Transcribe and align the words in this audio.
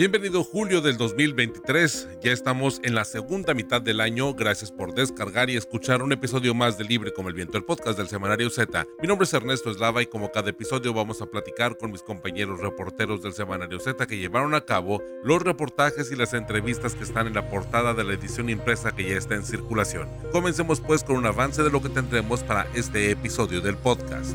Bienvenido 0.00 0.42
julio 0.44 0.80
del 0.80 0.96
2023, 0.96 2.08
ya 2.22 2.32
estamos 2.32 2.80
en 2.82 2.94
la 2.94 3.04
segunda 3.04 3.52
mitad 3.52 3.82
del 3.82 4.00
año, 4.00 4.32
gracias 4.32 4.72
por 4.72 4.94
descargar 4.94 5.50
y 5.50 5.58
escuchar 5.58 6.02
un 6.02 6.10
episodio 6.10 6.54
más 6.54 6.78
de 6.78 6.84
Libre 6.84 7.12
como 7.12 7.28
el 7.28 7.34
Viento, 7.34 7.58
el 7.58 7.64
podcast 7.64 7.98
del 7.98 8.08
Semanario 8.08 8.48
Z. 8.48 8.86
Mi 9.02 9.06
nombre 9.06 9.26
es 9.26 9.34
Ernesto 9.34 9.70
Eslava 9.70 10.00
y 10.00 10.06
como 10.06 10.32
cada 10.32 10.48
episodio 10.48 10.94
vamos 10.94 11.20
a 11.20 11.26
platicar 11.26 11.76
con 11.76 11.92
mis 11.92 12.02
compañeros 12.02 12.60
reporteros 12.60 13.22
del 13.22 13.34
Semanario 13.34 13.78
Z 13.78 14.06
que 14.06 14.16
llevaron 14.16 14.54
a 14.54 14.64
cabo 14.64 15.02
los 15.22 15.42
reportajes 15.42 16.10
y 16.10 16.16
las 16.16 16.32
entrevistas 16.32 16.94
que 16.94 17.04
están 17.04 17.26
en 17.26 17.34
la 17.34 17.50
portada 17.50 17.92
de 17.92 18.04
la 18.04 18.14
edición 18.14 18.48
impresa 18.48 18.92
que 18.92 19.06
ya 19.06 19.18
está 19.18 19.34
en 19.34 19.44
circulación. 19.44 20.08
Comencemos 20.32 20.80
pues 20.80 21.04
con 21.04 21.16
un 21.16 21.26
avance 21.26 21.62
de 21.62 21.68
lo 21.68 21.82
que 21.82 21.90
tendremos 21.90 22.42
para 22.42 22.66
este 22.72 23.10
episodio 23.10 23.60
del 23.60 23.76
podcast. 23.76 24.34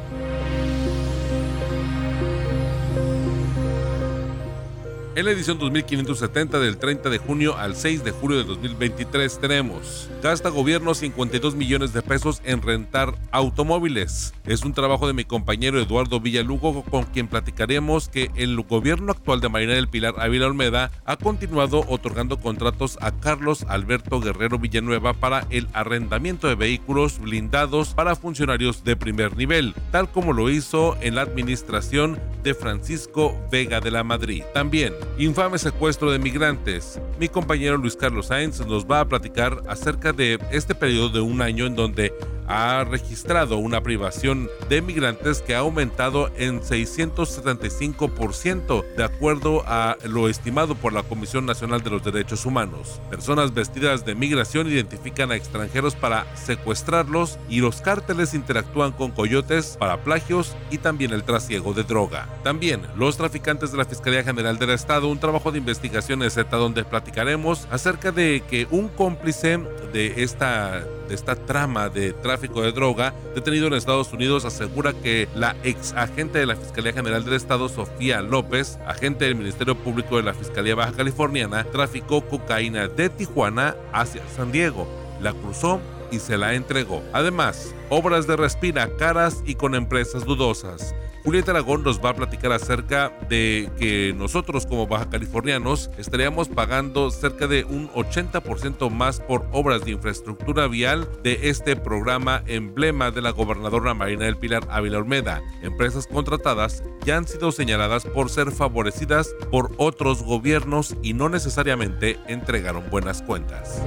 En 5.13 5.25
la 5.25 5.31
edición 5.31 5.59
2570 5.59 6.57
del 6.61 6.77
30 6.77 7.09
de 7.09 7.17
junio 7.17 7.57
al 7.57 7.75
6 7.75 8.05
de 8.05 8.11
julio 8.11 8.37
de 8.37 8.45
2023 8.45 9.41
tenemos, 9.41 10.09
gasta 10.23 10.47
gobierno 10.47 10.93
52 10.93 11.53
millones 11.53 11.91
de 11.91 12.01
pesos 12.01 12.41
en 12.45 12.61
rentar 12.61 13.15
automóviles. 13.31 14.33
Es 14.45 14.63
un 14.63 14.71
trabajo 14.71 15.07
de 15.07 15.13
mi 15.13 15.25
compañero 15.25 15.81
Eduardo 15.81 16.21
Villalugo 16.21 16.83
con 16.83 17.03
quien 17.03 17.27
platicaremos 17.27 18.07
que 18.07 18.31
el 18.35 18.55
gobierno 18.61 19.11
actual 19.11 19.41
de 19.41 19.49
Marina 19.49 19.73
del 19.73 19.89
Pilar 19.89 20.13
Ávila 20.17 20.45
Olmeda 20.45 20.91
ha 21.03 21.17
continuado 21.17 21.83
otorgando 21.89 22.39
contratos 22.39 22.97
a 23.01 23.11
Carlos 23.11 23.65
Alberto 23.67 24.21
Guerrero 24.21 24.59
Villanueva 24.59 25.13
para 25.13 25.45
el 25.49 25.67
arrendamiento 25.73 26.47
de 26.47 26.55
vehículos 26.55 27.19
blindados 27.19 27.93
para 27.93 28.15
funcionarios 28.15 28.85
de 28.85 28.95
primer 28.95 29.35
nivel, 29.35 29.75
tal 29.91 30.09
como 30.09 30.31
lo 30.31 30.49
hizo 30.49 30.95
en 31.01 31.15
la 31.15 31.23
administración 31.23 32.17
de 32.43 32.53
Francisco 32.53 33.37
Vega 33.51 33.81
de 33.81 33.91
la 33.91 34.05
Madrid. 34.05 34.43
También 34.53 35.00
Infame 35.17 35.59
secuestro 35.59 36.11
de 36.11 36.19
migrantes. 36.19 36.99
Mi 37.19 37.27
compañero 37.27 37.77
Luis 37.77 37.95
Carlos 37.95 38.27
Sainz 38.27 38.65
nos 38.65 38.85
va 38.85 39.01
a 39.01 39.07
platicar 39.07 39.61
acerca 39.67 40.13
de 40.13 40.39
este 40.51 40.73
periodo 40.73 41.09
de 41.09 41.21
un 41.21 41.41
año 41.41 41.65
en 41.65 41.75
donde 41.75 42.13
ha 42.51 42.83
registrado 42.83 43.57
una 43.57 43.81
privación 43.81 44.49
de 44.67 44.81
migrantes 44.81 45.41
que 45.41 45.55
ha 45.55 45.59
aumentado 45.59 46.29
en 46.35 46.59
675% 46.61 48.83
de 48.95 49.03
acuerdo 49.03 49.63
a 49.65 49.95
lo 50.05 50.27
estimado 50.27 50.75
por 50.75 50.91
la 50.91 51.03
Comisión 51.03 51.45
Nacional 51.45 51.81
de 51.81 51.91
los 51.91 52.03
Derechos 52.03 52.45
Humanos. 52.45 52.99
Personas 53.09 53.53
vestidas 53.53 54.03
de 54.05 54.15
migración 54.15 54.67
identifican 54.67 55.31
a 55.31 55.37
extranjeros 55.37 55.95
para 55.95 56.35
secuestrarlos 56.35 57.39
y 57.47 57.61
los 57.61 57.79
cárteles 57.81 58.33
interactúan 58.33 58.91
con 58.91 59.11
coyotes 59.11 59.77
para 59.79 60.03
plagios 60.03 60.57
y 60.69 60.79
también 60.79 61.13
el 61.13 61.23
trasiego 61.23 61.73
de 61.73 61.83
droga. 61.83 62.27
También 62.43 62.81
los 62.97 63.15
traficantes 63.15 63.71
de 63.71 63.77
la 63.77 63.85
Fiscalía 63.85 64.25
General 64.25 64.57
del 64.57 64.71
Un 64.99 65.19
trabajo 65.19 65.53
de 65.53 65.57
investigación 65.57 66.29
Z 66.29 66.57
donde 66.57 66.83
platicaremos 66.83 67.65
acerca 67.71 68.11
de 68.11 68.43
que 68.49 68.67
un 68.71 68.89
cómplice 68.89 69.57
de 69.93 70.21
esta 70.21 70.83
esta 71.09 71.35
trama 71.35 71.89
de 71.89 72.13
tráfico 72.13 72.61
de 72.61 72.71
droga, 72.71 73.13
detenido 73.35 73.67
en 73.67 73.73
Estados 73.73 74.11
Unidos, 74.13 74.45
asegura 74.45 74.93
que 74.93 75.27
la 75.35 75.55
ex 75.63 75.93
agente 75.93 76.39
de 76.39 76.45
la 76.45 76.55
Fiscalía 76.55 76.93
General 76.93 77.23
del 77.23 77.35
Estado, 77.35 77.69
Sofía 77.69 78.21
López, 78.21 78.79
agente 78.85 79.25
del 79.25 79.35
Ministerio 79.35 79.75
Público 79.75 80.17
de 80.17 80.23
la 80.23 80.33
Fiscalía 80.33 80.75
Baja 80.75 80.93
Californiana, 80.93 81.63
traficó 81.65 82.21
cocaína 82.21 82.87
de 82.87 83.09
Tijuana 83.09 83.75
hacia 83.93 84.27
San 84.35 84.51
Diego. 84.51 84.87
La 85.21 85.33
cruzó 85.33 85.79
y 86.11 86.19
se 86.19 86.37
la 86.37 86.53
entregó. 86.53 87.01
Además, 87.13 87.73
obras 87.89 88.27
de 88.27 88.35
respira 88.35 88.95
caras 88.97 89.41
y 89.45 89.55
con 89.55 89.75
empresas 89.75 90.25
dudosas. 90.25 90.93
Julieta 91.23 91.51
Aragón 91.51 91.83
nos 91.83 92.03
va 92.03 92.09
a 92.09 92.15
platicar 92.15 92.51
acerca 92.51 93.13
de 93.29 93.69
que 93.77 94.13
nosotros 94.17 94.65
como 94.65 94.87
baja 94.87 95.09
californianos 95.09 95.91
estaríamos 95.97 96.49
pagando 96.49 97.11
cerca 97.11 97.45
de 97.45 97.63
un 97.63 97.89
80% 97.89 98.89
más 98.89 99.19
por 99.19 99.47
obras 99.51 99.85
de 99.85 99.91
infraestructura 99.91 100.67
vial 100.67 101.07
de 101.21 101.49
este 101.49 101.75
programa 101.75 102.43
emblema 102.47 103.11
de 103.11 103.21
la 103.21 103.31
gobernadora 103.31 103.93
Marina 103.93 104.25
del 104.25 104.37
Pilar 104.37 104.67
Ávila 104.71 104.97
Olmeda. 104.97 105.41
Empresas 105.61 106.07
contratadas 106.07 106.83
ya 107.05 107.17
han 107.17 107.27
sido 107.27 107.51
señaladas 107.51 108.05
por 108.05 108.29
ser 108.29 108.51
favorecidas 108.51 109.35
por 109.51 109.71
otros 109.77 110.23
gobiernos 110.23 110.95
y 111.03 111.13
no 111.13 111.29
necesariamente 111.29 112.17
entregaron 112.27 112.89
buenas 112.89 113.21
cuentas. 113.21 113.79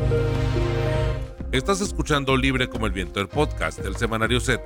Estás 1.54 1.80
escuchando 1.80 2.36
Libre 2.36 2.68
como 2.68 2.86
el 2.86 2.90
Viento, 2.90 3.20
el 3.20 3.28
podcast 3.28 3.78
del 3.78 3.94
Semanario 3.94 4.40
Z. 4.40 4.60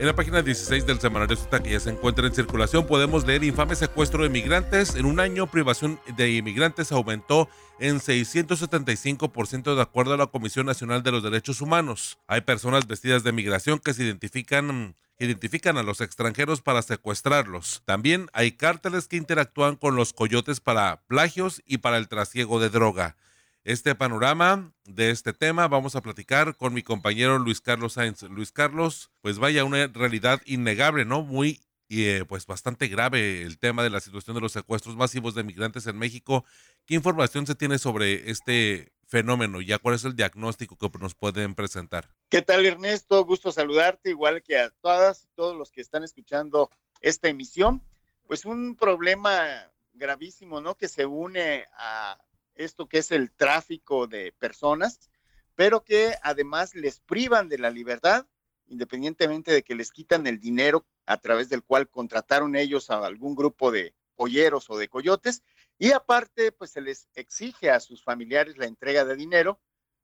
En 0.00 0.06
la 0.06 0.16
página 0.16 0.40
16 0.40 0.86
del 0.86 0.98
semanario 0.98 1.36
Z 1.36 1.62
que 1.62 1.72
ya 1.72 1.78
se 1.78 1.90
encuentra 1.90 2.26
en 2.26 2.34
circulación 2.34 2.86
podemos 2.86 3.26
leer 3.26 3.44
infame 3.44 3.76
secuestro 3.76 4.22
de 4.22 4.30
migrantes. 4.30 4.94
En 4.94 5.04
un 5.04 5.20
año 5.20 5.46
privación 5.46 6.00
de 6.16 6.30
inmigrantes 6.30 6.90
aumentó 6.90 7.50
en 7.80 8.00
675% 8.00 9.74
de 9.74 9.82
acuerdo 9.82 10.14
a 10.14 10.16
la 10.16 10.28
Comisión 10.28 10.64
Nacional 10.64 11.02
de 11.02 11.12
los 11.12 11.22
Derechos 11.22 11.60
Humanos. 11.60 12.18
Hay 12.28 12.40
personas 12.40 12.86
vestidas 12.86 13.24
de 13.24 13.32
migración 13.32 13.78
que 13.78 13.92
se 13.92 14.04
identifican 14.04 14.94
identifican 15.18 15.76
a 15.76 15.82
los 15.82 16.00
extranjeros 16.00 16.62
para 16.62 16.80
secuestrarlos. 16.80 17.82
También 17.84 18.30
hay 18.32 18.52
cárteles 18.52 19.06
que 19.06 19.16
interactúan 19.18 19.76
con 19.76 19.96
los 19.96 20.14
coyotes 20.14 20.60
para 20.60 21.02
plagios 21.08 21.60
y 21.66 21.78
para 21.78 21.98
el 21.98 22.08
trasiego 22.08 22.58
de 22.58 22.70
droga 22.70 23.16
este 23.64 23.94
panorama 23.94 24.72
de 24.84 25.10
este 25.10 25.32
tema 25.32 25.68
vamos 25.68 25.96
a 25.96 26.02
platicar 26.02 26.56
con 26.56 26.72
mi 26.72 26.82
compañero 26.82 27.38
Luis 27.38 27.60
Carlos 27.60 27.94
Sainz. 27.94 28.22
Luis 28.22 28.52
Carlos, 28.52 29.10
pues 29.20 29.38
vaya, 29.38 29.64
una 29.64 29.86
realidad 29.88 30.40
innegable, 30.46 31.04
¿no? 31.04 31.22
Muy, 31.22 31.60
y 31.88 32.04
eh, 32.04 32.24
pues 32.24 32.46
bastante 32.46 32.88
grave 32.88 33.42
el 33.42 33.58
tema 33.58 33.82
de 33.82 33.90
la 33.90 34.00
situación 34.00 34.34
de 34.34 34.42
los 34.42 34.52
secuestros 34.52 34.96
masivos 34.96 35.34
de 35.34 35.44
migrantes 35.44 35.86
en 35.86 35.98
México. 35.98 36.44
¿Qué 36.86 36.94
información 36.94 37.46
se 37.46 37.54
tiene 37.54 37.78
sobre 37.78 38.30
este 38.30 38.92
fenómeno? 39.06 39.60
¿Ya 39.60 39.78
cuál 39.78 39.94
es 39.94 40.04
el 40.04 40.14
diagnóstico 40.14 40.76
que 40.76 40.98
nos 40.98 41.14
pueden 41.14 41.54
presentar? 41.54 42.08
¿Qué 42.28 42.42
tal, 42.42 42.66
Ernesto? 42.66 43.24
Gusto 43.24 43.52
saludarte, 43.52 44.10
igual 44.10 44.42
que 44.42 44.58
a 44.58 44.70
todas 44.70 45.24
y 45.24 45.28
todos 45.34 45.56
los 45.56 45.72
que 45.72 45.80
están 45.80 46.04
escuchando 46.04 46.70
esta 47.00 47.28
emisión. 47.28 47.82
Pues 48.26 48.44
un 48.44 48.76
problema 48.76 49.70
gravísimo, 49.94 50.60
¿no? 50.60 50.76
Que 50.76 50.88
se 50.88 51.06
une 51.06 51.66
a 51.72 52.18
esto 52.58 52.88
que 52.88 52.98
es 52.98 53.10
el 53.12 53.30
tráfico 53.30 54.06
de 54.06 54.32
personas, 54.32 55.10
pero 55.54 55.82
que 55.82 56.14
además 56.22 56.74
les 56.74 57.00
privan 57.00 57.48
de 57.48 57.58
la 57.58 57.70
libertad, 57.70 58.26
independientemente 58.66 59.52
de 59.52 59.62
que 59.62 59.74
les 59.74 59.92
quitan 59.92 60.26
el 60.26 60.38
dinero 60.40 60.86
a 61.06 61.16
través 61.18 61.48
del 61.48 61.62
cual 61.62 61.88
contrataron 61.88 62.56
ellos 62.56 62.90
a 62.90 63.04
algún 63.04 63.34
grupo 63.34 63.70
de 63.70 63.94
polleros 64.14 64.68
o 64.70 64.76
de 64.76 64.88
coyotes, 64.88 65.42
y 65.78 65.92
aparte, 65.92 66.50
pues 66.52 66.72
se 66.72 66.80
les 66.80 67.08
exige 67.14 67.70
a 67.70 67.80
sus 67.80 68.02
familiares 68.02 68.58
la 68.58 68.66
entrega 68.66 69.04
de 69.04 69.14
dinero 69.14 69.60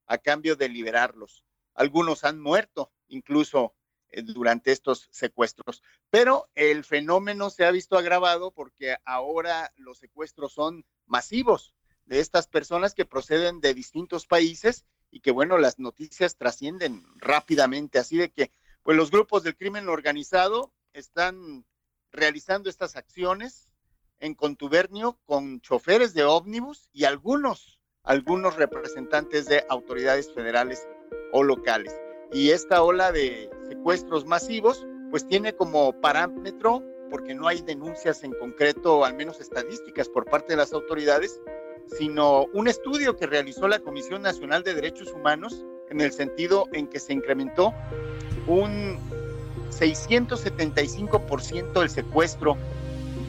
a 0.07 0.19
cambio 0.19 0.55
de 0.55 0.69
liberarlos. 0.69 1.45
Algunos 1.75 2.23
han 2.23 2.41
muerto 2.41 2.93
incluso 3.09 3.75
eh, 4.11 4.23
durante 4.23 4.71
estos 4.71 5.09
secuestros, 5.11 5.83
pero 6.11 6.49
el 6.55 6.85
fenómeno 6.85 7.51
se 7.51 7.65
ha 7.65 7.73
visto 7.73 7.99
agravado 7.99 8.53
porque 8.53 8.97
ahora 9.05 9.73
los 9.77 9.99
secuestros 9.99 10.53
son 10.53 10.85
masivos 11.07 11.74
de 12.07 12.21
estas 12.21 12.47
personas 12.49 12.95
que 12.95 13.05
proceden 13.05 13.61
de 13.61 13.75
distintos 13.75 14.27
países 14.27 14.85
y 15.11 15.21
que, 15.21 15.31
bueno, 15.31 15.59
las 15.59 15.79
noticias 15.79 16.37
trascienden 16.37 17.05
rápidamente. 17.17 17.99
Así 17.99 18.17
de 18.17 18.31
que, 18.31 18.53
pues 18.83 18.97
los 18.97 19.11
grupos 19.11 19.43
del 19.43 19.57
crimen 19.57 19.89
organizado 19.89 20.73
están 20.93 21.65
realizando 22.13 22.69
estas 22.69 22.97
acciones 22.97 23.71
en 24.19 24.35
contubernio 24.35 25.19
con 25.25 25.61
choferes 25.61 26.15
de 26.15 26.25
ómnibus 26.25 26.89
y 26.93 27.05
algunos, 27.05 27.81
algunos 28.03 28.57
representantes 28.57 29.47
de 29.47 29.65
autoridades 29.69 30.33
federales 30.33 30.87
o 31.33 31.43
locales. 31.43 31.95
Y 32.33 32.51
esta 32.51 32.83
ola 32.83 33.13
de 33.13 33.51
secuestros 33.69 34.25
masivos, 34.25 34.87
pues 35.11 35.27
tiene 35.27 35.55
como 35.55 36.01
parámetro, 36.01 36.83
porque 37.11 37.35
no 37.35 37.47
hay 37.47 37.63
denuncias 37.63 38.25
en 38.25 38.33
concreto, 38.33 39.05
al 39.05 39.15
menos 39.15 39.41
estadísticas 39.41 40.09
por 40.09 40.25
parte 40.25 40.55
de 40.55 40.57
las 40.57 40.73
autoridades, 40.73 41.41
sino 41.99 42.47
un 42.53 42.69
estudio 42.69 43.17
que 43.17 43.27
realizó 43.27 43.69
la 43.69 43.79
Comisión 43.79 44.23
Nacional 44.23 44.63
de 44.63 44.75
Derechos 44.75 45.13
Humanos 45.13 45.65
en 45.91 46.01
el 46.01 46.13
sentido 46.13 46.67
en 46.73 46.87
que 46.87 46.99
se 46.99 47.13
incrementó 47.13 47.75
un 48.47 48.99
675% 49.71 51.83
el 51.83 51.91
secuestro 51.91 52.57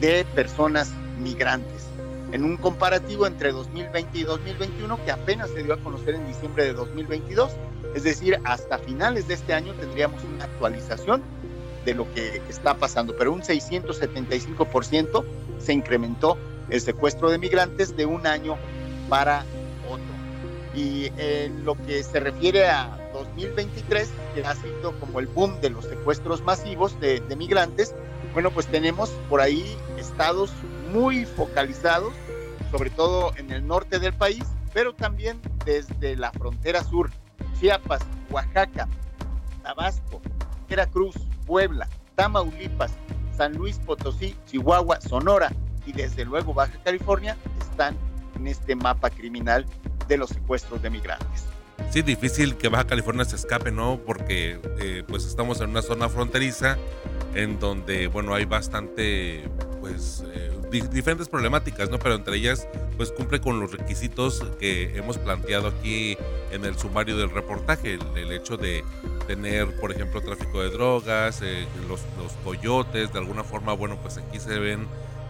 de 0.00 0.24
personas 0.34 0.90
migrantes. 1.20 1.84
En 2.32 2.44
un 2.44 2.56
comparativo 2.56 3.26
entre 3.26 3.52
2020 3.52 4.18
y 4.18 4.24
2021 4.24 5.04
que 5.04 5.12
apenas 5.12 5.50
se 5.50 5.62
dio 5.62 5.74
a 5.74 5.78
conocer 5.78 6.16
en 6.16 6.26
diciembre 6.26 6.64
de 6.64 6.72
2022, 6.72 7.52
es 7.94 8.02
decir, 8.02 8.40
hasta 8.44 8.78
finales 8.78 9.28
de 9.28 9.34
este 9.34 9.54
año 9.54 9.72
tendríamos 9.74 10.22
una 10.24 10.44
actualización 10.44 11.22
de 11.84 11.94
lo 11.94 12.12
que 12.14 12.42
está 12.48 12.74
pasando, 12.74 13.14
pero 13.16 13.32
un 13.32 13.42
675% 13.42 15.24
se 15.58 15.72
incrementó 15.72 16.36
el 16.70 16.80
secuestro 16.80 17.30
de 17.30 17.38
migrantes 17.38 17.96
de 17.96 18.06
un 18.06 18.26
año 18.26 18.56
para 19.08 19.44
otro. 19.88 20.04
Y 20.74 21.10
en 21.16 21.64
lo 21.64 21.74
que 21.74 22.02
se 22.02 22.20
refiere 22.20 22.66
a 22.68 22.98
2023, 23.14 24.10
que 24.34 24.44
ha 24.44 24.54
sido 24.54 24.98
como 25.00 25.20
el 25.20 25.26
boom 25.26 25.60
de 25.60 25.70
los 25.70 25.84
secuestros 25.84 26.42
masivos 26.42 26.98
de, 27.00 27.20
de 27.20 27.36
migrantes, 27.36 27.94
bueno, 28.34 28.50
pues 28.50 28.66
tenemos 28.66 29.10
por 29.30 29.40
ahí 29.40 29.76
estados 29.96 30.52
muy 30.92 31.24
focalizados, 31.24 32.12
sobre 32.70 32.90
todo 32.90 33.32
en 33.36 33.50
el 33.50 33.66
norte 33.66 33.98
del 33.98 34.12
país, 34.12 34.44
pero 34.74 34.94
también 34.94 35.40
desde 35.64 36.16
la 36.16 36.32
frontera 36.32 36.84
sur, 36.84 37.10
Chiapas, 37.58 38.02
Oaxaca, 38.30 38.86
Tabasco, 39.62 40.20
Veracruz, 40.68 41.14
Puebla, 41.46 41.88
Tamaulipas, 42.14 42.92
San 43.34 43.54
Luis 43.54 43.78
Potosí, 43.78 44.36
Chihuahua, 44.46 45.00
Sonora 45.00 45.50
y 45.86 45.92
desde 45.92 46.24
luego 46.24 46.52
Baja 46.52 46.78
California 46.84 47.36
están 47.60 47.96
en 48.36 48.46
este 48.48 48.74
mapa 48.74 49.10
criminal 49.10 49.64
de 50.08 50.18
los 50.18 50.30
secuestros 50.30 50.82
de 50.82 50.90
migrantes. 50.90 51.44
Sí, 51.90 52.02
difícil 52.02 52.56
que 52.56 52.68
Baja 52.68 52.86
California 52.86 53.24
se 53.24 53.36
escape, 53.36 53.70
¿no? 53.70 54.00
Porque 54.04 54.60
eh, 54.80 55.04
pues 55.06 55.24
estamos 55.24 55.60
en 55.60 55.70
una 55.70 55.82
zona 55.82 56.08
fronteriza 56.08 56.76
en 57.34 57.58
donde, 57.60 58.06
bueno, 58.08 58.34
hay 58.34 58.44
bastante, 58.44 59.48
pues, 59.80 60.24
eh, 60.34 60.52
diferentes 60.70 61.28
problemáticas, 61.28 61.90
¿no? 61.90 61.98
Pero 61.98 62.14
entre 62.14 62.36
ellas, 62.36 62.66
pues 62.96 63.12
cumple 63.12 63.40
con 63.40 63.60
los 63.60 63.72
requisitos 63.72 64.44
que 64.58 64.96
hemos 64.96 65.18
planteado 65.18 65.68
aquí 65.68 66.16
en 66.50 66.64
el 66.64 66.76
sumario 66.76 67.16
del 67.16 67.30
reportaje, 67.30 67.98
el, 68.16 68.32
hecho 68.32 68.56
de 68.56 68.82
tener, 69.26 69.78
por 69.78 69.92
ejemplo, 69.92 70.20
tráfico 70.20 70.62
de 70.62 70.70
drogas, 70.70 71.40
eh, 71.42 71.66
los, 71.88 72.00
los 72.18 72.32
coyotes, 72.42 73.12
de 73.12 73.18
alguna 73.18 73.44
forma, 73.44 73.74
bueno, 73.74 73.96
pues 74.02 74.18
aquí 74.18 74.40
se 74.40 74.58
ven 74.58 74.86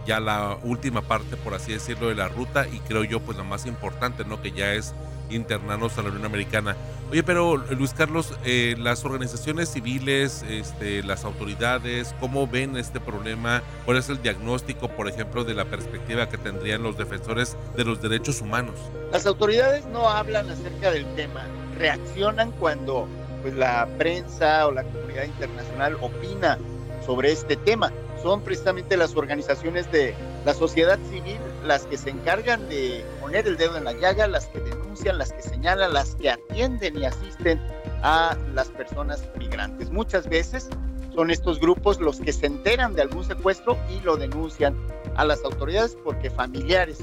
ya 0.07 0.19
la 0.19 0.57
última 0.63 1.01
parte, 1.01 1.35
por 1.37 1.53
así 1.53 1.73
decirlo, 1.73 2.07
de 2.07 2.15
la 2.15 2.29
ruta 2.29 2.67
y 2.67 2.79
creo 2.79 3.03
yo, 3.03 3.19
pues 3.19 3.37
la 3.37 3.43
más 3.43 3.65
importante, 3.65 4.25
¿no? 4.25 4.41
Que 4.41 4.51
ya 4.51 4.73
es 4.73 4.95
internarnos 5.29 5.97
a 5.97 6.01
la 6.01 6.09
Unión 6.09 6.25
Americana. 6.25 6.75
Oye, 7.11 7.23
pero 7.23 7.57
Luis 7.57 7.93
Carlos, 7.93 8.33
eh, 8.45 8.75
las 8.77 9.05
organizaciones 9.05 9.69
civiles, 9.69 10.43
este, 10.49 11.03
las 11.03 11.25
autoridades, 11.25 12.15
¿cómo 12.19 12.47
ven 12.47 12.77
este 12.77 12.99
problema? 12.99 13.61
¿Cuál 13.85 13.97
es 13.97 14.09
el 14.09 14.21
diagnóstico, 14.21 14.87
por 14.89 15.07
ejemplo, 15.07 15.43
de 15.43 15.53
la 15.53 15.65
perspectiva 15.65 16.29
que 16.29 16.37
tendrían 16.37 16.83
los 16.83 16.97
defensores 16.97 17.57
de 17.75 17.83
los 17.83 18.01
derechos 18.01 18.41
humanos? 18.41 18.75
Las 19.11 19.25
autoridades 19.25 19.85
no 19.87 20.09
hablan 20.09 20.49
acerca 20.49 20.91
del 20.91 21.05
tema, 21.15 21.45
reaccionan 21.77 22.51
cuando 22.51 23.07
pues, 23.41 23.53
la 23.53 23.87
prensa 23.97 24.67
o 24.67 24.71
la 24.71 24.83
comunidad 24.83 25.23
internacional 25.23 25.97
opina 26.01 26.57
sobre 27.05 27.31
este 27.31 27.55
tema. 27.55 27.91
Son 28.21 28.41
precisamente 28.41 28.97
las 28.97 29.15
organizaciones 29.15 29.91
de 29.91 30.15
la 30.45 30.53
sociedad 30.53 30.99
civil 31.09 31.37
las 31.63 31.85
que 31.85 31.97
se 31.97 32.09
encargan 32.09 32.67
de 32.69 33.05
poner 33.19 33.47
el 33.47 33.57
dedo 33.57 33.77
en 33.77 33.83
la 33.83 33.93
llaga, 33.93 34.27
las 34.27 34.47
que 34.47 34.59
denuncian, 34.59 35.17
las 35.17 35.33
que 35.33 35.41
señalan, 35.41 35.93
las 35.93 36.15
que 36.15 36.29
atienden 36.29 36.97
y 36.97 37.05
asisten 37.05 37.61
a 38.01 38.37
las 38.53 38.69
personas 38.69 39.23
migrantes. 39.37 39.91
Muchas 39.91 40.27
veces 40.27 40.69
son 41.13 41.31
estos 41.31 41.59
grupos 41.59 41.99
los 41.99 42.19
que 42.19 42.31
se 42.31 42.45
enteran 42.45 42.93
de 42.93 43.01
algún 43.01 43.25
secuestro 43.25 43.77
y 43.89 43.99
lo 44.01 44.17
denuncian 44.17 44.75
a 45.15 45.25
las 45.25 45.43
autoridades 45.43 45.97
porque 46.03 46.29
familiares 46.29 46.99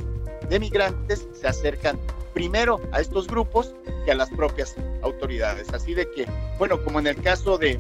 de 0.49 0.59
migrantes 0.61 1.27
se 1.33 1.47
acercan 1.47 1.99
primero 2.33 2.81
a 2.93 3.01
estos 3.01 3.27
grupos 3.27 3.75
que 4.05 4.13
a 4.13 4.15
las 4.15 4.31
propias 4.31 4.75
autoridades. 5.03 5.73
Así 5.73 5.95
de 5.95 6.11
que, 6.11 6.27
bueno, 6.59 6.83
como 6.83 7.01
en 7.01 7.07
el 7.07 7.21
caso 7.23 7.59
de 7.59 7.79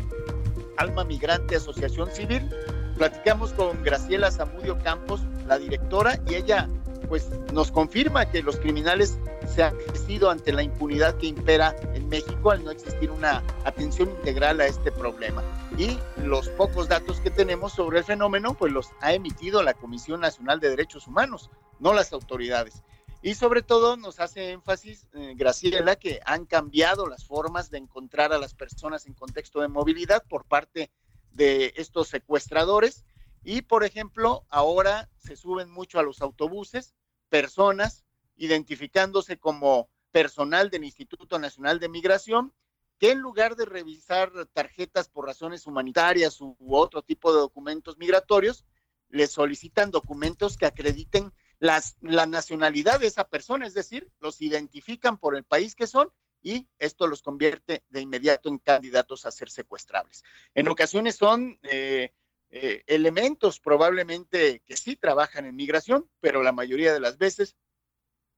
Alma 0.76 1.04
Migrante 1.04 1.56
Asociación 1.56 2.10
Civil, 2.10 2.48
platicamos 2.96 3.52
con 3.52 3.82
Graciela 3.82 4.30
Zamudio 4.30 4.78
Campos, 4.82 5.20
la 5.46 5.58
directora, 5.58 6.18
y 6.26 6.34
ella 6.34 6.68
pues 7.08 7.28
nos 7.52 7.70
confirma 7.70 8.30
que 8.30 8.42
los 8.42 8.56
criminales 8.56 9.18
se 9.46 9.62
han 9.62 9.76
crecido 9.76 10.30
ante 10.30 10.52
la 10.52 10.62
impunidad 10.62 11.16
que 11.18 11.26
impera 11.26 11.74
en 11.92 12.08
México 12.08 12.50
al 12.50 12.64
no 12.64 12.70
existir 12.70 13.10
una 13.10 13.42
atención 13.64 14.10
integral 14.10 14.60
a 14.60 14.66
este 14.66 14.90
problema. 14.90 15.42
Y 15.76 15.98
los 16.22 16.48
pocos 16.50 16.88
datos 16.88 17.20
que 17.20 17.30
tenemos 17.30 17.72
sobre 17.72 17.98
el 17.98 18.04
fenómeno, 18.04 18.54
pues 18.54 18.72
los 18.72 18.90
ha 19.00 19.12
emitido 19.12 19.62
la 19.62 19.74
Comisión 19.74 20.20
Nacional 20.20 20.60
de 20.60 20.70
Derechos 20.70 21.06
Humanos, 21.06 21.50
no 21.78 21.92
las 21.92 22.12
autoridades. 22.12 22.82
Y 23.22 23.34
sobre 23.34 23.62
todo 23.62 23.96
nos 23.96 24.20
hace 24.20 24.50
énfasis, 24.50 25.08
eh, 25.14 25.32
Graciela, 25.34 25.96
que 25.96 26.20
han 26.26 26.44
cambiado 26.44 27.06
las 27.06 27.24
formas 27.24 27.70
de 27.70 27.78
encontrar 27.78 28.34
a 28.34 28.38
las 28.38 28.54
personas 28.54 29.06
en 29.06 29.14
contexto 29.14 29.60
de 29.62 29.68
movilidad 29.68 30.22
por 30.28 30.44
parte 30.44 30.80
de 30.80 30.90
estos 31.36 32.08
secuestradores 32.08 33.04
y, 33.42 33.62
por 33.62 33.84
ejemplo, 33.84 34.46
ahora 34.48 35.10
se 35.18 35.36
suben 35.36 35.70
mucho 35.70 35.98
a 35.98 36.02
los 36.02 36.22
autobuses 36.22 36.94
personas 37.28 38.04
identificándose 38.36 39.38
como 39.38 39.88
personal 40.10 40.70
del 40.70 40.84
Instituto 40.84 41.38
Nacional 41.38 41.80
de 41.80 41.88
Migración, 41.88 42.52
que 42.98 43.10
en 43.10 43.18
lugar 43.18 43.56
de 43.56 43.64
revisar 43.64 44.30
tarjetas 44.52 45.08
por 45.08 45.26
razones 45.26 45.66
humanitarias 45.66 46.40
u 46.40 46.56
otro 46.70 47.02
tipo 47.02 47.32
de 47.32 47.40
documentos 47.40 47.98
migratorios, 47.98 48.64
les 49.08 49.32
solicitan 49.32 49.90
documentos 49.90 50.56
que 50.56 50.66
acrediten 50.66 51.32
las, 51.58 51.96
la 52.00 52.26
nacionalidad 52.26 53.00
de 53.00 53.06
esa 53.06 53.28
persona, 53.28 53.66
es 53.66 53.74
decir, 53.74 54.10
los 54.20 54.40
identifican 54.40 55.18
por 55.18 55.36
el 55.36 55.44
país 55.44 55.74
que 55.74 55.86
son 55.86 56.10
y 56.44 56.68
esto 56.78 57.08
los 57.08 57.22
convierte 57.22 57.82
de 57.88 58.02
inmediato 58.02 58.48
en 58.48 58.58
candidatos 58.58 59.26
a 59.26 59.32
ser 59.32 59.50
secuestrables. 59.50 60.22
En 60.54 60.68
ocasiones 60.68 61.16
son 61.16 61.58
eh, 61.62 62.12
eh, 62.50 62.84
elementos 62.86 63.58
probablemente 63.58 64.60
que 64.64 64.76
sí 64.76 64.94
trabajan 64.94 65.46
en 65.46 65.56
migración, 65.56 66.08
pero 66.20 66.42
la 66.42 66.52
mayoría 66.52 66.92
de 66.92 67.00
las 67.00 67.18
veces 67.18 67.56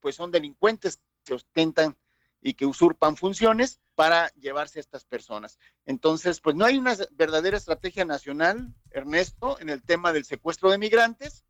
pues 0.00 0.14
son 0.14 0.30
delincuentes 0.30 1.00
que 1.24 1.34
ostentan 1.34 1.98
y 2.40 2.54
que 2.54 2.64
usurpan 2.64 3.16
funciones 3.16 3.80
para 3.96 4.28
llevarse 4.34 4.78
a 4.78 4.80
estas 4.80 5.04
personas. 5.04 5.58
Entonces, 5.84 6.40
pues 6.40 6.54
no 6.54 6.64
hay 6.64 6.76
una 6.76 6.94
verdadera 7.12 7.56
estrategia 7.56 8.04
nacional, 8.04 8.72
Ernesto, 8.90 9.58
en 9.58 9.70
el 9.70 9.82
tema 9.82 10.12
del 10.12 10.24
secuestro 10.24 10.70
de 10.70 10.78
migrantes. 10.78 11.44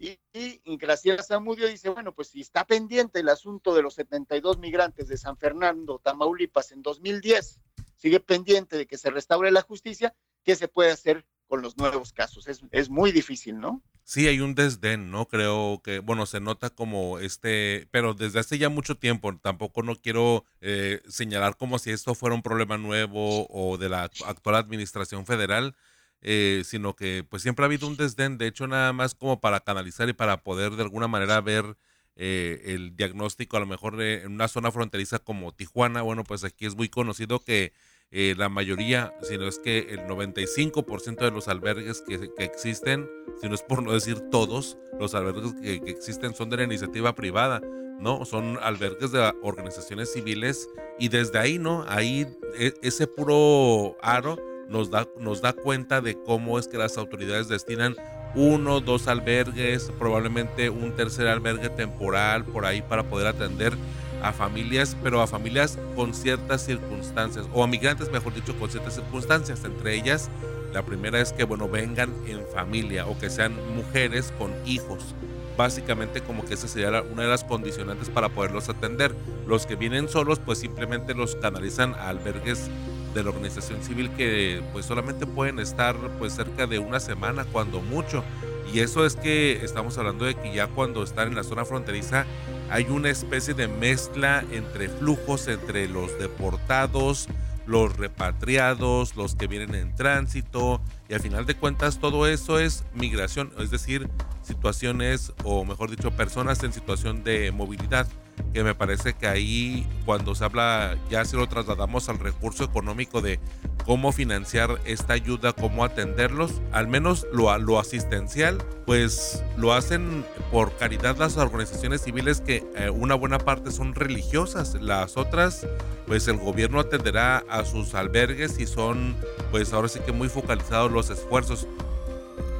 Y, 0.00 0.18
y 0.32 0.76
Graciela 0.78 1.22
Zamudio 1.22 1.68
dice, 1.68 1.90
bueno, 1.90 2.14
pues 2.14 2.28
si 2.28 2.40
está 2.40 2.64
pendiente 2.64 3.20
el 3.20 3.28
asunto 3.28 3.74
de 3.74 3.82
los 3.82 3.94
72 3.94 4.58
migrantes 4.58 5.08
de 5.08 5.18
San 5.18 5.36
Fernando, 5.36 6.00
Tamaulipas, 6.02 6.72
en 6.72 6.80
2010, 6.80 7.60
sigue 7.96 8.18
pendiente 8.18 8.78
de 8.78 8.86
que 8.86 8.96
se 8.96 9.10
restaure 9.10 9.50
la 9.50 9.60
justicia, 9.60 10.14
¿qué 10.42 10.56
se 10.56 10.68
puede 10.68 10.90
hacer 10.90 11.26
con 11.50 11.60
los 11.62 11.76
nuevos 11.76 12.12
casos. 12.12 12.46
Es, 12.46 12.62
es 12.70 12.88
muy 12.88 13.10
difícil, 13.10 13.58
¿no? 13.58 13.82
Sí, 14.04 14.28
hay 14.28 14.40
un 14.40 14.54
desdén, 14.54 15.10
¿no? 15.10 15.26
Creo 15.26 15.82
que, 15.84 15.98
bueno, 15.98 16.24
se 16.24 16.40
nota 16.40 16.70
como 16.70 17.18
este, 17.18 17.88
pero 17.90 18.14
desde 18.14 18.38
hace 18.38 18.56
ya 18.56 18.68
mucho 18.68 18.96
tiempo, 18.96 19.36
tampoco 19.36 19.82
no 19.82 19.96
quiero 19.96 20.44
eh, 20.60 21.02
señalar 21.08 21.56
como 21.56 21.78
si 21.78 21.90
esto 21.90 22.14
fuera 22.14 22.36
un 22.36 22.42
problema 22.42 22.78
nuevo 22.78 23.46
o 23.50 23.76
de 23.78 23.88
la 23.88 24.04
actual 24.04 24.56
administración 24.56 25.26
federal, 25.26 25.74
eh, 26.22 26.62
sino 26.64 26.94
que 26.94 27.24
pues 27.28 27.42
siempre 27.42 27.64
ha 27.64 27.66
habido 27.66 27.86
un 27.86 27.96
desdén, 27.96 28.38
de 28.38 28.46
hecho 28.46 28.66
nada 28.66 28.92
más 28.92 29.14
como 29.14 29.40
para 29.40 29.60
canalizar 29.60 30.08
y 30.08 30.12
para 30.12 30.42
poder 30.42 30.72
de 30.72 30.82
alguna 30.82 31.08
manera 31.08 31.40
ver 31.40 31.76
eh, 32.16 32.60
el 32.66 32.96
diagnóstico, 32.96 33.56
a 33.56 33.60
lo 33.60 33.66
mejor 33.66 34.00
en 34.02 34.32
una 34.32 34.48
zona 34.48 34.70
fronteriza 34.70 35.18
como 35.20 35.54
Tijuana, 35.54 36.02
bueno, 36.02 36.24
pues 36.24 36.44
aquí 36.44 36.66
es 36.66 36.76
muy 36.76 36.90
conocido 36.90 37.42
que 37.42 37.72
eh, 38.10 38.34
la 38.36 38.48
mayoría, 38.48 39.14
sino 39.22 39.46
es 39.46 39.58
que 39.58 39.78
el 39.78 40.00
95% 40.00 41.16
de 41.20 41.30
los 41.30 41.46
albergues 41.48 42.02
que, 42.02 42.30
existen, 42.38 43.08
si 43.40 43.48
no 43.48 43.54
es 43.54 43.62
por 43.62 43.82
no 43.82 43.92
decir 43.92 44.20
todos, 44.30 44.76
los 44.98 45.14
albergues 45.14 45.54
que, 45.54 45.74
existen 45.86 46.34
son 46.34 46.50
de 46.50 46.56
la 46.56 46.64
iniciativa 46.64 47.14
privada, 47.14 47.62
¿no? 48.00 48.24
Son 48.24 48.58
albergues 48.62 49.12
de 49.12 49.32
organizaciones 49.42 50.12
civiles 50.12 50.68
y 50.98 51.08
desde 51.08 51.38
ahí, 51.38 51.58
¿no? 51.58 51.84
Ahí 51.88 52.26
e, 52.58 52.74
ese 52.82 53.06
puro 53.06 53.96
aro 54.02 54.36
nos 54.70 54.88
da, 54.90 55.06
nos 55.18 55.42
da 55.42 55.52
cuenta 55.52 56.00
de 56.00 56.16
cómo 56.22 56.58
es 56.58 56.68
que 56.68 56.78
las 56.78 56.96
autoridades 56.96 57.48
destinan 57.48 57.96
uno, 58.36 58.80
dos 58.80 59.08
albergues, 59.08 59.90
probablemente 59.98 60.70
un 60.70 60.92
tercer 60.94 61.26
albergue 61.26 61.68
temporal 61.68 62.44
por 62.44 62.64
ahí 62.64 62.80
para 62.80 63.02
poder 63.02 63.26
atender 63.26 63.74
a 64.22 64.32
familias, 64.32 64.96
pero 65.02 65.20
a 65.20 65.26
familias 65.26 65.76
con 65.96 66.14
ciertas 66.14 66.64
circunstancias, 66.64 67.46
o 67.52 67.64
a 67.64 67.66
migrantes, 67.66 68.12
mejor 68.12 68.32
dicho, 68.32 68.56
con 68.58 68.70
ciertas 68.70 68.94
circunstancias. 68.94 69.64
Entre 69.64 69.96
ellas, 69.96 70.30
la 70.72 70.82
primera 70.82 71.20
es 71.20 71.32
que, 71.32 71.42
bueno, 71.42 71.68
vengan 71.68 72.14
en 72.26 72.46
familia 72.54 73.06
o 73.06 73.18
que 73.18 73.28
sean 73.28 73.54
mujeres 73.74 74.32
con 74.38 74.52
hijos. 74.64 75.16
Básicamente 75.56 76.20
como 76.20 76.44
que 76.44 76.54
esa 76.54 76.68
sería 76.68 77.02
una 77.02 77.22
de 77.24 77.28
las 77.28 77.42
condicionantes 77.44 78.08
para 78.08 78.28
poderlos 78.28 78.68
atender. 78.68 79.14
Los 79.46 79.66
que 79.66 79.74
vienen 79.74 80.08
solos, 80.08 80.38
pues 80.38 80.58
simplemente 80.58 81.14
los 81.14 81.34
canalizan 81.36 81.94
a 81.94 82.08
albergues 82.08 82.70
de 83.14 83.22
la 83.22 83.30
organización 83.30 83.82
civil 83.82 84.10
que 84.10 84.62
pues 84.72 84.86
solamente 84.86 85.26
pueden 85.26 85.58
estar 85.58 85.96
pues 86.18 86.34
cerca 86.34 86.66
de 86.66 86.78
una 86.78 87.00
semana 87.00 87.44
cuando 87.44 87.80
mucho. 87.80 88.24
Y 88.72 88.80
eso 88.80 89.04
es 89.04 89.16
que 89.16 89.64
estamos 89.64 89.98
hablando 89.98 90.24
de 90.24 90.34
que 90.34 90.54
ya 90.54 90.68
cuando 90.68 91.02
están 91.02 91.28
en 91.28 91.34
la 91.34 91.42
zona 91.42 91.64
fronteriza 91.64 92.24
hay 92.70 92.84
una 92.84 93.10
especie 93.10 93.54
de 93.54 93.66
mezcla 93.66 94.44
entre 94.52 94.88
flujos 94.88 95.48
entre 95.48 95.88
los 95.88 96.16
deportados, 96.18 97.28
los 97.66 97.96
repatriados, 97.96 99.16
los 99.16 99.34
que 99.34 99.48
vienen 99.48 99.74
en 99.74 99.94
tránsito, 99.94 100.80
y 101.08 101.14
al 101.14 101.20
final 101.20 101.46
de 101.46 101.56
cuentas 101.56 101.98
todo 101.98 102.26
eso 102.26 102.58
es 102.58 102.84
migración, 102.94 103.52
es 103.58 103.70
decir, 103.70 104.08
situaciones, 104.42 105.32
o 105.44 105.64
mejor 105.64 105.90
dicho, 105.90 106.10
personas 106.12 106.62
en 106.62 106.72
situación 106.72 107.24
de 107.24 107.50
movilidad 107.52 108.06
que 108.52 108.64
me 108.64 108.74
parece 108.74 109.14
que 109.14 109.26
ahí 109.26 109.86
cuando 110.04 110.34
se 110.34 110.44
habla, 110.44 110.96
ya 111.10 111.24
se 111.24 111.36
lo 111.36 111.46
trasladamos 111.48 112.08
al 112.08 112.18
recurso 112.18 112.64
económico 112.64 113.20
de 113.20 113.40
cómo 113.84 114.12
financiar 114.12 114.80
esta 114.84 115.14
ayuda, 115.14 115.52
cómo 115.52 115.84
atenderlos, 115.84 116.60
al 116.72 116.88
menos 116.88 117.26
lo, 117.32 117.56
lo 117.58 117.78
asistencial, 117.78 118.58
pues 118.86 119.42
lo 119.56 119.72
hacen 119.72 120.24
por 120.50 120.76
caridad 120.76 121.16
las 121.16 121.36
organizaciones 121.36 122.02
civiles 122.02 122.40
que 122.40 122.64
eh, 122.76 122.90
una 122.90 123.14
buena 123.14 123.38
parte 123.38 123.70
son 123.70 123.94
religiosas, 123.94 124.74
las 124.80 125.16
otras 125.16 125.66
pues 126.06 126.28
el 126.28 126.38
gobierno 126.38 126.80
atenderá 126.80 127.44
a 127.48 127.64
sus 127.64 127.94
albergues 127.94 128.58
y 128.58 128.66
son 128.66 129.16
pues 129.50 129.72
ahora 129.72 129.88
sí 129.88 130.00
que 130.00 130.12
muy 130.12 130.28
focalizados 130.28 130.90
los 130.90 131.10
esfuerzos. 131.10 131.66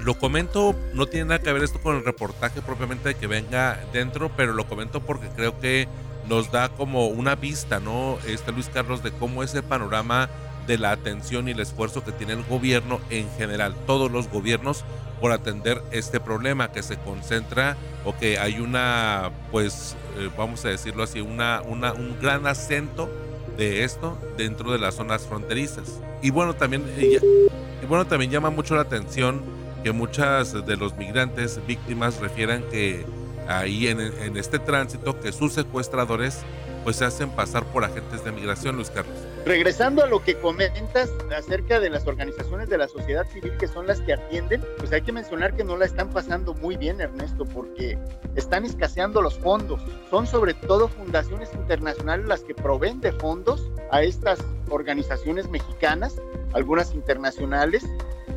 Lo 0.02 0.14
comento, 0.14 0.74
no 0.94 1.06
tiene 1.06 1.26
nada 1.26 1.40
que 1.40 1.52
ver 1.52 1.62
esto 1.62 1.80
con 1.80 1.96
el 1.96 2.04
reportaje 2.04 2.62
propiamente 2.62 3.10
de 3.10 3.14
que 3.14 3.26
venga 3.26 3.78
dentro, 3.92 4.30
pero 4.34 4.54
lo 4.54 4.66
comento 4.66 5.00
porque 5.00 5.28
creo 5.28 5.60
que 5.60 5.88
nos 6.28 6.50
da 6.50 6.70
como 6.70 7.08
una 7.08 7.34
vista, 7.34 7.80
¿no? 7.80 8.18
Este 8.26 8.52
Luis 8.52 8.70
Carlos 8.72 9.02
de 9.02 9.10
cómo 9.12 9.42
ese 9.42 9.62
panorama 9.62 10.30
de 10.66 10.78
la 10.78 10.92
atención 10.92 11.48
y 11.48 11.50
el 11.50 11.60
esfuerzo 11.60 12.02
que 12.04 12.12
tiene 12.12 12.32
el 12.32 12.44
gobierno 12.44 13.00
en 13.10 13.28
general, 13.32 13.74
todos 13.86 14.10
los 14.10 14.28
gobiernos 14.28 14.84
por 15.20 15.32
atender 15.32 15.82
este 15.90 16.18
problema 16.18 16.72
que 16.72 16.82
se 16.82 16.96
concentra 16.96 17.76
o 18.04 18.16
que 18.16 18.38
hay 18.38 18.60
una, 18.60 19.30
pues, 19.50 19.96
eh, 20.18 20.30
vamos 20.36 20.64
a 20.64 20.68
decirlo 20.68 21.02
así, 21.02 21.20
una, 21.20 21.60
una, 21.62 21.92
un 21.92 22.18
gran 22.20 22.46
acento 22.46 23.10
de 23.58 23.84
esto 23.84 24.16
dentro 24.38 24.72
de 24.72 24.78
las 24.78 24.94
zonas 24.94 25.26
fronterizas. 25.26 26.00
Y 26.22 26.30
bueno, 26.30 26.54
también, 26.54 26.84
y 26.98 27.86
bueno, 27.86 28.06
también 28.06 28.30
llama 28.30 28.48
mucho 28.48 28.74
la 28.76 28.82
atención 28.82 29.59
que 29.82 29.92
muchas 29.92 30.66
de 30.66 30.76
los 30.76 30.96
migrantes 30.96 31.60
víctimas 31.66 32.20
refieran 32.20 32.62
que 32.70 33.04
ahí 33.48 33.88
en, 33.88 34.00
en, 34.00 34.36
este 34.36 34.58
tránsito 34.58 35.18
que 35.20 35.32
sus 35.32 35.52
secuestradores 35.54 36.44
pues 36.84 36.96
se 36.96 37.04
hacen 37.04 37.30
pasar 37.30 37.64
por 37.66 37.84
agentes 37.84 38.24
de 38.24 38.32
migración, 38.32 38.76
Luis 38.76 38.90
Carlos. 38.90 39.14
Regresando 39.44 40.02
a 40.02 40.06
lo 40.06 40.22
que 40.22 40.38
comentas 40.38 41.10
acerca 41.36 41.80
de 41.80 41.90
las 41.90 42.06
organizaciones 42.06 42.68
de 42.68 42.78
la 42.78 42.88
sociedad 42.88 43.26
civil 43.26 43.56
que 43.58 43.68
son 43.68 43.86
las 43.86 44.00
que 44.00 44.14
atienden, 44.14 44.64
pues 44.78 44.92
hay 44.92 45.02
que 45.02 45.12
mencionar 45.12 45.54
que 45.54 45.64
no 45.64 45.76
la 45.76 45.84
están 45.84 46.10
pasando 46.10 46.54
muy 46.54 46.76
bien, 46.76 47.00
Ernesto, 47.00 47.44
porque 47.44 47.98
están 48.34 48.64
escaseando 48.64 49.20
los 49.20 49.38
fondos. 49.38 49.80
Son 50.10 50.26
sobre 50.26 50.54
todo 50.54 50.88
fundaciones 50.88 51.52
internacionales 51.54 52.26
las 52.26 52.42
que 52.42 52.54
proveen 52.54 53.00
de 53.00 53.12
fondos 53.12 53.70
a 53.90 54.02
estas 54.02 54.40
organizaciones 54.70 55.48
mexicanas, 55.48 56.16
algunas 56.52 56.94
internacionales, 56.94 57.84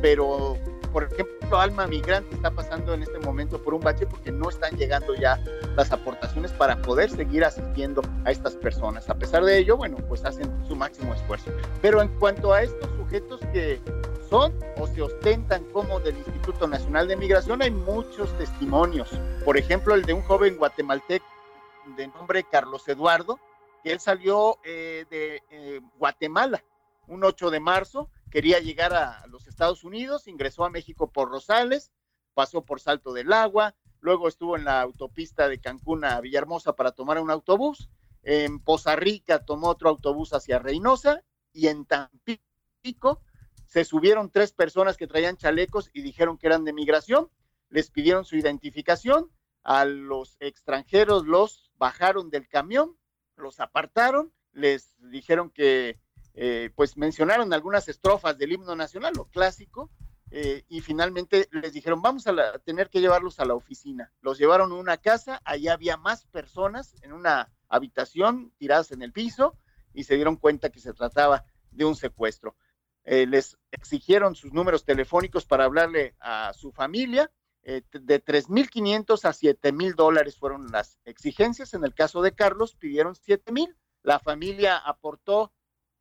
pero 0.02 0.58
por 0.94 1.02
ejemplo, 1.02 1.58
Alma 1.58 1.88
Migrante 1.88 2.36
está 2.36 2.52
pasando 2.52 2.94
en 2.94 3.02
este 3.02 3.18
momento 3.18 3.60
por 3.60 3.74
un 3.74 3.80
bache 3.80 4.06
porque 4.06 4.30
no 4.30 4.48
están 4.48 4.76
llegando 4.76 5.12
ya 5.16 5.42
las 5.74 5.90
aportaciones 5.90 6.52
para 6.52 6.80
poder 6.82 7.10
seguir 7.10 7.44
asistiendo 7.44 8.00
a 8.24 8.30
estas 8.30 8.54
personas. 8.54 9.10
A 9.10 9.16
pesar 9.16 9.44
de 9.44 9.58
ello, 9.58 9.76
bueno, 9.76 9.96
pues 10.08 10.24
hacen 10.24 10.48
su 10.68 10.76
máximo 10.76 11.12
esfuerzo. 11.12 11.50
Pero 11.82 12.00
en 12.00 12.08
cuanto 12.20 12.52
a 12.52 12.62
estos 12.62 12.88
sujetos 12.96 13.40
que 13.52 13.80
son 14.30 14.54
o 14.78 14.86
se 14.86 15.02
ostentan 15.02 15.64
como 15.72 15.98
del 15.98 16.16
Instituto 16.16 16.68
Nacional 16.68 17.08
de 17.08 17.16
Migración, 17.16 17.60
hay 17.60 17.72
muchos 17.72 18.32
testimonios. 18.38 19.10
Por 19.44 19.58
ejemplo, 19.58 19.96
el 19.96 20.04
de 20.04 20.12
un 20.12 20.22
joven 20.22 20.56
guatemalteco 20.56 21.26
de 21.96 22.06
nombre 22.06 22.44
Carlos 22.44 22.86
Eduardo, 22.86 23.40
que 23.82 23.90
él 23.90 23.98
salió 23.98 24.58
eh, 24.62 25.06
de 25.10 25.42
eh, 25.50 25.80
Guatemala 25.98 26.62
un 27.08 27.24
8 27.24 27.50
de 27.50 27.58
marzo 27.58 28.08
quería 28.34 28.58
llegar 28.58 28.92
a 28.94 29.24
los 29.28 29.46
Estados 29.46 29.84
Unidos, 29.84 30.26
ingresó 30.26 30.64
a 30.64 30.68
México 30.68 31.12
por 31.12 31.30
Rosales, 31.30 31.92
pasó 32.34 32.64
por 32.64 32.80
Salto 32.80 33.12
del 33.12 33.32
Agua, 33.32 33.76
luego 34.00 34.26
estuvo 34.26 34.56
en 34.56 34.64
la 34.64 34.80
autopista 34.80 35.48
de 35.48 35.60
Cancún 35.60 36.04
a 36.04 36.20
Villahermosa 36.20 36.74
para 36.74 36.90
tomar 36.90 37.20
un 37.20 37.30
autobús, 37.30 37.88
en 38.24 38.58
Poza 38.58 38.96
Rica 38.96 39.44
tomó 39.44 39.68
otro 39.68 39.88
autobús 39.88 40.32
hacia 40.32 40.58
Reynosa 40.58 41.22
y 41.52 41.68
en 41.68 41.86
Tampico 41.86 43.22
se 43.66 43.84
subieron 43.84 44.32
tres 44.32 44.52
personas 44.52 44.96
que 44.96 45.06
traían 45.06 45.36
chalecos 45.36 45.88
y 45.92 46.02
dijeron 46.02 46.36
que 46.36 46.48
eran 46.48 46.64
de 46.64 46.72
migración, 46.72 47.30
les 47.68 47.92
pidieron 47.92 48.24
su 48.24 48.34
identificación, 48.34 49.30
a 49.62 49.84
los 49.84 50.36
extranjeros 50.40 51.24
los 51.24 51.70
bajaron 51.76 52.30
del 52.30 52.48
camión, 52.48 52.98
los 53.36 53.60
apartaron, 53.60 54.32
les 54.50 54.92
dijeron 54.98 55.50
que 55.50 56.00
eh, 56.34 56.70
pues 56.74 56.96
mencionaron 56.96 57.52
algunas 57.52 57.88
estrofas 57.88 58.36
del 58.36 58.52
himno 58.52 58.74
nacional, 58.74 59.14
lo 59.16 59.26
clásico, 59.26 59.90
eh, 60.30 60.64
y 60.68 60.80
finalmente 60.80 61.48
les 61.52 61.72
dijeron, 61.72 62.02
vamos 62.02 62.26
a, 62.26 62.58
tener 62.58 62.90
que 62.90 63.00
llevarlos 63.00 63.38
a 63.38 63.44
la 63.44 63.54
oficina. 63.54 64.12
Los 64.20 64.36
llevaron 64.36 64.72
a 64.72 64.74
una 64.74 64.96
casa, 64.96 65.40
allá 65.44 65.74
había 65.74 65.96
más 65.96 66.24
personas 66.24 66.96
en 67.02 67.12
una 67.12 67.52
habitación 67.68 68.52
tiradas 68.58 68.90
en 68.90 69.02
el 69.02 69.12
piso 69.12 69.56
y 69.92 70.04
se 70.04 70.16
dieron 70.16 70.36
cuenta 70.36 70.70
que 70.70 70.80
se 70.80 70.92
trataba 70.92 71.44
de 71.70 71.84
un 71.84 71.94
secuestro. 71.94 72.56
Eh, 73.04 73.26
les 73.26 73.56
exigieron 73.70 74.34
sus 74.34 74.52
números 74.52 74.84
telefónicos 74.84 75.46
para 75.46 75.64
hablarle 75.64 76.16
a 76.18 76.52
su 76.52 76.72
familia. 76.72 77.30
de 77.62 78.24
3.500 78.24 79.24
a 79.24 79.32
7.000 79.32 79.94
dólares 79.94 80.36
fueron 80.36 80.72
las 80.72 80.98
exigencias. 81.04 81.74
En 81.74 81.84
el 81.84 81.94
caso 81.94 82.22
de 82.22 82.34
Carlos, 82.34 82.74
pidieron 82.74 83.14
7.000. 83.14 83.74
La 84.02 84.18
familia 84.18 84.78
aportó 84.78 85.52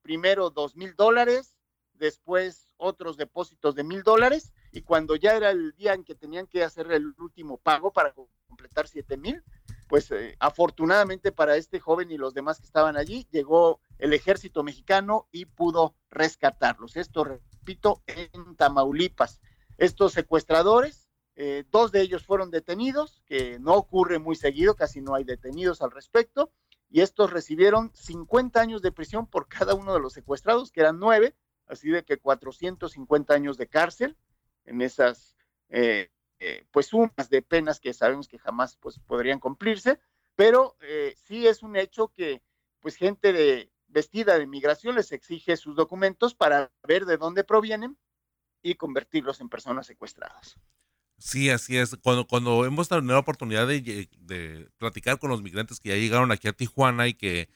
primero 0.04 0.52
dos 0.52 0.76
mil 0.76 0.96
dólares, 0.96 1.56
después 1.94 2.70
otros 2.78 3.18
depósitos 3.18 3.74
de 3.74 3.84
mil 3.84 4.04
dólares, 4.04 4.54
y 4.72 4.82
cuando 4.84 5.16
ya 5.16 5.36
era 5.36 5.50
el 5.50 5.74
día 5.74 5.94
en 5.94 6.04
que 6.04 6.14
tenían 6.14 6.46
que 6.46 6.64
hacer 6.64 6.92
el 6.92 7.16
último 7.18 7.58
pago 7.58 7.92
para 7.92 8.14
completar 8.48 8.88
siete 8.88 9.18
mil, 9.18 9.42
pues 9.88 10.12
eh, 10.12 10.36
afortunadamente 10.40 11.32
para 11.32 11.56
este 11.56 11.80
joven 11.80 12.12
y 12.12 12.18
los 12.18 12.34
demás 12.34 12.60
que 12.60 12.66
estaban 12.66 12.98
allí, 12.98 13.28
llegó 13.32 13.80
el 14.00 14.14
ejército 14.14 14.64
mexicano 14.64 15.28
y 15.32 15.46
pudo 15.46 15.96
rescatarlos. 16.10 16.96
Esto, 16.98 17.24
repito, 17.24 18.02
en 18.08 18.56
Tamaulipas. 18.56 19.40
Estos 19.78 20.14
secuestradores, 20.14 21.10
eh, 21.36 21.64
dos 21.72 21.92
de 21.92 22.02
ellos 22.02 22.26
fueron 22.26 22.52
detenidos, 22.52 23.22
que 23.26 23.60
no 23.60 23.74
ocurre 23.76 24.20
muy 24.20 24.36
seguido, 24.36 24.76
casi 24.76 25.02
no 25.02 25.16
hay 25.16 25.24
detenidos 25.24 25.82
al 25.82 25.92
respecto, 25.92 26.52
y 26.94 27.02
estos 27.02 27.32
recibieron 27.32 27.92
50 27.96 28.62
años 28.62 28.84
de 28.84 28.92
prisión 28.92 29.26
por 29.26 29.48
cada 29.48 29.74
uno 29.74 29.96
de 29.96 30.00
los 30.00 30.14
secuestrados, 30.14 30.72
que 30.72 30.82
eran 30.82 31.00
nueve, 31.00 31.36
así 31.66 31.90
de 31.90 32.06
que 32.06 32.20
450 32.20 33.34
años 33.34 33.58
de 33.58 33.68
cárcel 33.68 34.16
en 34.66 34.80
esas, 34.80 35.36
eh, 35.70 36.12
eh, 36.38 36.68
pues, 36.70 36.86
sumas 36.86 37.32
de 37.32 37.42
penas 37.42 37.80
que 37.80 37.96
sabemos 37.96 38.28
que 38.28 38.38
jamás 38.38 38.78
pues, 38.78 39.00
podrían 39.00 39.40
cumplirse, 39.40 40.00
pero 40.36 40.78
eh, 40.82 41.16
sí 41.18 41.48
es 41.48 41.64
un 41.64 41.78
hecho 41.78 42.10
que, 42.10 42.44
pues, 42.80 42.96
gente 42.96 43.72
vestida 43.88 44.38
de 44.38 44.46
migración 44.46 44.94
les 44.94 45.12
exige 45.14 45.58
sus 45.58 45.76
documentos 45.76 46.36
para 46.36 46.72
ver 46.84 47.06
de 47.06 47.18
dónde 47.18 47.44
provienen 47.44 47.98
y 48.62 48.76
convertirlos 48.76 49.42
en 49.42 49.50
personas 49.50 49.88
secuestradas. 49.88 50.60
Sí, 51.18 51.50
así 51.50 51.78
es. 51.78 51.96
Cuando, 52.02 52.28
cuando 52.28 52.66
hemos 52.66 52.90
tenido 52.90 53.14
la 53.14 53.20
oportunidad 53.20 53.68
de, 53.68 54.70
platicar 54.78 55.20
con 55.20 55.30
los 55.30 55.42
migrantes 55.42 55.80
que 55.80 55.90
ya 55.90 55.96
llegaron 55.96 56.32
aquí 56.32 56.48
a 56.48 56.54
Tijuana 56.54 57.08
y 57.08 57.14
que 57.14 57.50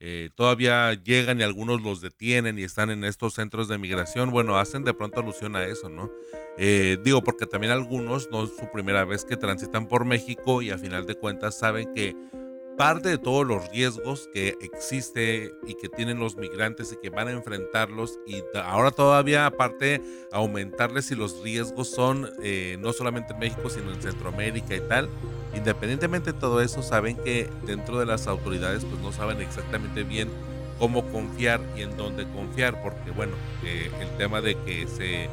eh, 0.00 0.30
todavía 0.34 0.92
llegan 0.92 1.40
y 1.40 1.42
algunos 1.42 1.80
los 1.80 2.00
detienen 2.00 2.58
y 2.58 2.64
están 2.64 2.90
en 2.90 3.04
estos 3.04 3.34
centros 3.34 3.68
de 3.68 3.78
migración, 3.78 4.30
bueno, 4.30 4.58
hacen 4.58 4.84
de 4.84 4.92
pronto 4.92 5.20
alusión 5.20 5.56
a 5.56 5.64
eso, 5.64 5.88
¿no? 5.88 6.10
Eh, 6.58 6.98
digo, 7.02 7.24
porque 7.24 7.46
también 7.46 7.72
algunos 7.72 8.30
no 8.30 8.44
es 8.44 8.50
su 8.50 8.70
primera 8.70 9.04
vez 9.04 9.24
que 9.24 9.36
transitan 9.36 9.88
por 9.88 10.04
México 10.04 10.60
y 10.60 10.70
a 10.70 10.78
final 10.78 11.06
de 11.06 11.14
cuentas 11.14 11.58
saben 11.58 11.94
que 11.94 12.14
parte 12.76 13.08
de 13.08 13.18
todos 13.18 13.46
los 13.46 13.68
riesgos 13.70 14.28
que 14.32 14.56
existe 14.60 15.54
y 15.66 15.74
que 15.74 15.88
tienen 15.88 16.18
los 16.18 16.36
migrantes 16.36 16.92
y 16.92 16.96
que 16.96 17.10
van 17.10 17.28
a 17.28 17.32
enfrentarlos 17.32 18.18
y 18.26 18.42
ahora 18.64 18.90
todavía 18.90 19.46
aparte 19.46 20.02
aumentarles 20.32 21.06
si 21.06 21.14
los 21.14 21.42
riesgos 21.42 21.88
son 21.88 22.28
eh, 22.42 22.76
no 22.80 22.92
solamente 22.92 23.32
en 23.32 23.38
México 23.38 23.70
sino 23.70 23.92
en 23.92 24.02
Centroamérica 24.02 24.74
y 24.74 24.80
tal 24.80 25.08
independientemente 25.54 26.32
de 26.32 26.38
todo 26.38 26.60
eso 26.60 26.82
saben 26.82 27.16
que 27.16 27.48
dentro 27.64 27.98
de 27.98 28.06
las 28.06 28.26
autoridades 28.26 28.84
pues 28.84 29.00
no 29.00 29.12
saben 29.12 29.40
exactamente 29.40 30.02
bien 30.02 30.28
cómo 30.78 31.04
confiar 31.12 31.60
y 31.76 31.82
en 31.82 31.96
dónde 31.96 32.24
confiar 32.24 32.82
porque 32.82 33.10
bueno 33.12 33.34
eh, 33.64 33.90
el 34.00 34.08
tema 34.16 34.40
de 34.40 34.56
que 34.64 34.86
se 34.88 35.28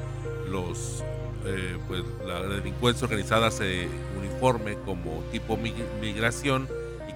los 0.48 1.04
eh, 1.46 1.78
pues 1.88 2.04
la 2.26 2.44
delincuencia 2.44 3.06
organizada 3.06 3.50
se 3.50 3.88
uniforme 4.20 4.76
como 4.86 5.24
tipo 5.32 5.58
migración 5.58 6.68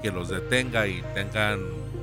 que 0.05 0.11
los 0.11 0.29
detenga 0.29 0.85
y 0.85 1.01
tengan 1.15 1.59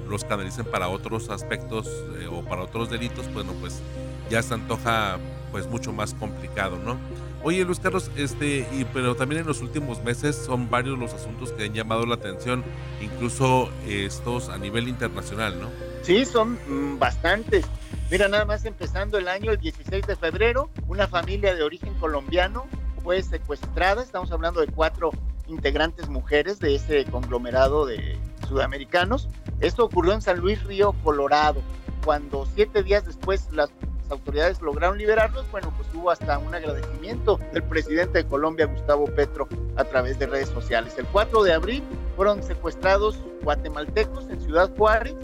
los 0.08 0.24
canalicen 0.24 0.64
para 0.64 0.88
otros 0.88 1.30
aspectos 1.30 1.86
eh, 2.18 2.26
o 2.28 2.42
para 2.42 2.62
otros 2.62 2.90
delitos, 2.90 3.32
bueno, 3.32 3.52
pues 3.60 3.80
ya 4.28 4.42
se 4.42 4.54
antoja 4.54 5.18
pues 5.52 5.68
mucho 5.68 5.92
más 5.92 6.12
complicado, 6.14 6.78
¿no? 6.84 6.98
Oye, 7.44 7.64
Luis 7.64 7.78
Carlos, 7.78 8.10
este, 8.16 8.66
y, 8.72 8.84
pero 8.92 9.14
también 9.14 9.42
en 9.42 9.46
los 9.46 9.60
últimos 9.60 10.02
meses 10.02 10.34
son 10.34 10.68
varios 10.68 10.98
los 10.98 11.14
asuntos 11.14 11.52
que 11.52 11.66
han 11.66 11.74
llamado 11.74 12.04
la 12.04 12.16
atención, 12.16 12.64
incluso 13.00 13.70
estos 13.86 14.48
a 14.48 14.58
nivel 14.58 14.88
internacional, 14.88 15.60
¿no? 15.60 15.70
Sí, 16.02 16.24
son 16.24 16.58
mm, 16.66 16.98
bastantes. 16.98 17.64
Mira, 18.10 18.26
nada 18.26 18.44
más 18.44 18.64
empezando 18.64 19.16
el 19.16 19.28
año, 19.28 19.52
el 19.52 19.58
16 19.58 20.08
de 20.08 20.16
febrero, 20.16 20.70
una 20.88 21.06
familia 21.06 21.54
de 21.54 21.62
origen 21.62 21.94
colombiano 22.00 22.66
fue 23.04 23.22
secuestrada. 23.22 24.02
Estamos 24.02 24.32
hablando 24.32 24.60
de 24.60 24.66
cuatro 24.66 25.12
integrantes 25.48 26.08
mujeres 26.08 26.58
de 26.58 26.74
ese 26.74 27.04
conglomerado 27.06 27.86
de 27.86 28.18
sudamericanos. 28.48 29.28
Esto 29.60 29.84
ocurrió 29.84 30.12
en 30.12 30.22
San 30.22 30.38
Luis 30.38 30.62
Río, 30.64 30.94
Colorado. 31.04 31.60
Cuando 32.04 32.46
siete 32.54 32.82
días 32.82 33.06
después 33.06 33.48
las 33.52 33.70
autoridades 34.10 34.60
lograron 34.60 34.98
liberarlos, 34.98 35.50
bueno, 35.50 35.72
pues 35.76 35.88
hubo 35.94 36.10
hasta 36.10 36.38
un 36.38 36.54
agradecimiento 36.54 37.38
del 37.52 37.62
presidente 37.62 38.18
de 38.18 38.26
Colombia, 38.26 38.66
Gustavo 38.66 39.06
Petro, 39.06 39.48
a 39.76 39.84
través 39.84 40.18
de 40.18 40.26
redes 40.26 40.48
sociales. 40.50 40.94
El 40.98 41.06
4 41.06 41.42
de 41.42 41.52
abril 41.52 41.82
fueron 42.16 42.42
secuestrados 42.42 43.18
guatemaltecos 43.42 44.28
en 44.28 44.40
Ciudad 44.40 44.70
Juárez, 44.76 45.14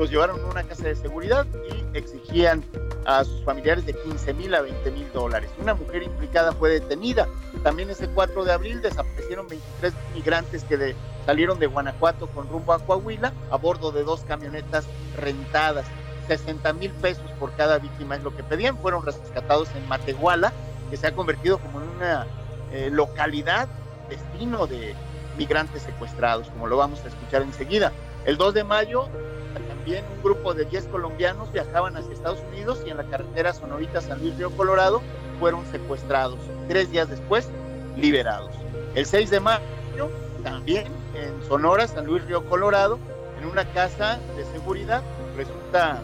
los 0.00 0.10
llevaron 0.10 0.40
a 0.40 0.46
una 0.46 0.62
casa 0.62 0.84
de 0.84 0.96
seguridad 0.96 1.46
y 1.68 1.98
exigían 1.98 2.64
a 3.04 3.22
sus 3.22 3.44
familiares 3.44 3.84
de 3.84 3.92
15 3.92 4.32
mil 4.32 4.54
a 4.54 4.62
20 4.62 4.90
mil 4.92 5.12
dólares. 5.12 5.50
Una 5.60 5.74
mujer 5.74 6.02
implicada 6.02 6.52
fue 6.52 6.70
detenida. 6.70 7.28
También 7.62 7.90
ese 7.90 8.08
4 8.08 8.44
de 8.46 8.52
abril 8.52 8.80
desaparecieron 8.80 9.46
23 9.46 9.92
migrantes 10.14 10.64
que 10.64 10.96
salieron 11.26 11.58
de 11.58 11.66
Guanajuato 11.66 12.28
con 12.28 12.48
rumbo 12.48 12.72
a 12.72 12.78
Coahuila 12.78 13.34
a 13.50 13.56
bordo 13.58 13.92
de 13.92 14.02
dos 14.02 14.22
camionetas 14.22 14.86
rentadas. 15.18 15.84
60 16.28 16.72
mil 16.72 16.92
pesos 16.92 17.30
por 17.38 17.52
cada 17.56 17.76
víctima 17.76 18.16
es 18.16 18.22
lo 18.22 18.34
que 18.34 18.42
pedían. 18.42 18.78
Fueron 18.78 19.04
rescatados 19.04 19.68
en 19.76 19.86
Matehuala, 19.86 20.54
que 20.88 20.96
se 20.96 21.08
ha 21.08 21.14
convertido 21.14 21.58
como 21.58 21.82
en 21.82 21.88
una 21.90 22.26
eh, 22.72 22.88
localidad, 22.90 23.68
destino 24.08 24.66
de 24.66 24.94
migrantes 25.36 25.82
secuestrados, 25.82 26.48
como 26.48 26.68
lo 26.68 26.78
vamos 26.78 27.00
a 27.04 27.08
escuchar 27.08 27.42
enseguida. 27.42 27.92
El 28.24 28.38
2 28.38 28.54
de 28.54 28.64
mayo 28.64 29.08
también 29.90 30.04
un 30.16 30.22
grupo 30.22 30.54
de 30.54 30.66
10 30.66 30.84
colombianos 30.86 31.52
viajaban 31.52 31.96
hacia 31.96 32.12
Estados 32.12 32.38
Unidos 32.52 32.80
y 32.86 32.90
en 32.90 32.98
la 32.98 33.02
carretera 33.04 33.52
Sonorita 33.52 34.00
San 34.00 34.20
Luis 34.20 34.36
Río 34.36 34.50
Colorado 34.52 35.02
fueron 35.40 35.66
secuestrados. 35.66 36.38
Tres 36.68 36.92
días 36.92 37.10
después, 37.10 37.48
liberados. 37.96 38.52
El 38.94 39.04
6 39.04 39.30
de 39.30 39.40
mayo, 39.40 39.60
también 40.44 40.86
en 41.16 41.42
Sonora, 41.48 41.88
San 41.88 42.06
Luis 42.06 42.24
Río 42.26 42.48
Colorado, 42.48 43.00
en 43.40 43.48
una 43.48 43.64
casa 43.72 44.20
de 44.36 44.44
seguridad, 44.52 45.02
resulta 45.36 46.00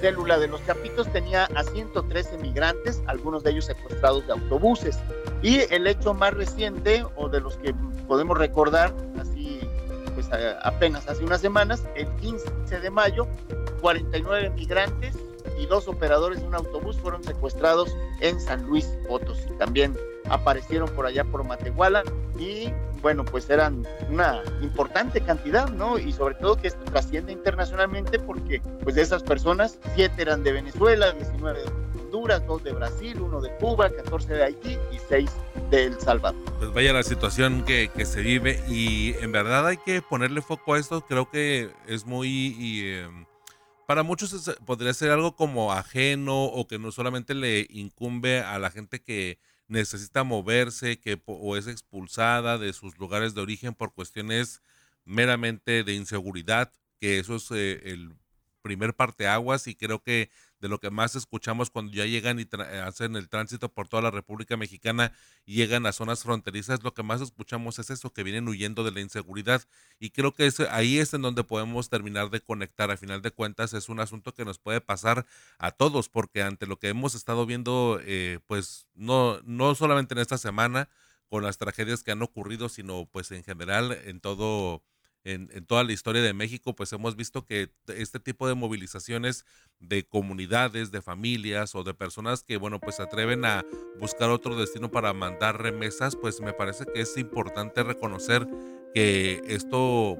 célula 0.00 0.36
de 0.38 0.48
los 0.48 0.60
Capitos 0.62 1.10
tenía 1.12 1.44
a 1.54 1.62
113 1.62 2.38
migrantes, 2.38 3.02
algunos 3.06 3.44
de 3.44 3.52
ellos 3.52 3.66
secuestrados 3.66 4.26
de 4.26 4.32
autobuses. 4.32 4.98
Y 5.42 5.60
el 5.72 5.86
hecho 5.86 6.12
más 6.12 6.34
reciente, 6.34 7.04
o 7.14 7.28
de 7.28 7.40
los 7.40 7.56
que 7.58 7.72
podemos 8.08 8.36
recordar, 8.36 8.92
así 9.20 9.55
pues 10.28 10.56
apenas 10.62 11.08
hace 11.08 11.24
unas 11.24 11.40
semanas, 11.40 11.84
el 11.94 12.08
15 12.16 12.80
de 12.80 12.90
mayo, 12.90 13.26
49 13.80 14.50
migrantes 14.50 15.16
y 15.58 15.66
dos 15.66 15.88
operadores 15.88 16.40
de 16.40 16.46
un 16.46 16.54
autobús 16.54 16.96
fueron 16.98 17.22
secuestrados 17.22 17.96
en 18.20 18.40
San 18.40 18.64
Luis 18.66 18.86
Potosí. 19.08 19.48
También 19.58 19.96
aparecieron 20.28 20.88
por 20.90 21.06
allá 21.06 21.24
por 21.24 21.44
Matehuala 21.44 22.02
y 22.38 22.72
bueno, 23.02 23.24
pues 23.24 23.48
eran 23.50 23.86
una 24.10 24.42
importante 24.62 25.20
cantidad, 25.20 25.68
¿no? 25.68 25.98
Y 25.98 26.12
sobre 26.12 26.34
todo 26.34 26.56
que 26.56 26.68
esto 26.68 26.84
trasciende 26.86 27.32
internacionalmente 27.32 28.18
porque 28.18 28.60
pues 28.82 28.96
de 28.96 29.02
esas 29.02 29.22
personas, 29.22 29.78
siete 29.94 30.22
eran 30.22 30.42
de 30.42 30.52
Venezuela, 30.52 31.12
19 31.12 31.62
de 31.62 31.85
Honduras, 32.06 32.46
dos 32.46 32.62
de 32.62 32.72
Brasil, 32.72 33.20
uno 33.20 33.40
de 33.40 33.50
Cuba, 33.56 33.90
14 33.90 34.32
de 34.32 34.44
Haití 34.44 34.78
y 34.92 34.98
seis 35.08 35.28
de 35.72 35.86
El 35.86 36.00
Salvador. 36.00 36.40
Pues 36.58 36.72
vaya 36.72 36.92
la 36.92 37.02
situación 37.02 37.64
que, 37.64 37.88
que 37.88 38.06
se 38.06 38.20
vive 38.20 38.62
y 38.68 39.14
en 39.14 39.32
verdad 39.32 39.66
hay 39.66 39.76
que 39.78 40.02
ponerle 40.02 40.40
foco 40.40 40.74
a 40.74 40.78
esto, 40.78 41.04
creo 41.04 41.28
que 41.28 41.72
es 41.88 42.06
muy... 42.06 42.28
Y, 42.28 42.92
em, 42.92 43.26
para 43.88 44.04
muchos 44.04 44.56
podría 44.64 44.94
ser 44.94 45.10
algo 45.10 45.34
como 45.34 45.72
ajeno 45.72 46.44
o 46.44 46.68
que 46.68 46.78
no 46.78 46.92
solamente 46.92 47.34
le 47.34 47.66
incumbe 47.70 48.40
a 48.40 48.60
la 48.60 48.70
gente 48.70 49.02
que 49.02 49.40
necesita 49.66 50.22
moverse 50.22 51.00
que, 51.00 51.20
o 51.26 51.56
es 51.56 51.66
expulsada 51.66 52.56
de 52.56 52.72
sus 52.72 52.98
lugares 52.98 53.34
de 53.34 53.40
origen 53.40 53.74
por 53.74 53.92
cuestiones 53.92 54.62
meramente 55.04 55.82
de 55.82 55.94
inseguridad, 55.94 56.70
que 57.00 57.18
eso 57.18 57.34
es 57.34 57.50
eh, 57.50 57.80
el 57.84 58.14
primer 58.62 58.94
parteaguas 58.94 59.66
y 59.66 59.74
creo 59.74 60.02
que 60.02 60.30
de 60.60 60.68
lo 60.68 60.78
que 60.78 60.90
más 60.90 61.16
escuchamos 61.16 61.70
cuando 61.70 61.92
ya 61.92 62.06
llegan 62.06 62.40
y 62.40 62.48
hacen 62.82 63.16
el 63.16 63.28
tránsito 63.28 63.68
por 63.68 63.88
toda 63.88 64.02
la 64.02 64.10
República 64.10 64.56
Mexicana 64.56 65.12
y 65.44 65.54
llegan 65.54 65.86
a 65.86 65.92
zonas 65.92 66.22
fronterizas, 66.22 66.82
lo 66.82 66.94
que 66.94 67.02
más 67.02 67.20
escuchamos 67.20 67.78
es 67.78 67.90
eso, 67.90 68.12
que 68.12 68.22
vienen 68.22 68.48
huyendo 68.48 68.84
de 68.84 68.92
la 68.92 69.00
inseguridad. 69.00 69.62
Y 69.98 70.10
creo 70.10 70.32
que 70.32 70.50
ahí 70.70 70.98
es 70.98 71.14
en 71.14 71.22
donde 71.22 71.44
podemos 71.44 71.88
terminar 71.88 72.30
de 72.30 72.40
conectar. 72.40 72.90
A 72.90 72.96
final 72.96 73.22
de 73.22 73.30
cuentas, 73.30 73.74
es 73.74 73.88
un 73.88 74.00
asunto 74.00 74.34
que 74.34 74.44
nos 74.44 74.58
puede 74.58 74.80
pasar 74.80 75.26
a 75.58 75.70
todos, 75.70 76.08
porque 76.08 76.42
ante 76.42 76.66
lo 76.66 76.78
que 76.78 76.88
hemos 76.88 77.14
estado 77.14 77.46
viendo, 77.46 78.00
eh, 78.04 78.40
pues 78.46 78.88
no, 78.94 79.40
no 79.42 79.74
solamente 79.74 80.14
en 80.14 80.20
esta 80.20 80.38
semana, 80.38 80.88
con 81.28 81.42
las 81.42 81.58
tragedias 81.58 82.02
que 82.02 82.12
han 82.12 82.22
ocurrido, 82.22 82.68
sino 82.68 83.06
pues 83.06 83.30
en 83.32 83.42
general 83.42 83.92
en 84.04 84.20
todo 84.20 84.82
en, 85.26 85.48
toda 85.66 85.82
la 85.82 85.92
historia 85.92 86.22
de 86.22 86.32
México, 86.32 86.74
pues 86.74 86.92
hemos 86.92 87.16
visto 87.16 87.44
que 87.44 87.70
este 87.88 88.20
tipo 88.20 88.46
de 88.46 88.54
movilizaciones 88.54 89.44
de 89.80 90.04
comunidades, 90.06 90.92
de 90.92 91.02
familias 91.02 91.74
o 91.74 91.82
de 91.82 91.94
personas 91.94 92.44
que, 92.44 92.56
bueno, 92.56 92.78
pues 92.78 93.00
atreven 93.00 93.44
a 93.44 93.64
buscar 93.98 94.30
otro 94.30 94.56
destino 94.56 94.90
para 94.90 95.12
mandar 95.12 95.60
remesas, 95.60 96.14
pues 96.14 96.40
me 96.40 96.52
parece 96.52 96.86
que 96.86 97.00
es 97.00 97.16
importante 97.16 97.82
reconocer 97.82 98.46
que 98.94 99.42
esto 99.48 100.16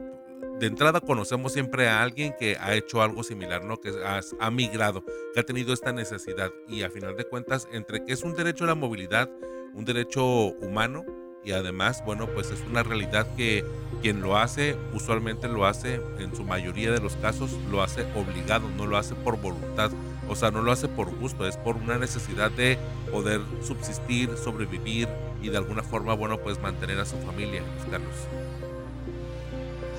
de 0.58 0.66
entrada 0.66 1.00
conocemos 1.00 1.52
siempre 1.52 1.88
a 1.88 2.02
alguien 2.02 2.34
que 2.36 2.56
ha 2.58 2.74
hecho 2.74 3.00
algo 3.00 3.22
similar, 3.22 3.64
¿no? 3.64 3.80
Que 3.80 3.90
ha, 4.04 4.20
ha, 4.40 4.50
migrado, 4.50 5.04
que 5.32 5.40
ha 5.40 5.44
tenido 5.44 5.72
esta 5.72 5.92
necesidad 5.92 6.50
y 6.68 6.82
a 6.82 6.90
final 6.90 7.16
de 7.16 7.24
cuentas, 7.24 7.68
entre 7.72 8.04
que 8.04 8.12
es 8.12 8.24
un 8.24 8.34
derecho 8.34 8.64
a 8.64 8.68
la 8.68 8.74
movilidad, 8.74 9.30
un 9.72 9.84
derecho 9.84 10.24
humano, 10.24 11.04
y 11.46 11.52
además, 11.52 12.02
bueno, 12.04 12.26
pues 12.26 12.50
es 12.50 12.60
una 12.68 12.82
realidad 12.82 13.28
que 13.36 13.64
quien 14.02 14.20
lo 14.20 14.36
hace 14.36 14.76
usualmente 14.92 15.46
lo 15.46 15.64
hace, 15.64 16.00
en 16.18 16.34
su 16.34 16.42
mayoría 16.42 16.90
de 16.90 17.00
los 17.00 17.14
casos, 17.16 17.52
lo 17.70 17.84
hace 17.84 18.04
obligado, 18.16 18.68
no 18.76 18.84
lo 18.84 18.96
hace 18.96 19.14
por 19.14 19.40
voluntad. 19.40 19.92
O 20.28 20.34
sea, 20.34 20.50
no 20.50 20.60
lo 20.60 20.72
hace 20.72 20.88
por 20.88 21.08
gusto, 21.14 21.46
es 21.46 21.56
por 21.56 21.76
una 21.76 21.98
necesidad 21.98 22.50
de 22.50 22.76
poder 23.12 23.40
subsistir, 23.62 24.36
sobrevivir 24.36 25.06
y 25.40 25.48
de 25.48 25.56
alguna 25.56 25.84
forma, 25.84 26.14
bueno, 26.14 26.36
pues 26.38 26.60
mantener 26.60 26.98
a 26.98 27.04
su 27.04 27.16
familia, 27.18 27.62
Carlos. 27.88 28.10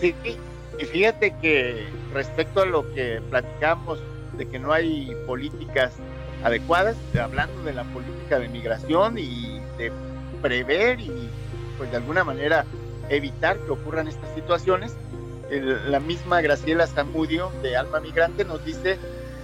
Sí, 0.01 0.13
y 0.77 0.85
fíjate 0.85 1.33
que 1.41 1.85
respecto 2.13 2.63
a 2.63 2.65
lo 2.65 2.93
que 2.93 3.21
platicamos 3.29 3.99
de 4.37 4.49
que 4.49 4.59
no 4.59 4.73
hay 4.73 5.15
políticas 5.25 5.93
adecuadas, 6.43 6.97
hablando 7.17 7.63
de 7.63 7.73
la 7.73 7.85
política 7.85 8.37
de 8.37 8.49
migración 8.49 9.17
y 9.17 9.61
de 9.77 9.93
prever 10.41 10.99
y 10.99 11.29
pues 11.77 11.91
de 11.91 11.97
alguna 11.97 12.23
manera 12.23 12.65
evitar 13.09 13.57
que 13.59 13.71
ocurran 13.71 14.07
estas 14.07 14.33
situaciones. 14.35 14.95
la 15.49 15.99
misma 15.99 16.41
Graciela 16.41 16.87
Zamudio 16.87 17.51
de 17.61 17.77
Alma 17.77 17.99
Migrante 17.99 18.43
nos 18.43 18.63
dice 18.65 18.97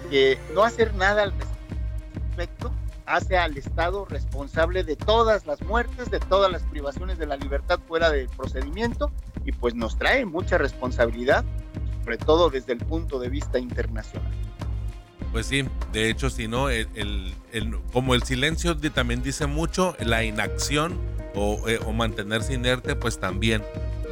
que 0.09 0.37
no 0.53 0.63
hacer 0.63 0.93
nada 0.95 1.23
al 1.23 1.33
respecto 1.33 2.71
hace 3.05 3.37
al 3.37 3.57
Estado 3.57 4.05
responsable 4.05 4.83
de 4.83 4.95
todas 4.95 5.45
las 5.45 5.61
muertes, 5.61 6.09
de 6.09 6.19
todas 6.19 6.51
las 6.51 6.63
privaciones 6.63 7.17
de 7.17 7.25
la 7.25 7.37
libertad 7.37 7.79
fuera 7.87 8.09
del 8.09 8.27
procedimiento 8.29 9.11
y 9.45 9.51
pues 9.51 9.75
nos 9.75 9.97
trae 9.97 10.25
mucha 10.25 10.57
responsabilidad, 10.57 11.43
sobre 12.03 12.17
todo 12.17 12.49
desde 12.49 12.73
el 12.73 12.79
punto 12.79 13.19
de 13.19 13.29
vista 13.29 13.59
internacional. 13.59 14.31
Pues 15.31 15.47
sí, 15.47 15.67
de 15.91 16.09
hecho, 16.09 16.29
si 16.29 16.47
no, 16.47 16.69
el, 16.69 16.87
el, 17.51 17.79
como 17.91 18.13
el 18.13 18.23
silencio 18.23 18.77
también 18.91 19.23
dice 19.23 19.47
mucho, 19.47 19.95
la 19.99 20.23
inacción 20.23 20.99
o, 21.35 21.67
eh, 21.67 21.79
o 21.85 21.91
mantenerse 21.91 22.53
inerte, 22.53 22.95
pues 22.95 23.19
también 23.19 23.63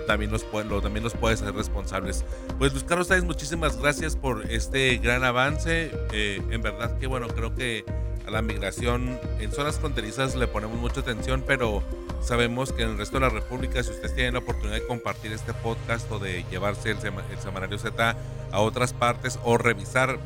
también 0.08 0.32
nos, 0.32 0.44
puede, 0.44 0.68
también 0.82 1.04
nos 1.04 1.14
puede 1.14 1.38
ser 1.38 1.54
responsables. 1.54 2.26
Pues 2.58 2.74
Luis 2.74 2.84
Carlos 2.84 3.08
Sáenz, 3.08 3.24
muchísimas 3.24 3.78
gracias 3.78 4.16
por 4.16 4.50
este 4.52 4.98
gran 4.98 5.24
avance. 5.24 5.92
Eh, 6.12 6.42
en 6.50 6.62
verdad 6.62 6.98
que 6.98 7.08
bueno, 7.08 7.28
creo 7.28 7.56
que 7.56 7.86
a 8.28 8.32
la 8.32 8.42
migración 8.42 9.20
en 9.40 9.52
zonas 9.52 9.80
fronterizas 9.80 10.36
le 10.36 10.48
ponemos 10.48 10.78
mucha 10.80 11.00
atención, 11.02 11.44
pero 11.46 11.82
sabemos 12.22 12.72
que 12.72 12.84
en 12.84 12.90
el 12.90 12.98
resto 12.98 13.20
de 13.20 13.22
la 13.22 13.30
República, 13.30 13.82
si 13.84 13.92
ustedes 13.92 14.14
tienen 14.14 14.34
la 14.34 14.40
oportunidad 14.40 14.76
de 14.76 14.86
compartir 14.86 15.32
este 15.32 15.54
podcast 15.54 16.12
o 16.12 16.20
de 16.20 16.46
llevarse 16.52 16.92
el, 16.92 16.98
el 16.98 17.40
semanario 17.40 17.78
Z 17.78 18.18
a 18.52 18.60
otras 18.60 18.94
partes 18.94 19.40
o 19.44 19.58
revisar 19.58 20.20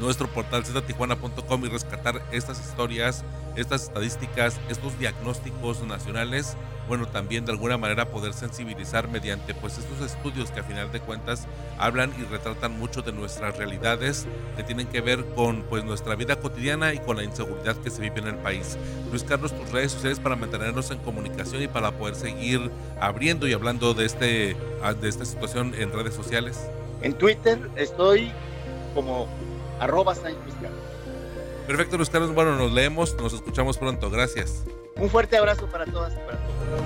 nuestro 0.00 0.26
portal 0.28 0.64
ztijuana.com 0.64 1.64
y 1.64 1.68
rescatar 1.68 2.22
estas 2.32 2.58
historias, 2.58 3.22
estas 3.54 3.84
estadísticas, 3.84 4.58
estos 4.68 4.98
diagnósticos 4.98 5.82
nacionales, 5.82 6.56
bueno, 6.88 7.06
también 7.06 7.44
de 7.44 7.52
alguna 7.52 7.76
manera 7.76 8.06
poder 8.06 8.32
sensibilizar 8.32 9.06
mediante 9.08 9.54
pues 9.54 9.78
estos 9.78 10.00
estudios 10.00 10.50
que 10.50 10.58
a 10.58 10.64
final 10.64 10.90
de 10.90 10.98
cuentas 10.98 11.46
hablan 11.78 12.12
y 12.18 12.24
retratan 12.24 12.76
mucho 12.78 13.02
de 13.02 13.12
nuestras 13.12 13.56
realidades 13.56 14.26
que 14.56 14.64
tienen 14.64 14.88
que 14.88 15.00
ver 15.00 15.24
con 15.36 15.62
pues 15.62 15.84
nuestra 15.84 16.16
vida 16.16 16.40
cotidiana 16.40 16.92
y 16.92 16.98
con 16.98 17.16
la 17.16 17.22
inseguridad 17.22 17.76
que 17.76 17.90
se 17.90 18.00
vive 18.00 18.18
en 18.18 18.28
el 18.28 18.36
país. 18.36 18.76
Luis 19.10 19.22
Carlos, 19.22 19.56
tus 19.56 19.70
redes 19.70 19.92
sociales 19.92 20.18
para 20.18 20.34
mantenernos 20.34 20.90
en 20.90 20.98
comunicación 20.98 21.62
y 21.62 21.68
para 21.68 21.92
poder 21.92 22.16
seguir 22.16 22.70
abriendo 23.00 23.46
y 23.46 23.52
hablando 23.52 23.94
de 23.94 24.06
este 24.06 24.56
de 25.00 25.08
esta 25.08 25.24
situación 25.24 25.74
en 25.76 25.92
redes 25.92 26.14
sociales. 26.14 26.58
En 27.02 27.12
Twitter 27.12 27.58
estoy 27.76 28.32
como 28.94 29.28
arroba 29.80 30.14
Sánchez. 30.14 30.54
Perfecto, 31.66 31.96
Luis 31.96 32.10
Carlos. 32.10 32.34
Bueno, 32.34 32.56
nos 32.56 32.72
leemos, 32.72 33.14
nos 33.16 33.32
escuchamos 33.32 33.78
pronto. 33.78 34.10
Gracias. 34.10 34.64
Un 34.96 35.08
fuerte 35.08 35.36
abrazo 35.36 35.66
para 35.66 35.86
todas 35.86 36.12
y 36.12 36.16
para 36.16 36.38
todos. 36.38 36.80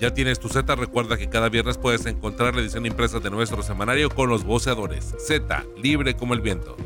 Ya 0.00 0.12
tienes 0.12 0.40
tu 0.40 0.48
Z, 0.48 0.74
recuerda 0.74 1.16
que 1.16 1.28
cada 1.28 1.48
viernes 1.48 1.78
puedes 1.78 2.06
encontrar 2.06 2.56
la 2.56 2.62
edición 2.62 2.86
impresa 2.86 3.20
de 3.20 3.30
nuestro 3.30 3.62
semanario 3.62 4.10
con 4.10 4.28
los 4.28 4.42
voceadores. 4.42 5.14
Z, 5.18 5.64
libre 5.76 6.16
como 6.16 6.34
el 6.34 6.40
viento. 6.40 6.76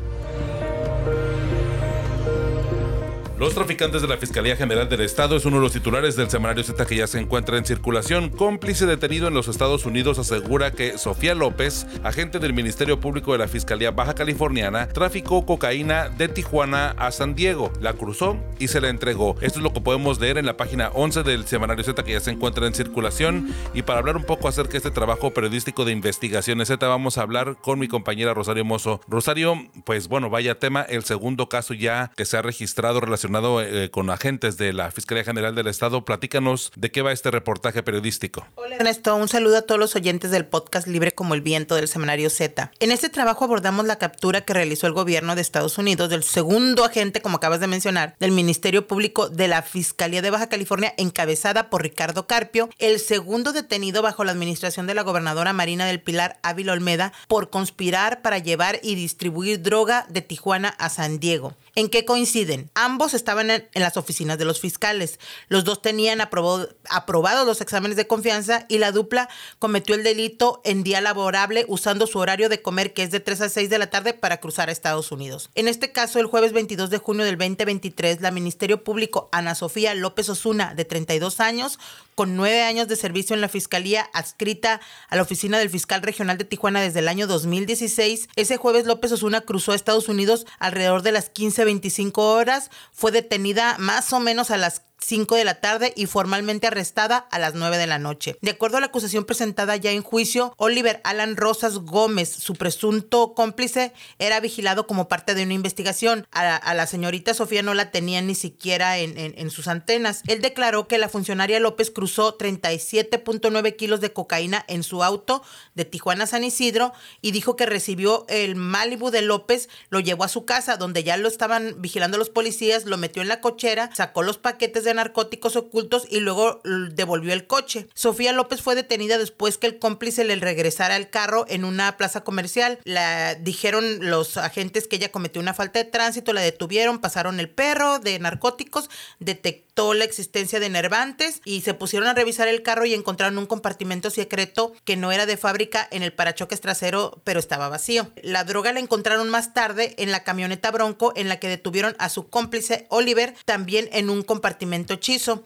Los 3.37 3.53
traficantes 3.53 4.01
de 4.01 4.07
la 4.07 4.17
Fiscalía 4.17 4.55
General 4.55 4.89
del 4.89 5.01
Estado 5.01 5.35
es 5.35 5.45
uno 5.45 5.57
de 5.57 5.61
los 5.61 5.71
titulares 5.71 6.15
del 6.15 6.27
semanario 6.27 6.63
Z 6.63 6.83
que 6.87 6.95
ya 6.95 7.05
se 7.05 7.19
encuentra 7.19 7.55
en 7.59 7.65
circulación. 7.65 8.31
Cómplice 8.31 8.87
detenido 8.87 9.27
en 9.27 9.35
los 9.35 9.47
Estados 9.47 9.85
Unidos 9.85 10.17
asegura 10.17 10.71
que 10.71 10.97
Sofía 10.97 11.35
López, 11.35 11.85
agente 12.03 12.39
del 12.39 12.53
Ministerio 12.53 12.99
Público 12.99 13.33
de 13.33 13.37
la 13.37 13.47
Fiscalía 13.47 13.91
Baja 13.91 14.15
Californiana, 14.15 14.87
traficó 14.87 15.45
cocaína 15.45 16.09
de 16.09 16.29
Tijuana 16.29 16.95
a 16.97 17.11
San 17.11 17.35
Diego, 17.35 17.71
la 17.79 17.93
cruzó 17.93 18.37
y 18.57 18.69
se 18.69 18.81
la 18.81 18.89
entregó. 18.89 19.35
Esto 19.41 19.59
es 19.59 19.63
lo 19.63 19.71
que 19.71 19.81
podemos 19.81 20.19
leer 20.19 20.39
en 20.39 20.47
la 20.47 20.57
página 20.57 20.89
11 20.95 21.21
del 21.21 21.45
semanario 21.45 21.83
Z 21.83 22.03
que 22.03 22.13
ya 22.13 22.19
se 22.19 22.31
encuentra 22.31 22.65
en 22.65 22.73
circulación. 22.73 23.53
Y 23.75 23.83
para 23.83 23.99
hablar 23.99 24.17
un 24.17 24.23
poco 24.23 24.47
acerca 24.47 24.71
de 24.71 24.77
este 24.79 24.89
trabajo 24.89 25.31
periodístico 25.31 25.85
de 25.85 25.91
investigaciones 25.91 26.69
Z, 26.69 26.87
vamos 26.87 27.19
a 27.19 27.21
hablar 27.21 27.57
con 27.61 27.77
mi 27.77 27.87
compañera 27.87 28.33
Rosario 28.33 28.65
Mozo. 28.65 28.99
Rosario, 29.07 29.57
pues 29.85 30.07
bueno, 30.07 30.31
vaya 30.31 30.57
tema, 30.57 30.81
el 30.81 31.03
segundo 31.03 31.49
caso 31.49 31.75
ya 31.75 32.11
que 32.15 32.25
se 32.25 32.35
ha 32.35 32.41
registrado 32.41 32.99
relacionado 32.99 33.26
eh, 33.29 33.89
con 33.91 34.09
agentes 34.09 34.57
de 34.57 34.71
la 34.71 34.89
Fiscalía 34.89 35.25
General 35.25 35.53
del 35.53 35.67
Estado. 35.67 36.05
Platícanos 36.05 36.71
de 36.75 36.91
qué 36.91 37.01
va 37.01 37.11
este 37.11 37.29
reportaje 37.29 37.83
periodístico. 37.83 38.47
Hola 38.55 38.77
Ernesto, 38.77 39.15
un 39.15 39.27
saludo 39.27 39.57
a 39.57 39.61
todos 39.63 39.79
los 39.79 39.95
oyentes 39.97 40.31
del 40.31 40.45
podcast 40.45 40.87
Libre 40.87 41.11
como 41.13 41.33
el 41.33 41.41
Viento 41.41 41.75
del 41.75 41.89
Semanario 41.89 42.29
Z. 42.29 42.71
En 42.79 42.91
este 42.91 43.09
trabajo 43.09 43.43
abordamos 43.43 43.85
la 43.85 43.97
captura 43.97 44.41
que 44.41 44.53
realizó 44.53 44.87
el 44.87 44.93
gobierno 44.93 45.35
de 45.35 45.41
Estados 45.41 45.77
Unidos 45.77 46.09
del 46.09 46.23
segundo 46.23 46.85
agente, 46.85 47.21
como 47.21 47.37
acabas 47.37 47.59
de 47.59 47.67
mencionar, 47.67 48.15
del 48.19 48.31
Ministerio 48.31 48.87
Público 48.87 49.27
de 49.27 49.49
la 49.49 49.61
Fiscalía 49.61 50.21
de 50.21 50.29
Baja 50.29 50.47
California, 50.47 50.93
encabezada 50.97 51.69
por 51.69 51.83
Ricardo 51.83 52.27
Carpio, 52.27 52.69
el 52.79 52.99
segundo 52.99 53.51
detenido 53.51 54.01
bajo 54.01 54.23
la 54.23 54.31
administración 54.31 54.87
de 54.87 54.93
la 54.93 55.03
gobernadora 55.03 55.51
Marina 55.51 55.85
del 55.85 56.01
Pilar 56.01 56.39
Ávila 56.43 56.73
Olmeda 56.73 57.11
por 57.27 57.49
conspirar 57.49 58.21
para 58.21 58.37
llevar 58.37 58.79
y 58.81 58.95
distribuir 58.95 59.61
droga 59.61 60.05
de 60.09 60.21
Tijuana 60.21 60.69
a 60.69 60.89
San 60.89 61.19
Diego. 61.19 61.55
¿En 61.77 61.89
qué 61.89 62.05
coinciden? 62.05 62.71
Ambos 62.73 63.13
estaban 63.13 63.51
en, 63.51 63.69
las 63.75 63.97
oficinas 63.97 64.39
de 64.39 64.45
los 64.45 64.59
fiscales. 64.59 65.19
Los 65.47 65.63
dos 65.63 65.79
tenían 65.83 66.21
aprobados 66.21 67.45
los 67.45 67.61
exámenes 67.61 67.95
de 67.97 68.07
confianza 68.07 68.65
y 68.67 68.79
la 68.79 68.91
dupla 68.91 69.29
cometió 69.59 69.93
el 69.93 70.01
delito 70.01 70.59
en 70.65 70.81
día 70.81 71.01
laborable 71.01 71.65
usando 71.67 72.07
su 72.07 72.17
horario 72.17 72.49
de 72.49 72.63
comer 72.63 72.95
que 72.95 73.03
es 73.03 73.11
de 73.11 73.19
3 73.19 73.41
a 73.41 73.49
6 73.49 73.69
de 73.69 73.77
la 73.77 73.91
tarde 73.91 74.15
para 74.15 74.39
cruzar 74.39 74.69
a 74.69 74.71
Estados 74.71 75.11
Unidos. 75.11 75.51
En 75.53 75.67
este 75.67 75.91
caso, 75.91 76.19
el 76.19 76.25
jueves 76.25 76.51
22 76.51 76.89
de 76.89 76.97
junio 76.97 77.25
del 77.25 77.37
2023, 77.37 78.21
la 78.21 78.31
Ministerio 78.31 78.83
Público 78.83 79.29
Ana 79.31 79.53
Sofía 79.53 79.93
López 79.93 80.29
Osuna, 80.29 80.73
de 80.73 80.83
32 80.83 81.39
años, 81.39 81.77
con 82.15 82.35
nueve 82.35 82.63
años 82.63 82.87
de 82.87 82.95
servicio 82.95 83.35
en 83.35 83.41
la 83.41 83.47
Fiscalía 83.47 84.09
adscrita 84.11 84.81
a 85.09 85.15
la 85.15 85.21
Oficina 85.21 85.59
del 85.59 85.69
Fiscal 85.69 86.01
Regional 86.01 86.39
de 86.39 86.45
Tijuana 86.45 86.81
desde 86.81 87.01
el 87.01 87.09
año 87.09 87.27
2016, 87.27 88.29
ese 88.35 88.57
jueves 88.57 88.87
López 88.87 89.11
Osuna 89.11 89.41
cruzó 89.41 89.73
a 89.73 89.75
Estados 89.75 90.09
Unidos 90.09 90.47
alrededor 90.57 91.03
de 91.03 91.11
las 91.11 91.29
15.25 91.67 92.17
horas, 92.17 92.71
fue 92.91 93.11
detenida 93.11 93.75
más 93.77 94.13
o 94.13 94.19
menos 94.19 94.51
a 94.51 94.57
las 94.57 94.81
5 94.99 95.35
de 95.35 95.45
la 95.45 95.61
tarde 95.61 95.93
y 95.95 96.05
formalmente 96.05 96.67
arrestada 96.67 97.17
a 97.17 97.39
las 97.39 97.53
9 97.53 97.77
de 97.77 97.87
la 97.87 97.99
noche. 97.99 98.37
De 98.41 98.51
acuerdo 98.51 98.77
a 98.77 98.79
la 98.79 98.87
acusación 98.87 99.25
presentada 99.25 99.75
ya 99.75 99.91
en 99.91 100.01
juicio, 100.01 100.53
Oliver 100.57 101.01
Alan 101.03 101.37
Rosas 101.37 101.77
Gómez, 101.79 102.29
su 102.29 102.55
presunto 102.55 103.33
cómplice, 103.33 103.93
era 104.19 104.39
vigilado 104.39 104.87
como 104.87 105.07
parte 105.07 105.35
de 105.35 105.43
una 105.43 105.53
investigación. 105.53 106.27
A, 106.31 106.73
la 106.73 106.87
señorita 106.87 107.33
Sofía 107.33 107.63
no 107.63 107.73
la 107.73 107.91
tenía 107.91 108.21
ni 108.21 108.35
siquiera 108.35 108.97
en, 108.97 109.17
en 109.17 109.49
sus 109.49 109.67
antenas. 109.67 110.21
Él 110.27 110.41
declaró 110.41 110.87
que 110.87 110.97
la 110.97 111.09
funcionaria 111.09 111.59
López 111.59 111.91
cruzó 111.91 112.37
37.9 112.37 113.75
kilos 113.75 114.01
de 114.01 114.13
cocaína 114.13 114.65
en 114.67 114.83
su 114.83 115.03
auto 115.03 115.43
de 115.75 115.85
Tijuana 115.85 116.25
a 116.25 116.27
San 116.27 116.43
Isidro 116.43 116.93
y 117.21 117.31
dijo 117.31 117.55
que 117.55 117.65
recibió 117.65 118.25
el 118.29 118.55
Malibu 118.55 119.11
de 119.11 119.21
López, 119.21 119.69
lo 119.89 119.99
llevó 119.99 120.23
a 120.23 120.29
su 120.29 120.45
casa 120.45 120.77
donde 120.77 121.03
ya 121.03 121.17
lo 121.17 121.27
estaban 121.27 121.75
vigilando 121.81 122.17
los 122.17 122.29
policías, 122.29 122.85
lo 122.85 122.97
metió 122.97 123.21
en 123.21 123.27
la 123.27 123.41
cochera, 123.41 123.89
sacó 123.95 124.23
los 124.23 124.37
paquetes 124.37 124.83
de 124.83 124.86
narcóticos 124.93 125.55
ocultos 125.55 126.05
y 126.09 126.19
luego 126.19 126.61
devolvió 126.63 127.33
el 127.33 127.47
coche. 127.47 127.87
Sofía 127.93 128.33
López 128.33 128.61
fue 128.61 128.75
detenida 128.75 129.17
después 129.17 129.57
que 129.57 129.67
el 129.67 129.79
cómplice 129.79 130.23
le 130.23 130.35
regresara 130.35 130.95
el 130.95 131.09
carro 131.09 131.45
en 131.49 131.63
una 131.63 131.97
plaza 131.97 132.23
comercial. 132.23 132.79
La 132.83 133.35
dijeron 133.35 134.09
los 134.09 134.37
agentes 134.37 134.87
que 134.87 134.97
ella 134.97 135.11
cometió 135.11 135.41
una 135.41 135.53
falta 135.53 135.79
de 135.79 135.89
tránsito, 135.89 136.33
la 136.33 136.41
detuvieron, 136.41 136.99
pasaron 136.99 137.39
el 137.39 137.49
perro 137.49 137.99
de 137.99 138.19
narcóticos, 138.19 138.89
detectó 139.19 139.93
la 139.93 140.05
existencia 140.05 140.59
de 140.59 140.69
nervantes 140.69 141.41
y 141.45 141.61
se 141.61 141.73
pusieron 141.73 142.07
a 142.07 142.13
revisar 142.13 142.47
el 142.47 142.63
carro 142.63 142.85
y 142.85 142.93
encontraron 142.93 143.37
un 143.37 143.45
compartimento 143.45 144.09
secreto 144.09 144.73
que 144.83 144.95
no 144.95 145.11
era 145.11 145.25
de 145.25 145.37
fábrica 145.37 145.87
en 145.91 146.03
el 146.03 146.13
parachoques 146.13 146.61
trasero, 146.61 147.21
pero 147.23 147.39
estaba 147.39 147.69
vacío. 147.69 148.11
La 148.23 148.43
droga 148.43 148.73
la 148.73 148.79
encontraron 148.79 149.29
más 149.29 149.53
tarde 149.53 149.95
en 149.97 150.11
la 150.11 150.23
camioneta 150.23 150.71
Bronco 150.71 151.13
en 151.15 151.29
la 151.29 151.39
que 151.39 151.47
detuvieron 151.47 151.95
a 151.99 152.09
su 152.09 152.29
cómplice 152.29 152.87
Oliver, 152.89 153.35
también 153.45 153.89
en 153.91 154.09
un 154.09 154.23
compartimento 154.23 154.76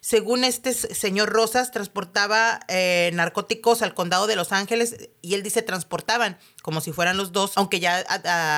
Según 0.02 0.44
este 0.44 0.72
señor 0.72 1.30
Rosas, 1.30 1.70
transportaba 1.70 2.60
eh, 2.68 3.10
narcóticos 3.14 3.82
al 3.82 3.94
condado 3.94 4.26
de 4.26 4.36
Los 4.36 4.52
Ángeles 4.52 5.10
y 5.20 5.34
él 5.34 5.42
dice 5.42 5.62
transportaban 5.62 6.38
como 6.62 6.80
si 6.80 6.92
fueran 6.92 7.16
los 7.16 7.32
dos, 7.32 7.52
aunque 7.56 7.80
ya 7.80 8.04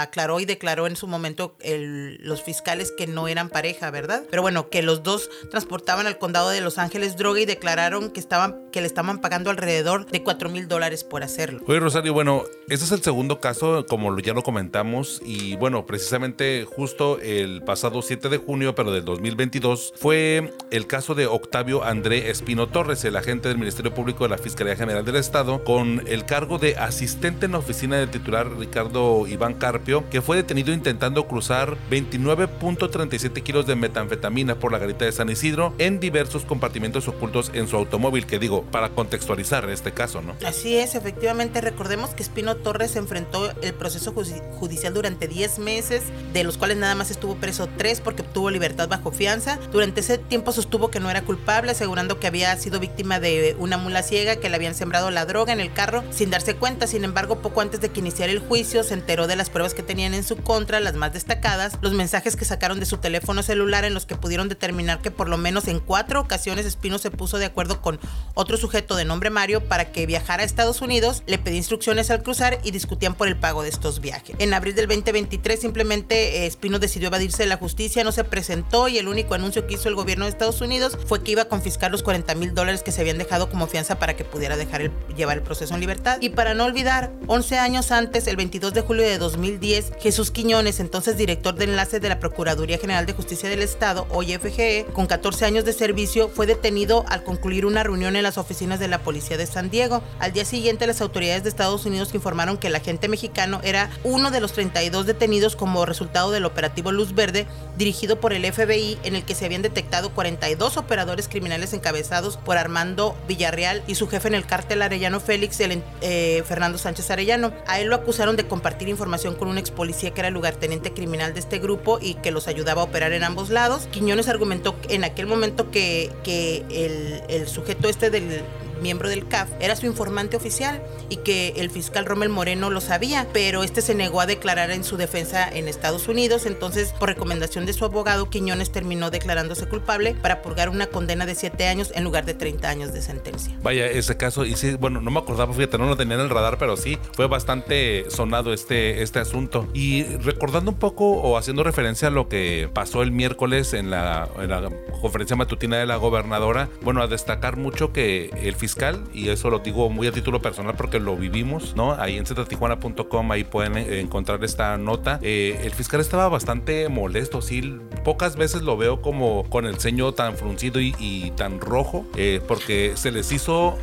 aclaró 0.03 0.41
y 0.41 0.45
declaró 0.45 0.87
en 0.87 0.97
su 0.97 1.07
momento 1.07 1.57
los 1.63 2.43
fiscales 2.43 2.93
que 2.97 3.07
no 3.07 3.29
eran 3.29 3.49
pareja, 3.49 3.91
¿verdad? 3.91 4.25
Pero 4.31 4.43
bueno, 4.43 4.69
que 4.69 4.83
los 4.83 5.03
dos 5.03 5.31
transportaban 5.51 6.07
al 6.07 6.19
condado 6.19 6.51
de 6.51 6.61
Los 6.61 6.79
Ángeles 6.79 7.17
droga 7.17 7.41
y 7.41 7.47
declararon 7.47 8.11
que 8.11 8.21
estaban 8.21 8.65
que 8.75 8.81
le 8.81 8.89
estaban 8.89 9.21
pagando 9.21 9.51
alrededor 9.51 10.07
de 10.11 10.25
4 10.25 10.49
mil 10.49 10.67
dólares 10.67 11.05
por 11.05 11.23
hacerlo. 11.23 11.63
Oye, 11.69 11.79
Rosario, 11.79 12.13
bueno, 12.13 12.43
este 12.69 12.85
es 12.85 12.91
el 12.91 13.03
segundo 13.03 13.41
caso, 13.41 13.87
como 13.87 14.19
ya 14.19 14.35
lo 14.35 14.43
comentamos, 14.43 15.23
y 15.25 15.55
bueno, 15.55 15.87
precisamente 15.87 16.65
justo 16.65 17.21
el 17.21 17.63
pasado 17.63 18.03
7 18.03 18.29
de 18.29 18.39
junio, 18.39 18.75
pero 18.75 18.91
del 18.91 19.05
2022, 19.05 19.95
fue 19.97 20.53
el 20.73 20.89
caso 20.89 21.15
de 21.15 21.27
Octavio 21.27 21.85
André 21.85 22.31
Espino 22.31 22.67
Torres, 22.67 23.05
el 23.05 23.17
agente 23.17 23.49
del 23.49 23.59
Ministerio 23.59 23.95
Público 23.95 24.25
de 24.25 24.31
la 24.31 24.39
Fiscalía 24.39 24.75
General 24.75 25.05
del 25.05 25.17
Estado, 25.17 25.63
con 25.63 26.03
el 26.09 26.25
cargo 26.25 26.59
de 26.59 26.77
asistente 26.77 27.47
en 27.47 27.53
la 27.53 27.59
oficina 27.59 27.94
del 27.95 28.11
titular 28.11 28.51
Ricardo 28.59 29.27
Iván 29.27 29.55
Carpio, 29.55 30.09
que 30.11 30.23
fue 30.23 30.37
detenido 30.37 30.73
intentando 30.73 31.27
cruzar 31.27 31.77
29.37 31.91 33.43
kilos 33.43 33.67
de 33.67 33.77
metanfetamina 33.77 34.57
por 34.57 34.73
la 34.73 34.79
garita 34.79 35.05
de 35.05 35.13
San 35.13 35.29
Isidro 35.29 35.75
en 35.79 36.01
diversos 36.01 36.45
compartimentos 36.45 37.09
ocultos 37.09 37.51
en 37.55 37.69
su 37.69 37.77
automóvil, 37.77 38.27
que 38.27 38.39
digo, 38.39 38.63
para 38.63 38.91
contextualizar 38.91 39.69
este 39.71 39.93
caso, 39.93 40.23
¿no? 40.23 40.35
Así 40.47 40.77
es, 40.77 40.95
efectivamente, 40.95 41.61
recordemos 41.61 42.11
que 42.11 42.23
Espino 42.23 42.57
Torres 42.57 42.97
enfrentó 42.97 43.51
el 43.61 43.75
proceso 43.75 44.13
judicial 44.13 44.95
durante 44.95 45.29
10 45.29 45.59
meses, 45.59 46.03
de 46.33 46.45
los 46.45 46.59
cuales 46.59 46.77
nada 46.77 46.95
más 46.95 47.11
estuvo 47.11 47.37
preso 47.37 47.69
3 47.77 48.01
porque 48.01 48.23
obtuvo 48.23 48.51
libertad 48.51 48.89
bajo 48.89 49.13
fianza. 49.13 49.59
Durante 49.73 50.01
ese 50.01 50.19
tiempo 50.19 50.53
sostuvo 50.53 50.91
que 50.91 51.01
no 51.01 51.11
era 51.11 51.23
culpable, 51.23 51.73
asegurando 51.73 52.19
que 52.19 52.27
había 52.27 52.57
sido 52.57 52.81
víctima 52.81 53.21
de 53.21 53.57
una 53.59 53.77
mula 53.77 54.03
ciega 54.03 54.37
que 54.37 54.49
le 54.49 54.57
habían 54.57 54.75
sembrado 54.75 55.11
la 55.11 55.27
droga 55.27 55.53
en 55.53 55.61
el 55.61 55.73
carro 55.73 56.05
sin 56.11 56.31
darse 56.31 56.57
cuenta. 56.57 56.87
Sin 56.87 57.05
embargo, 57.05 57.39
poco 57.39 57.61
antes 57.61 57.81
de 57.81 57.84
que 57.91 58.01
iniciara 58.01 58.33
el 58.33 58.39
juicio, 58.39 58.83
se 58.83 58.95
enteró 58.95 59.27
de 59.27 59.37
las 59.37 59.51
pruebas 59.51 59.75
que 59.75 59.83
tenían 59.83 60.15
en 60.15 60.25
su 60.25 60.37
contra, 60.37 60.81
las 60.81 60.95
más 60.95 61.13
destacadas, 61.13 61.79
los 61.81 61.93
mensajes 61.93 62.37
que 62.37 62.45
sacaron 62.45 62.81
de 62.81 62.87
su 62.87 62.99
teléfono 62.99 63.43
celular 63.43 63.85
en 63.85 63.95
los 63.95 64.07
que 64.07 64.17
pudieron 64.17 64.49
determinar 64.49 65.01
que 65.01 65.11
por 65.11 65.29
lo 65.29 65.39
menos 65.39 65.69
en 65.69 65.81
cuatro 65.81 66.21
ocasiones 66.21 66.67
Espino 66.67 66.99
se 66.99 67.11
puso 67.11 67.39
de 67.39 67.47
acuerdo 67.47 67.81
con 67.81 67.99
otro 68.35 68.57
sujeto 68.57 68.97
de 68.97 69.05
nombre 69.05 69.31
Mario 69.31 69.67
para 69.69 69.93
que 69.93 70.07
viajara 70.07 70.43
a 70.43 70.47
Estados 70.47 70.81
Unidos, 70.81 71.23
le 71.27 71.39
pedí 71.39 71.57
instrucciones 71.57 72.11
al 72.11 72.23
cruzar 72.23 72.59
y 72.63 72.71
discutían 72.71 73.15
por 73.15 73.29
el 73.29 73.37
pago 73.37 73.63
de 73.63 73.69
estos 73.69 74.01
viajes. 74.01 74.37
En 74.39 74.55
abril 74.55 74.75
del 74.75 74.87
2023 74.87 75.61
simplemente 75.61 76.39
eh, 76.39 76.47
Espino 76.47 76.79
decidió 76.79 77.09
evadirse 77.09 77.43
de 77.43 77.49
la 77.49 77.57
justicia, 77.57 78.05
no 78.05 78.13
se 78.13 78.25
presentó 78.25 78.89
y 78.89 78.99
el 78.99 79.09
único 79.09 79.35
anuncio 79.35 79.67
que 79.67 79.75
hizo 79.75 79.89
el 79.89 79.95
gobierno 79.95 80.25
de 80.25 80.31
Estados 80.31 80.61
Unidos 80.61 80.99
fue 81.07 81.23
que 81.23 81.33
iba 81.33 81.43
a 81.43 81.49
confiscar 81.49 81.91
los 81.91 82.03
40 82.03 82.35
mil 82.35 82.55
dólares 82.55 82.83
que 82.83 82.93
se 82.93 83.01
habían 83.01 83.19
dejado 83.19 83.51
como 83.51 83.67
fianza 83.67 83.99
para 83.99 84.17
que 84.17 84.25
pudiera 84.25 84.57
dejar 84.57 84.83
el, 84.83 84.93
llevar 85.17 85.39
el 85.39 85.43
proceso 85.43 85.75
en 85.75 85.81
libertad. 85.81 86.19
Y 86.21 86.31
para 86.31 86.55
no 86.55 86.65
olvidar, 86.65 87.13
11 87.27 87.59
años 87.59 87.74
antes, 87.75 88.29
el 88.29 88.37
22 88.37 88.73
de 88.73 88.83
julio 88.83 89.03
de 89.03 89.19
2010, 89.19 89.95
Jesús 89.99 90.31
Quiñones, 90.31 90.79
entonces 90.79 91.17
director 91.17 91.57
de 91.57 91.65
enlace 91.65 91.99
de 91.99 92.09
la 92.09 92.21
Procuraduría 92.21 92.79
General 92.79 93.05
de 93.05 93.15
Justicia 93.15 93.49
del 93.49 93.63
Estado, 93.63 94.07
hoy 94.11 94.33
FGE, 94.33 94.87
con 94.93 95.07
14 95.07 95.45
años 95.45 95.65
de 95.65 95.73
servicio, 95.73 96.29
fue 96.29 96.47
detenido 96.47 97.05
al 97.09 97.25
concluir 97.25 97.67
una 97.67 97.83
reunión 97.83 98.15
en 98.15 98.23
las 98.23 98.39
oficinas 98.39 98.79
de 98.79 98.87
la 98.87 99.01
Policía 99.01 99.37
de 99.37 99.47
San 99.47 99.71
Diego. 99.71 100.03
Al 100.21 100.33
día 100.33 100.45
siguiente, 100.45 100.87
las 100.87 101.01
autoridades 101.01 101.43
de 101.43 101.49
Estados 101.49 101.85
Unidos 101.85 102.15
informaron 102.15 102.59
que 102.59 102.69
el 102.69 102.77
agente 102.77 103.09
mexicano 103.09 103.61
era 103.65 103.91
uno 104.05 104.31
de 104.31 104.41
los 104.41 104.53
32 104.53 105.05
detenidos 105.05 105.57
como 105.57 105.85
resultado 105.85 106.31
del 106.31 106.45
operativo 106.45 106.93
Luz 106.93 107.13
Verde, 107.13 107.49
dirigido 107.77 108.21
por 108.21 108.33
el 108.33 108.51
FBI, 108.51 108.99
en 109.03 109.17
el 109.17 109.25
que 109.25 109.35
se 109.35 109.47
habían 109.47 109.63
detectado 109.63 110.15
42 110.15 110.77
operadores 110.77 111.27
criminales 111.27 111.73
encabezados 111.73 112.37
por 112.37 112.57
Armando 112.57 113.17
Villarreal 113.27 113.83
y 113.89 113.97
su 113.97 114.07
jefe 114.07 114.29
en 114.29 114.35
el 114.35 114.47
cártel 114.47 114.81
arellano 114.81 115.19
Félix, 115.19 115.59
el, 115.59 115.83
eh, 116.03 116.45
Fernando 116.47 116.79
Sánchez 116.79 117.11
Arellano. 117.11 117.53
A 117.67 117.81
él 117.81 117.89
lo 117.89 117.97
acusaron 117.97 118.37
de 118.37 118.47
compartir 118.47 118.89
información 118.89 119.35
con 119.35 119.49
un 119.49 119.59
ex 119.59 119.71
policía 119.71 120.13
que 120.13 120.21
era 120.21 120.31
lugarteniente 120.31 120.93
criminal 120.93 121.35
de 121.35 121.41
este 121.41 121.59
grupo 121.59 121.99
y 122.01 122.15
que 122.15 122.31
los 122.31 122.49
ayudaba 122.49 122.83
a 122.83 122.85
operar 122.85 123.13
en 123.13 123.25
ambos 123.25 123.51
lados. 123.51 123.89
Quiñones 123.91 124.29
argumentó 124.29 124.77
en 124.89 125.05
aquel 125.05 125.27
momento 125.27 125.71
que, 125.71 126.11
que 126.23 126.65
el, 126.71 127.23
el 127.29 127.49
sujeto 127.49 127.89
este 127.89 128.11
del 128.11 128.43
miembro 128.85 129.09
del 129.09 129.27
CAF, 129.27 129.49
era 129.61 129.77
su 129.77 129.87
informante 129.87 130.37
oficial 130.37 130.83
y 131.09 131.17
que 131.17 131.55
el 131.57 131.71
fiscal 131.71 132.05
Rommel 132.05 132.29
Moreno 132.29 132.69
lo 132.69 132.83
sabía, 132.83 133.27
pero 133.33 133.65
este 133.65 133.81
se 133.81 133.95
negó 133.95 134.21
a 134.21 134.27
declarar 134.27 134.71
en 134.71 134.85
su 134.85 134.99
defensa 134.99 135.49
en 135.49 135.69
Estados 135.69 136.07
Unidos, 136.07 136.45
entonces 136.45 136.93
por 136.93 137.09
recomendación 137.09 137.65
de 137.65 137.73
su 137.73 137.87
abogado, 137.87 138.29
Quiñones 138.29 138.71
terminó 138.71 139.11
declarándose 139.11 139.67
culpable 139.67 140.15
para 140.21 140.43
purgar 140.43 140.69
una 140.69 140.87
condena 140.87 141.25
de 141.25 141.35
7 141.35 141.67
años 141.67 141.93
en 141.95 142.05
lugar 142.05 142.27
de 142.27 142.35
30 142.35 142.69
años 142.69 142.93
de 142.93 143.01
sentencia. 143.01 143.57
Vaya, 143.63 143.87
ese 143.87 144.19
caso, 144.19 144.45
y 144.45 144.55
sí, 144.55 144.77
bueno, 144.79 145.01
no 145.01 145.11
me 145.11 145.19
acordaba, 145.19 145.55
fíjate, 145.55 145.79
no 145.79 145.87
lo 145.87 145.97
tenía 145.97 146.17
en 146.17 146.21
el 146.21 146.29
radar, 146.31 146.59
pero 146.59 146.77
sí, 146.77 146.99
fue 147.13 147.27
bastante 147.27 148.05
sonado 148.11 148.53
este, 148.53 149.03
este 149.03 149.19
asunto. 149.19 149.67
Y 149.73 150.05
recordando 150.19 150.73
un 150.73 150.79
poco 150.79 151.07
o 151.07 151.39
haciendo 151.39 151.65
referencia 151.65 152.09
a 152.09 152.11
lo 152.11 152.29
que 152.29 152.69
pasó 152.75 153.03
el 153.03 153.13
miércoles 153.13 153.73
en 153.73 153.91
la, 153.91 154.29
en 154.39 154.51
la 154.51 154.71
conferencia 155.01 155.37
matutina 155.37 155.79
de 155.79 155.87
la 155.87 155.97
gobernadora, 155.97 156.69
bueno, 156.83 157.03
a 157.03 157.07
destacar 157.07 157.57
mucho 157.57 157.93
que 157.93 158.31
el 158.43 158.55
fiscal, 158.55 158.74
y 159.13 159.29
eso 159.29 159.51
lo 159.51 159.61
digo 159.61 159.89
muy 159.89 160.07
a 160.07 160.13
título 160.13 160.43
personal 160.43 160.75
porque 160.77 160.99
lo 160.99 161.17
vivimos, 161.17 161.77
¿no? 161.77 161.93
Ahí 161.93 162.17
en 162.17 162.27
zetatijuana.com, 162.27 163.31
ahí 163.31 163.45
pueden 163.45 163.77
eh, 163.77 164.01
encontrar 164.01 164.43
esta 164.43 164.77
nota. 164.79 165.19
Eh, 165.23 165.61
el 165.63 165.73
fiscal 165.73 166.01
estaba 166.01 166.29
bastante 166.29 166.89
molesto, 166.89 167.41
sí, 167.41 167.79
pocas 168.05 168.37
veces 168.37 168.63
lo 168.63 168.77
veo 168.77 169.01
como 169.01 169.45
con 169.49 169.67
el 169.67 169.79
ceño 169.79 170.13
tan 170.13 170.37
fruncido 170.37 170.81
y, 170.81 171.33
tan 171.37 171.61
rojo, 171.61 172.05
eh, 172.17 172.41
porque 172.47 172.93
se 172.97 173.13
les 173.13 173.31
hizo 173.33 173.79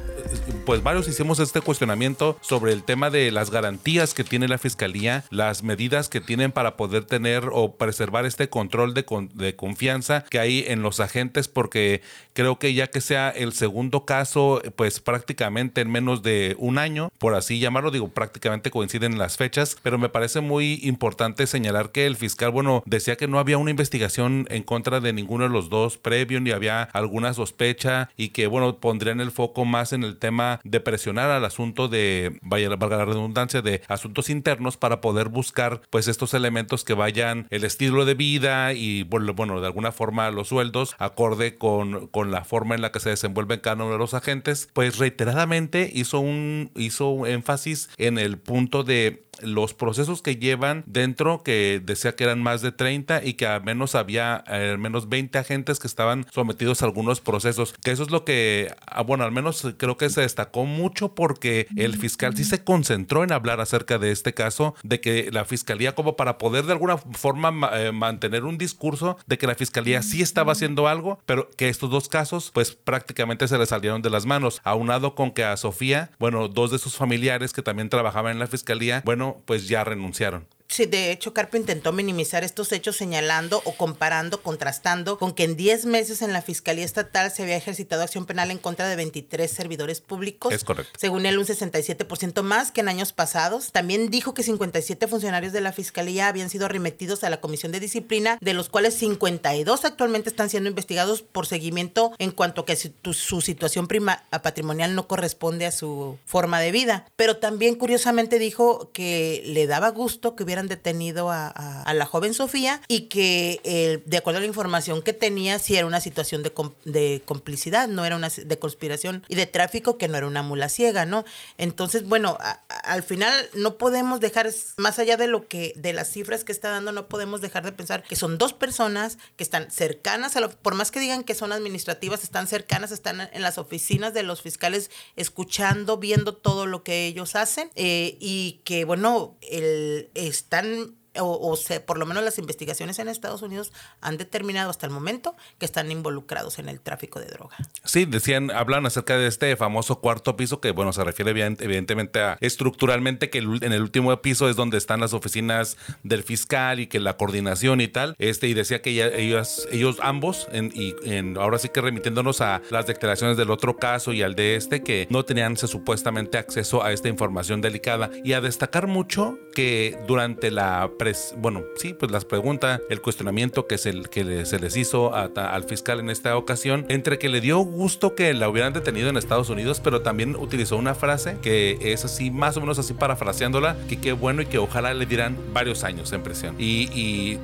pues 0.66 0.84
varios 0.84 1.08
hicimos 1.08 1.40
este 1.40 1.62
cuestionamiento 1.62 2.38
sobre 2.42 2.74
el 2.74 2.84
tema 2.84 3.10
de 3.10 3.32
las 3.32 3.52
garantías 3.52 4.14
que 4.14 4.24
tiene 4.24 4.48
la 4.48 4.58
fiscalía, 4.58 5.24
las 5.30 5.64
medidas 5.64 6.10
que 6.10 6.22
tienen 6.22 6.52
para 6.52 6.78
poder 6.78 7.06
tener 7.06 7.50
o 7.52 7.76
preservar 7.76 8.26
este 8.26 8.50
control 8.50 8.94
de, 8.94 9.06
de 9.34 9.56
confianza 9.56 10.24
que 10.30 10.40
hay 10.40 10.66
en 10.68 10.82
los 10.82 11.00
agentes, 11.00 11.48
porque 11.48 12.02
creo 12.34 12.60
que 12.60 12.74
ya 12.74 12.88
que 12.88 13.02
sea 13.02 13.30
el 13.30 13.54
segundo 13.54 14.06
caso, 14.06 14.62
pues 14.76 15.00
prácticamente 15.00 15.82
en 15.82 15.92
menos 15.92 16.24
de 16.24 16.56
un 16.60 16.78
año, 16.78 17.12
por 17.18 17.36
así 17.36 17.60
llamarlo, 17.60 17.92
digo, 17.92 18.10
prácticamente 18.10 18.72
coinciden 18.72 19.18
las 19.18 19.38
fechas, 19.38 19.78
pero 19.82 19.98
me 19.98 20.10
parece 20.10 20.42
muy 20.42 20.80
importante 20.84 21.48
señalar 21.48 21.92
que 21.92 22.06
el 22.06 22.16
fiscal, 22.16 22.52
bueno, 22.52 22.84
decía 22.86 23.16
que 23.16 23.28
no 23.28 23.40
había 23.40 23.58
una 23.58 23.72
investigación 23.72 24.48
en 24.50 24.64
contra 24.64 25.00
de 25.00 25.14
ninguno 25.14 25.46
de 25.46 25.50
los 25.50 25.70
dos 25.70 25.98
previo, 25.98 26.40
ni 26.40 26.52
había 26.52 26.84
alguna 26.84 27.34
sospecha 27.34 28.10
y 28.18 28.30
que, 28.30 28.48
bueno, 28.48 28.78
pondrían 28.78 29.22
el 29.22 29.32
foco 29.32 29.66
más 29.66 29.94
en 29.94 30.04
el 30.04 30.11
tema 30.18 30.60
de 30.64 30.80
presionar 30.80 31.30
al 31.32 31.46
asunto 31.46 31.88
de, 31.88 32.40
vaya, 32.42 32.70
valga 32.76 32.98
la 32.98 33.06
redundancia, 33.06 33.62
de 33.62 33.82
asuntos 33.88 34.30
internos 34.30 34.78
para 34.78 35.02
poder 35.02 35.30
buscar 35.30 35.82
pues 35.90 36.08
estos 36.08 36.34
elementos 36.34 36.84
que 36.84 36.94
vayan 36.94 37.48
el 37.50 37.64
estilo 37.64 38.06
de 38.06 38.14
vida 38.14 38.74
y 38.74 39.04
bueno, 39.04 39.62
de 39.62 39.68
alguna 39.68 39.92
forma 39.92 40.32
los 40.32 40.50
sueldos 40.50 40.96
acorde 40.98 41.58
con, 41.58 42.08
con 42.08 42.32
la 42.32 42.44
forma 42.44 42.76
en 42.76 42.82
la 42.82 42.92
que 42.92 43.00
se 43.00 43.10
desenvuelven 43.10 43.60
cada 43.60 43.76
uno 43.76 43.92
de 43.92 43.98
los 43.98 44.14
agentes, 44.14 44.70
pues 44.74 44.98
reiteradamente 44.98 45.90
hizo 45.94 46.20
un 46.20 46.72
hizo 46.76 47.26
énfasis 47.26 47.90
en 47.98 48.18
el 48.18 48.38
punto 48.38 48.84
de 48.84 49.26
los 49.42 49.74
procesos 49.74 50.22
que 50.22 50.36
llevan 50.36 50.84
dentro, 50.86 51.44
que 51.44 51.82
decía 51.84 52.16
que 52.16 52.26
eran 52.26 52.42
más 52.42 52.62
de 52.62 52.72
30 52.72 53.24
y 53.24 53.34
que 53.34 53.48
al 53.48 53.64
menos 53.64 53.96
había 53.96 54.36
al 54.36 54.78
menos 54.78 55.10
20 55.10 55.38
agentes 55.38 55.80
que 55.80 55.88
estaban 55.88 56.26
sometidos 56.32 56.82
a 56.82 56.86
algunos 56.86 57.22
procesos, 57.22 57.74
que 57.84 57.92
eso 57.92 58.04
es 58.04 58.12
lo 58.12 58.24
que, 58.26 58.74
ah, 58.86 59.02
bueno, 59.02 59.24
al 59.24 59.32
menos 59.32 59.68
creo 59.78 59.98
que 59.98 60.01
se 60.10 60.22
destacó 60.22 60.66
mucho 60.66 61.16
porque 61.16 61.68
el 61.76 61.98
fiscal 61.98 62.36
sí 62.36 62.44
se 62.44 62.64
concentró 62.64 63.24
en 63.24 63.32
hablar 63.32 63.62
acerca 63.62 63.98
de 63.98 64.12
este 64.12 64.34
caso, 64.34 64.76
de 64.84 65.02
que 65.02 65.30
la 65.32 65.46
fiscalía 65.46 65.96
como 65.96 66.16
para 66.16 66.38
poder 66.38 66.66
de 66.66 66.74
alguna 66.74 66.98
forma 66.98 67.70
eh, 67.74 67.92
mantener 67.92 68.44
un 68.44 68.58
discurso 68.58 69.18
de 69.28 69.38
que 69.38 69.48
la 69.48 69.56
fiscalía 69.56 70.02
sí 70.02 70.22
estaba 70.22 70.54
haciendo 70.54 70.88
algo, 70.88 71.20
pero 71.26 71.50
que 71.52 71.70
estos 71.70 71.90
dos 71.90 72.10
casos 72.10 72.52
pues 72.54 72.72
prácticamente 72.74 73.48
se 73.48 73.58
le 73.58 73.66
salieron 73.66 74.02
de 74.02 74.10
las 74.10 74.26
manos, 74.26 74.62
aunado 74.64 75.16
con 75.16 75.32
que 75.32 75.44
a 75.44 75.58
Sofía, 75.58 76.12
bueno, 76.20 76.48
dos 76.48 76.72
de 76.72 76.80
sus 76.80 76.96
familiares 76.96 77.54
que 77.54 77.62
también 77.62 77.90
trabajaban 77.90 78.34
en 78.34 78.40
la 78.40 78.48
fiscalía, 78.48 79.02
bueno, 79.06 79.42
pues 79.46 79.68
ya 79.68 79.84
renunciaron. 79.84 80.48
Sí, 80.72 80.86
de 80.86 81.12
hecho, 81.12 81.34
Carpo 81.34 81.58
intentó 81.58 81.92
minimizar 81.92 82.46
estos 82.46 82.72
hechos 82.72 82.96
señalando 82.96 83.62
o 83.66 83.74
comparando, 83.74 84.42
contrastando 84.42 85.20
con 85.20 85.34
que 85.34 85.44
en 85.44 85.58
10 85.58 85.86
meses 85.86 86.22
en 86.22 86.32
la 86.32 86.42
Fiscalía 86.42 86.86
Estatal 86.86 87.30
se 87.30 87.44
había 87.44 87.58
ejercitado 87.58 88.04
acción 88.04 88.26
penal 88.26 88.52
en 88.52 88.58
contra 88.58 88.88
de 88.88 88.96
23 88.96 89.52
servidores 89.52 90.00
públicos. 90.00 90.54
Es 90.54 90.64
correcto. 90.64 90.98
Según 90.98 91.26
él, 91.26 91.38
un 91.38 91.46
67% 91.46 92.42
más 92.42 92.72
que 92.72 92.80
en 92.80 92.88
años 92.88 93.12
pasados. 93.12 93.74
También 93.74 94.10
dijo 94.10 94.34
que 94.34 94.44
57 94.44 95.08
funcionarios 95.08 95.52
de 95.52 95.60
la 95.60 95.74
Fiscalía 95.74 96.30
habían 96.30 96.50
sido 96.50 96.70
remitidos 96.70 97.26
a 97.26 97.30
la 97.30 97.42
Comisión 97.42 97.74
de 97.74 97.82
Disciplina, 97.82 98.38
de 98.40 98.54
los 98.54 98.70
cuales 98.70 98.94
52 98.94 99.84
actualmente 99.84 100.30
están 100.30 100.50
siendo 100.50 100.70
investigados 100.70 101.22
por 101.22 101.48
seguimiento 101.48 102.14
en 102.18 102.32
cuanto 102.32 102.64
que 102.64 102.78
su, 102.78 103.42
situación 103.42 103.88
prima, 103.90 104.24
patrimonial 104.42 104.96
no 104.96 105.10
corresponde 105.10 105.66
a 105.66 105.72
su 105.72 106.18
forma 106.26 106.62
de 106.62 106.72
vida. 106.72 107.06
Pero 107.18 107.36
también, 107.36 107.76
curiosamente, 107.76 108.40
dijo 108.40 108.90
que 108.94 109.44
le 109.48 109.68
daba 109.68 109.90
gusto 109.90 110.34
que 110.38 110.44
hubiera 110.44 110.61
detenido 110.68 111.32
a, 111.32 111.52
la 111.94 112.06
joven 112.06 112.34
Sofía 112.34 112.82
y 112.88 113.02
que 113.02 113.60
eh, 113.64 114.02
de 114.06 114.18
acuerdo 114.18 114.38
a 114.38 114.42
la 114.42 114.48
información 114.48 115.02
que 115.02 115.14
tenía, 115.14 115.60
sí 115.60 115.76
era 115.76 115.86
una 115.86 116.00
situación 116.00 116.42
de, 116.44 116.54
de, 116.86 117.22
complicidad, 117.26 117.88
no 117.88 118.06
era 118.06 118.16
una 118.16 118.30
de 118.30 118.60
conspiración 118.60 119.24
y 119.28 119.36
de 119.36 119.46
tráfico 119.46 119.98
que 119.98 120.08
no 120.08 120.18
era 120.18 120.28
una 120.28 120.42
mula 120.42 120.70
ciega, 120.70 121.06
¿no? 121.06 121.26
Entonces, 121.58 122.08
bueno, 122.08 122.38
al 122.84 123.04
final 123.04 123.34
no 123.54 123.78
podemos 123.78 124.20
dejar, 124.20 124.50
más 124.78 125.00
allá 125.00 125.18
de 125.18 125.28
lo 125.28 125.48
que, 125.48 125.74
de 125.76 125.94
las 125.94 126.10
cifras 126.10 126.44
que 126.44 126.52
está 126.52 126.70
dando, 126.70 126.92
no 126.92 127.08
podemos 127.08 127.42
dejar 127.42 127.64
de 127.64 127.72
pensar 127.72 128.04
que 128.04 128.16
son 128.16 128.38
dos 128.38 128.54
personas 128.54 129.18
que 129.36 129.44
están 129.44 129.70
cercanas 129.72 130.36
a 130.36 130.40
lo, 130.40 130.50
por 130.50 130.76
más 130.76 130.92
que 130.92 131.00
digan 131.00 131.24
que 131.24 131.36
son 131.36 131.52
administrativas, 131.52 132.24
están 132.24 132.48
cercanas, 132.48 132.92
están 132.92 133.22
en 133.22 133.42
las 133.42 133.58
oficinas 133.58 134.14
de 134.14 134.24
los 134.24 134.42
fiscales 134.42 134.90
escuchando, 135.16 135.98
viendo 135.98 136.34
todo 136.34 136.66
lo 136.66 136.84
que 136.84 137.06
ellos 137.06 137.36
hacen 137.36 137.70
eh, 137.76 138.18
y 138.20 138.62
que, 138.64 138.86
bueno, 138.86 139.38
el, 139.42 140.10
están 140.52 140.98
o, 141.20 141.26
o 141.26 141.58
por 141.86 141.98
lo 141.98 142.06
menos 142.06 142.24
las 142.24 142.38
investigaciones 142.38 143.00
en 143.00 143.08
Estados 143.08 143.42
Unidos 143.42 143.72
han 144.02 144.18
determinado 144.18 144.70
hasta 144.70 144.86
el 144.86 144.92
momento 144.92 145.36
que 145.58 145.66
están 145.66 145.92
involucrados 145.92 146.60
en 146.60 146.70
el 146.70 146.80
tráfico 146.80 147.20
de 147.20 147.28
droga. 147.28 147.58
Sí, 147.84 148.06
decían, 148.06 148.52
hablan 148.52 148.86
acerca 148.86 149.18
de 149.18 149.28
este 149.28 149.56
famoso 149.56 150.00
cuarto 150.00 150.36
piso 150.38 150.62
que, 150.62 150.72
bueno, 150.72 150.94
se 150.94 151.04
refiere 151.04 151.32
evidentemente 151.32 152.22
a 152.22 152.38
estructuralmente 152.42 153.30
que 153.30 153.40
en 153.40 153.74
el 153.74 153.82
último 153.82 154.16
piso 154.22 154.50
es 154.50 154.56
donde 154.56 154.78
están 154.78 155.00
las 155.00 155.14
oficinas 155.14 155.78
del 156.04 156.24
fiscal 156.24 156.80
y 156.80 156.88
que 156.88 157.00
la 157.00 157.18
coordinación 157.18 157.82
y 157.82 157.88
tal. 157.88 158.16
Este, 158.18 158.48
y 158.48 158.54
decía 158.54 158.82
que 158.82 158.92
ellos, 158.92 159.68
ellos 159.72 159.98
ambos, 160.02 160.48
y 160.54 160.96
en, 161.04 161.38
ahora 161.38 161.60
sí 161.60 161.70
que 161.70 161.82
remitiéndonos 161.82 162.42
a 162.42 162.62
las 162.70 162.88
declaraciones 162.88 163.38
del 163.38 163.52
otro 163.52 163.78
caso 163.78 164.14
y 164.14 164.22
al 164.22 164.36
de 164.36 164.56
este, 164.56 164.84
que 164.84 165.08
no 165.10 165.26
tenían 165.26 165.58
supuestamente 165.58 166.38
acceso 166.38 166.84
a 166.84 166.92
esta 166.92 167.10
información 167.10 167.62
delicada. 167.62 168.10
Y 168.24 168.34
a 168.34 168.42
destacar 168.42 168.88
mucho 168.88 169.38
que 169.54 170.00
durante 170.08 170.52
la 170.52 170.92
bueno, 171.38 171.64
sí, 171.76 171.94
pues 171.94 172.12
las 172.12 172.26
preguntas, 172.26 172.82
el 172.90 173.02
cuestionamiento 173.02 173.68
que 173.68 173.78
se, 173.78 174.02
que 174.04 174.46
se 174.46 174.60
les 174.60 174.78
hizo 174.78 175.14
al 175.14 175.64
fiscal 175.64 176.00
en 176.00 176.10
esta 176.10 176.38
ocasión, 176.38 176.86
entre 176.90 177.20
que 177.20 177.30
le 177.30 177.42
dio 177.42 177.60
gusto 177.60 178.16
que 178.16 178.34
la 178.34 178.50
hubieran 178.50 178.74
detenido 178.74 179.10
en 179.10 179.18
Estados 179.18 179.50
Unidos, 179.50 179.80
pero 179.80 180.02
también 180.02 180.36
utilizó 180.36 180.78
una 180.78 180.96
frase 180.96 181.38
que 181.42 181.78
es 181.82 182.06
así, 182.06 182.32
más 182.32 182.58
o 182.58 182.62
menos 182.62 182.80
así 182.80 182.94
parafraseándola, 182.94 183.78
que 183.88 184.00
qué 184.00 184.14
bueno 184.14 184.42
y 184.42 184.46
que 184.46 184.58
ojalá 184.58 184.94
le 184.94 185.06
dieran 185.06 185.38
varios 185.54 185.84
años 185.84 186.12
en 186.14 186.24
prisión. 186.24 186.56
Y, 186.58 187.38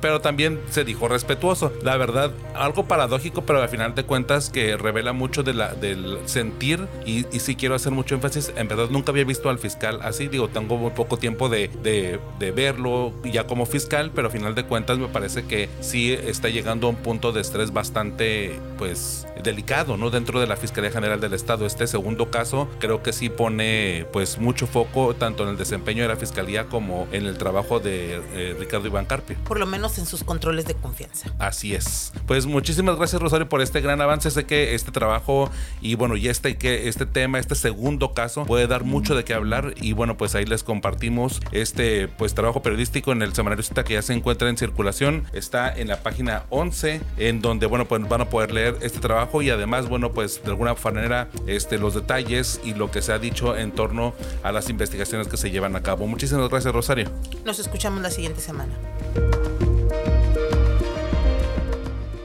pero 0.00 0.20
también 0.20 0.60
se 0.70 0.84
dijo 0.84 1.08
respetuoso. 1.08 1.72
La 1.82 1.96
verdad, 1.96 2.32
algo 2.54 2.84
paradójico, 2.84 3.42
pero 3.42 3.60
al 3.62 3.68
final 3.68 3.94
de 3.94 4.04
cuentas 4.04 4.50
que 4.50 4.76
revela 4.76 5.12
mucho 5.12 5.42
de 5.42 5.54
la, 5.54 5.74
del 5.74 6.18
sentir 6.26 6.86
y, 7.04 7.26
y 7.34 7.40
sí 7.40 7.56
quiero 7.56 7.74
hacer 7.74 7.92
mucho 7.92 8.14
énfasis, 8.14 8.52
en 8.56 8.68
verdad 8.68 8.88
nunca 8.90 9.12
había 9.12 9.24
visto 9.24 9.50
al 9.50 9.58
fiscal 9.58 10.00
así, 10.02 10.28
digo, 10.28 10.48
tengo 10.48 10.76
muy 10.76 10.90
poco 10.90 11.16
tiempo 11.16 11.48
de, 11.48 11.68
de, 11.82 12.18
de 12.38 12.50
verlo, 12.50 13.01
ya 13.24 13.46
como 13.46 13.66
fiscal, 13.66 14.12
pero 14.14 14.28
a 14.28 14.30
final 14.30 14.54
de 14.54 14.64
cuentas 14.64 14.98
me 14.98 15.08
parece 15.08 15.44
que 15.44 15.68
sí 15.80 16.12
está 16.12 16.48
llegando 16.48 16.86
a 16.86 16.90
un 16.90 16.96
punto 16.96 17.32
de 17.32 17.40
estrés 17.40 17.72
bastante, 17.72 18.58
pues, 18.78 19.26
delicado, 19.42 19.96
¿no? 19.96 20.10
Dentro 20.10 20.40
de 20.40 20.46
la 20.46 20.56
Fiscalía 20.56 20.90
General 20.90 21.20
del 21.20 21.34
Estado. 21.34 21.66
Este 21.66 21.86
segundo 21.86 22.30
caso 22.30 22.68
creo 22.78 23.02
que 23.02 23.12
sí 23.12 23.28
pone, 23.28 24.06
pues, 24.12 24.38
mucho 24.38 24.66
foco 24.66 25.14
tanto 25.14 25.42
en 25.42 25.50
el 25.50 25.56
desempeño 25.56 26.02
de 26.02 26.08
la 26.08 26.16
Fiscalía 26.16 26.66
como 26.66 27.08
en 27.12 27.26
el 27.26 27.38
trabajo 27.38 27.80
de 27.80 28.20
eh, 28.34 28.56
Ricardo 28.58 28.86
Iván 28.86 29.06
Carpio. 29.06 29.36
Por 29.44 29.58
lo 29.58 29.66
menos 29.66 29.98
en 29.98 30.06
sus 30.06 30.24
controles 30.24 30.66
de 30.66 30.74
confianza. 30.74 31.32
Así 31.38 31.74
es. 31.74 32.12
Pues 32.26 32.46
muchísimas 32.46 32.96
gracias, 32.96 33.20
Rosario, 33.20 33.48
por 33.48 33.62
este 33.62 33.80
gran 33.80 34.00
avance. 34.00 34.30
Sé 34.30 34.44
que 34.44 34.74
este 34.74 34.92
trabajo 34.92 35.50
y, 35.80 35.94
bueno, 35.94 36.16
y 36.16 36.28
este, 36.28 36.56
que 36.56 36.88
este 36.88 37.06
tema, 37.06 37.38
este 37.38 37.54
segundo 37.54 38.14
caso, 38.14 38.44
puede 38.44 38.66
dar 38.66 38.84
mucho 38.84 39.14
de 39.14 39.24
qué 39.24 39.34
hablar 39.34 39.74
y, 39.80 39.92
bueno, 39.92 40.16
pues 40.16 40.34
ahí 40.34 40.44
les 40.44 40.62
compartimos 40.62 41.40
este, 41.52 42.08
pues, 42.08 42.34
trabajo 42.34 42.62
periodístico 42.62 42.91
periodístico 42.92 43.12
en 43.12 43.22
el 43.22 43.34
semanario 43.34 43.64
Z 43.64 43.84
que 43.84 43.94
ya 43.94 44.02
se 44.02 44.12
encuentra 44.12 44.48
en 44.48 44.56
circulación. 44.56 45.24
Está 45.32 45.72
en 45.74 45.88
la 45.88 46.02
página 46.02 46.44
11, 46.50 47.00
en 47.16 47.40
donde, 47.40 47.66
bueno, 47.66 47.86
pues 47.86 48.06
van 48.06 48.20
a 48.20 48.28
poder 48.28 48.52
leer 48.52 48.76
este 48.82 49.00
trabajo 49.00 49.40
y 49.40 49.50
además, 49.50 49.88
bueno, 49.88 50.12
pues 50.12 50.42
de 50.42 50.50
alguna 50.50 50.74
manera 50.84 51.28
este, 51.46 51.78
los 51.78 51.94
detalles 51.94 52.60
y 52.62 52.74
lo 52.74 52.90
que 52.90 53.00
se 53.00 53.12
ha 53.12 53.18
dicho 53.18 53.56
en 53.56 53.72
torno 53.72 54.14
a 54.42 54.52
las 54.52 54.68
investigaciones 54.68 55.28
que 55.28 55.36
se 55.36 55.50
llevan 55.50 55.74
a 55.74 55.82
cabo. 55.82 56.06
Muchísimas 56.06 56.48
gracias, 56.50 56.72
Rosario. 56.74 57.10
Nos 57.44 57.58
escuchamos 57.58 58.02
la 58.02 58.10
siguiente 58.10 58.40
semana. 58.40 58.72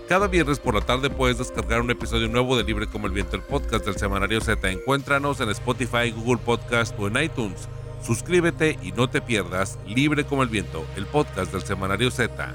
Cada 0.10 0.28
viernes 0.28 0.60
por 0.60 0.74
la 0.74 0.82
tarde 0.82 1.10
puedes 1.10 1.38
descargar 1.38 1.82
un 1.82 1.92
episodio 1.92 2.28
nuevo 2.28 2.58
de 2.58 2.64
Libre 2.64 2.88
como 2.88 3.08
el 3.08 3.14
Viento, 3.14 3.36
el 3.36 3.42
podcast 3.42 3.86
del 3.86 3.98
Semanario 3.98 4.42
Z. 4.42 4.70
Encuéntranos 4.70 5.40
en 5.42 5.50
Spotify, 5.50 6.12
Google 6.12 6.38
Podcast 6.44 6.98
o 6.98 7.08
en 7.08 7.24
iTunes. 7.24 7.68
Suscríbete 8.04 8.78
y 8.82 8.92
no 8.92 9.10
te 9.10 9.22
pierdas 9.22 9.80
Libre 9.88 10.26
como 10.26 10.44
el 10.44 10.50
Viento, 10.50 10.86
el 10.96 11.06
podcast 11.06 11.52
del 11.52 11.64
Semanario 11.64 12.12
Z. 12.12 12.54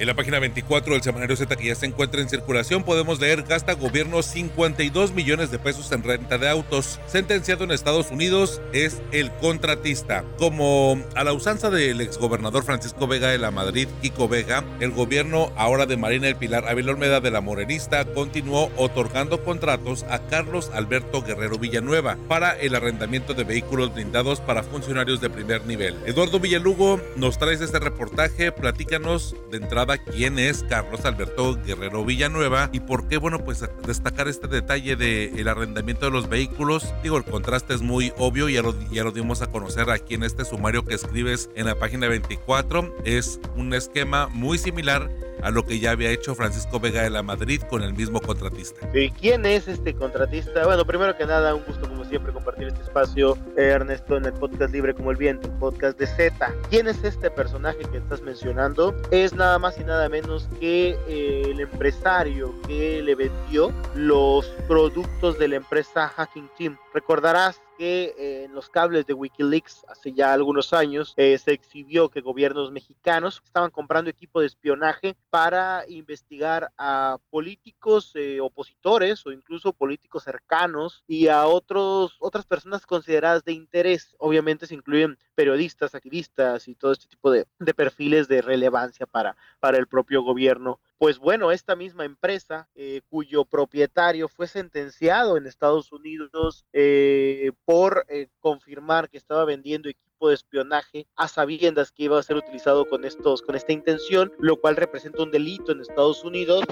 En 0.00 0.06
la 0.06 0.14
página 0.14 0.38
24 0.38 0.94
del 0.94 1.02
semanario 1.02 1.36
Z 1.36 1.54
que 1.56 1.66
ya 1.66 1.74
se 1.74 1.84
encuentra 1.84 2.22
en 2.22 2.30
circulación 2.30 2.84
podemos 2.84 3.20
leer 3.20 3.42
gasta 3.42 3.74
gobierno 3.74 4.22
52 4.22 5.12
millones 5.12 5.50
de 5.50 5.58
pesos 5.58 5.92
en 5.92 6.02
renta 6.02 6.38
de 6.38 6.48
autos. 6.48 6.98
Sentenciado 7.06 7.64
en 7.64 7.70
Estados 7.70 8.10
Unidos 8.10 8.62
es 8.72 9.02
el 9.12 9.30
contratista. 9.30 10.24
Como 10.38 10.98
a 11.14 11.22
la 11.22 11.34
usanza 11.34 11.68
del 11.68 12.00
exgobernador 12.00 12.64
Francisco 12.64 13.06
Vega 13.06 13.28
de 13.28 13.36
la 13.36 13.50
Madrid, 13.50 13.88
Kiko 14.00 14.26
Vega, 14.26 14.64
el 14.80 14.92
gobierno 14.92 15.52
ahora 15.54 15.84
de 15.84 15.98
Marina 15.98 16.28
El 16.28 16.36
Pilar 16.36 16.66
Ávila 16.66 16.92
Olmeda 16.92 17.20
de 17.20 17.30
la 17.30 17.42
Morenista 17.42 18.06
continuó 18.06 18.72
otorgando 18.78 19.44
contratos 19.44 20.04
a 20.04 20.20
Carlos 20.28 20.70
Alberto 20.72 21.20
Guerrero 21.20 21.58
Villanueva 21.58 22.16
para 22.26 22.58
el 22.58 22.74
arrendamiento 22.74 23.34
de 23.34 23.44
vehículos 23.44 23.92
blindados 23.92 24.40
para 24.40 24.62
funcionarios 24.62 25.20
de 25.20 25.28
primer 25.28 25.66
nivel. 25.66 25.94
Eduardo 26.06 26.40
Villalugo 26.40 26.98
nos 27.16 27.38
trae 27.38 27.52
este 27.52 27.78
reportaje, 27.78 28.50
platícanos 28.50 29.36
de 29.50 29.58
entrada 29.58 29.89
quién 29.98 30.38
es 30.38 30.64
Carlos 30.68 31.04
Alberto 31.04 31.58
Guerrero 31.64 32.04
Villanueva 32.04 32.70
y 32.72 32.80
por 32.80 33.08
qué, 33.08 33.16
bueno, 33.16 33.38
pues 33.38 33.64
destacar 33.86 34.28
este 34.28 34.48
detalle 34.48 34.96
del 34.96 35.38
el 35.38 35.48
arrendamiento 35.48 36.06
de 36.06 36.12
los 36.12 36.28
vehículos. 36.28 36.92
Digo, 37.02 37.16
el 37.16 37.24
contraste 37.24 37.74
es 37.74 37.82
muy 37.82 38.12
obvio, 38.18 38.48
ya 38.48 38.62
lo, 38.62 38.74
ya 38.90 39.04
lo 39.04 39.12
dimos 39.12 39.42
a 39.42 39.46
conocer 39.46 39.90
aquí 39.90 40.14
en 40.14 40.24
este 40.24 40.44
sumario 40.44 40.84
que 40.84 40.94
escribes 40.94 41.50
en 41.54 41.66
la 41.66 41.74
página 41.74 42.08
24. 42.08 42.96
Es 43.04 43.40
un 43.56 43.74
esquema 43.74 44.28
muy 44.28 44.58
similar 44.58 45.10
a 45.42 45.50
lo 45.50 45.64
que 45.64 45.78
ya 45.78 45.92
había 45.92 46.10
hecho 46.10 46.34
Francisco 46.34 46.80
Vega 46.80 47.02
de 47.02 47.10
la 47.10 47.22
Madrid 47.22 47.62
con 47.62 47.82
el 47.82 47.94
mismo 47.94 48.20
contratista. 48.20 48.88
¿Y 48.94 49.10
quién 49.10 49.46
es 49.46 49.68
este 49.68 49.94
contratista? 49.94 50.64
Bueno, 50.64 50.84
primero 50.84 51.16
que 51.16 51.26
nada, 51.26 51.54
un 51.54 51.64
gusto 51.64 51.88
como 51.88 52.04
siempre 52.04 52.32
compartir 52.32 52.68
este 52.68 52.82
espacio, 52.82 53.36
eh, 53.56 53.64
Ernesto, 53.64 54.16
en 54.16 54.26
el 54.26 54.32
podcast 54.32 54.72
Libre 54.72 54.94
como 54.94 55.10
el 55.10 55.16
Viento, 55.16 55.50
podcast 55.58 55.98
de 55.98 56.06
Z. 56.06 56.54
¿Quién 56.68 56.88
es 56.88 57.02
este 57.04 57.30
personaje 57.30 57.78
que 57.90 57.98
estás 57.98 58.20
mencionando? 58.22 58.94
Es 59.10 59.34
nada 59.34 59.58
más 59.58 59.78
y 59.80 59.84
nada 59.84 60.08
menos 60.08 60.48
que 60.58 60.98
eh, 61.08 61.42
el 61.46 61.60
empresario 61.60 62.54
que 62.66 63.02
le 63.02 63.14
vendió 63.14 63.72
los 63.94 64.46
productos 64.68 65.38
de 65.38 65.48
la 65.48 65.56
empresa 65.56 66.08
Hacking 66.08 66.48
Team. 66.56 66.78
Recordarás 66.92 67.62
que 67.78 68.14
eh, 68.18 68.44
en 68.44 68.54
los 68.54 68.68
cables 68.68 69.06
de 69.06 69.14
Wikileaks 69.14 69.84
hace 69.88 70.12
ya 70.12 70.32
algunos 70.32 70.72
años 70.72 71.14
eh, 71.16 71.38
se 71.38 71.52
exhibió 71.52 72.08
que 72.08 72.20
gobiernos 72.20 72.72
mexicanos 72.72 73.40
estaban 73.44 73.70
comprando 73.70 74.10
equipo 74.10 74.40
de 74.40 74.48
espionaje 74.48 75.16
para 75.30 75.84
investigar 75.88 76.72
a 76.76 77.18
políticos 77.30 78.10
eh, 78.16 78.40
opositores 78.40 79.24
o 79.24 79.30
incluso 79.30 79.72
políticos 79.72 80.24
cercanos 80.24 81.04
y 81.06 81.28
a 81.28 81.46
otros 81.46 82.16
otras 82.18 82.44
personas 82.44 82.84
consideradas 82.86 83.44
de 83.44 83.52
interés. 83.52 84.16
Obviamente 84.18 84.66
se 84.66 84.74
incluyen 84.74 85.16
periodistas, 85.36 85.94
activistas 85.94 86.66
y 86.66 86.74
todo 86.74 86.90
este 86.92 87.06
tipo 87.06 87.30
de, 87.30 87.46
de 87.60 87.72
perfiles 87.72 88.26
de 88.26 88.42
relevancia 88.42 89.06
para, 89.06 89.36
para 89.60 89.78
el 89.78 89.86
propio 89.86 90.22
gobierno 90.22 90.80
pues 91.00 91.18
bueno, 91.18 91.50
esta 91.50 91.76
misma 91.76 92.04
empresa, 92.04 92.68
eh, 92.74 93.00
cuyo 93.08 93.46
propietario 93.46 94.28
fue 94.28 94.46
sentenciado 94.46 95.38
en 95.38 95.46
Estados 95.46 95.92
Unidos 95.92 96.66
eh, 96.74 97.52
por 97.64 98.04
eh, 98.10 98.28
confirmar 98.38 99.08
que 99.08 99.16
estaba 99.16 99.46
vendiendo 99.46 99.88
equipo 99.88 100.28
de 100.28 100.34
espionaje 100.34 101.06
a 101.16 101.26
sabiendas 101.26 101.90
que 101.90 102.02
iba 102.02 102.18
a 102.18 102.22
ser 102.22 102.36
utilizado 102.36 102.86
con 102.86 103.06
estos, 103.06 103.40
con 103.40 103.56
esta 103.56 103.72
intención, 103.72 104.30
lo 104.40 104.60
cual 104.60 104.76
representa 104.76 105.22
un 105.22 105.30
delito 105.30 105.72
en 105.72 105.80
Estados 105.80 106.22
Unidos, 106.22 106.66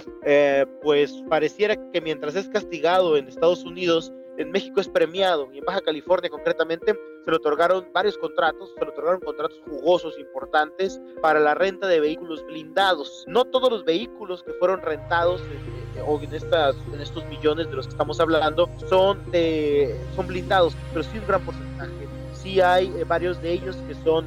pues 0.82 1.24
pareciera 1.30 1.90
que 1.90 2.02
mientras 2.02 2.34
es 2.34 2.50
castigado 2.50 3.16
en 3.16 3.28
Estados 3.28 3.64
Unidos, 3.64 4.12
en 4.38 4.52
México 4.52 4.80
es 4.80 4.88
premiado 4.88 5.48
y 5.52 5.58
en 5.58 5.64
Baja 5.64 5.80
California 5.80 6.30
concretamente 6.30 6.92
se 7.24 7.30
le 7.30 7.36
otorgaron 7.36 7.88
varios 7.92 8.16
contratos, 8.16 8.72
se 8.72 8.84
le 8.84 8.90
otorgaron 8.90 9.20
contratos 9.20 9.60
jugosos 9.68 10.16
importantes 10.18 11.00
para 11.20 11.40
la 11.40 11.54
renta 11.54 11.88
de 11.88 11.98
vehículos 11.98 12.46
blindados. 12.46 13.24
No 13.26 13.44
todos 13.44 13.68
los 13.68 13.84
vehículos 13.84 14.44
que 14.44 14.52
fueron 14.54 14.80
rentados 14.80 15.42
eh, 15.96 16.02
o 16.06 16.20
en, 16.20 16.32
estos 17.00 17.26
millones 17.26 17.68
de 17.68 17.76
los 17.76 17.86
que 17.86 17.90
estamos 17.90 18.20
hablando 18.20 18.70
son, 18.88 19.20
son 20.14 20.26
blindados, 20.28 20.74
pero 20.92 21.02
sí 21.02 21.18
un 21.18 21.26
gran 21.26 21.44
porcentaje. 21.44 21.90
Sí 22.32 22.60
hay 22.60 22.86
eh, 22.96 23.04
varios 23.04 23.42
de 23.42 23.52
ellos 23.52 23.76
que 23.88 23.94
son, 24.04 24.24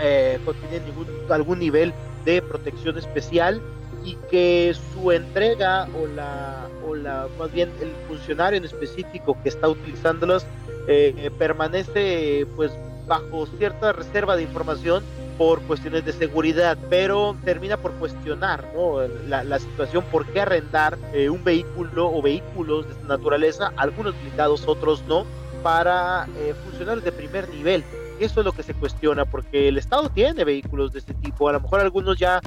eh, 0.00 0.40
tienen 0.70 0.82
algún 1.28 1.58
nivel 1.58 1.92
de 2.24 2.40
protección 2.40 2.96
especial 2.96 3.60
y 4.04 4.16
que 4.30 4.74
su 4.92 5.10
entrega 5.10 5.88
o 6.00 6.06
la, 6.06 6.68
o 6.86 6.94
la 6.94 7.26
más 7.38 7.50
bien 7.52 7.70
el 7.80 7.90
funcionario 8.06 8.58
en 8.58 8.64
específico 8.64 9.36
que 9.42 9.48
está 9.48 9.68
utilizándolos 9.68 10.46
eh, 10.86 11.30
permanece 11.38 12.46
pues 12.56 12.70
bajo 13.06 13.46
cierta 13.58 13.92
reserva 13.92 14.36
de 14.36 14.42
información 14.42 15.02
por 15.38 15.62
cuestiones 15.62 16.04
de 16.04 16.12
seguridad, 16.12 16.76
pero 16.90 17.36
termina 17.42 17.78
por 17.78 17.92
cuestionar 17.92 18.64
¿no? 18.74 19.00
la, 19.26 19.58
situación, 19.58 20.04
por 20.12 20.26
qué 20.26 20.42
arrendar 20.42 20.98
eh, 21.12 21.28
un 21.28 21.42
vehículo 21.42 22.12
o 22.12 22.22
vehículos 22.22 22.86
de 22.86 22.92
esta 22.92 23.06
naturaleza, 23.08 23.72
algunos 23.76 24.14
blindados, 24.20 24.68
otros 24.68 25.02
no, 25.08 25.24
para 25.62 26.28
eh, 26.38 26.54
funcionarios 26.64 27.04
de 27.04 27.12
primer 27.12 27.48
nivel. 27.48 27.82
Eso 28.20 28.40
es 28.40 28.46
lo 28.46 28.52
que 28.52 28.62
se 28.62 28.74
cuestiona, 28.74 29.24
porque 29.24 29.68
el 29.68 29.78
Estado 29.78 30.08
tiene 30.08 30.44
vehículos 30.44 30.92
de 30.92 31.00
este 31.00 31.14
tipo, 31.14 31.48
a 31.48 31.52
lo 31.52 31.60
mejor 31.60 31.80
algunos 31.80 32.16
ya 32.16 32.40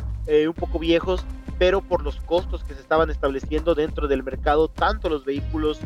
un 0.46 0.54
poco 0.54 0.78
viejos, 0.78 1.26
pero 1.58 1.82
por 1.82 2.04
los 2.04 2.17
costos 2.22 2.63
que 2.63 2.74
se 2.74 2.82
estaban 2.82 3.10
estableciendo 3.10 3.76
dentro 3.76 4.08
del 4.08 4.24
mercado, 4.24 4.67
tanto 4.67 5.10
los 5.10 5.26
vehículos 5.26 5.80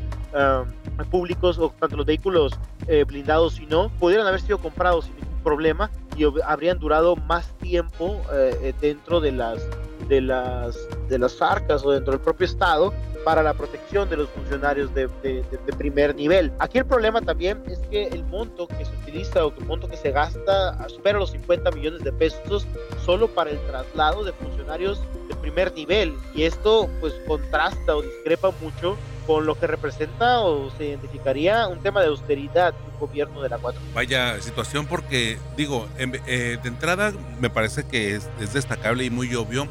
públicos 1.10 1.58
o 1.58 1.74
tanto 1.80 1.98
los 1.98 2.06
vehículos 2.06 2.54
eh, 2.88 3.04
blindados 3.04 3.60
y 3.60 3.66
no, 3.66 3.90
pudieran 4.00 4.28
haber 4.28 4.42
sido 4.42 4.58
comprados 4.58 5.06
sin 5.06 5.16
ningún 5.16 5.42
problema 5.44 5.92
y 6.16 6.26
habrían 6.46 6.80
durado 6.80 7.16
más 7.16 7.54
tiempo 7.58 8.22
eh, 8.34 8.58
eh, 8.62 8.74
dentro 8.80 9.20
de 9.20 9.32
las, 9.32 9.68
de, 10.12 10.20
las, 10.20 10.78
de 11.08 11.18
las 11.18 11.42
arcas 11.42 11.86
o 11.86 11.92
dentro 11.92 12.12
del 12.12 12.20
propio 12.20 12.46
Estado 12.46 12.94
para 13.24 13.42
la 13.42 13.54
protección 13.54 14.10
de 14.10 14.18
los 14.18 14.30
funcionarios 14.30 14.94
de, 14.94 15.08
de, 15.24 15.74
primer 15.78 16.14
nivel. 16.16 16.52
Aquí 16.60 16.80
el 16.80 16.86
problema 16.86 17.22
también 17.22 17.64
es 17.68 17.80
que 17.90 18.08
el 18.08 18.26
monto 18.26 18.68
que 18.68 18.84
se 18.84 18.92
utiliza 19.04 19.46
o 19.46 19.54
el 19.58 19.66
monto 19.66 19.88
que 19.88 19.96
se 19.96 20.12
gasta 20.12 20.90
supera 20.90 21.18
los 21.18 21.32
50 21.32 21.72
millones 21.72 22.04
de 22.04 22.12
pesos 22.12 22.68
solo 23.06 23.30
para 23.30 23.52
el 23.52 23.60
traslado 23.68 24.26
de 24.26 24.34
funcionarios 24.34 25.00
de 25.30 25.36
primer 25.36 25.74
nivel 25.74 26.14
y 26.36 26.44
esto 26.44 26.90
pues 27.00 27.14
contrasta 27.26 27.96
o 27.96 28.02
discrepa 28.02 28.52
mucho 28.62 28.98
con 29.26 29.46
lo 29.46 29.58
que 29.58 29.68
representa 29.68 30.42
o 30.42 30.72
se 30.78 30.88
identificaría 30.88 31.68
un 31.68 31.80
tema 31.80 32.02
de 32.02 32.08
austeridad 32.08 32.74
un 32.92 33.08
gobierno 33.08 33.42
de 33.42 33.50
la 33.50 33.60
4. 33.60 33.80
Vaya 33.94 34.42
situación 34.42 34.88
porque 34.88 35.38
digo, 35.56 35.88
eh, 35.98 36.58
de 36.62 36.68
entrada 36.68 37.14
me 37.40 37.50
parece 37.50 37.86
que 37.86 38.16
es 38.16 38.54
destacable 38.54 39.06
y 39.06 39.10
muy 39.10 39.34
obvio 39.36 39.68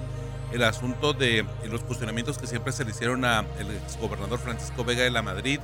el 0.53 0.63
asunto 0.65 1.13
de 1.13 1.45
los 1.71 1.83
cuestionamientos 1.83 2.39
que 2.39 2.47
siempre 2.47 2.73
se 2.73 2.85
le 2.85 2.91
hicieron 2.91 3.25
al 3.25 3.47
exgobernador 3.87 4.39
Francisco 4.39 4.85
Vega 4.85 5.03
de 5.03 5.11
la 5.11 5.23
Madrid 5.23 5.61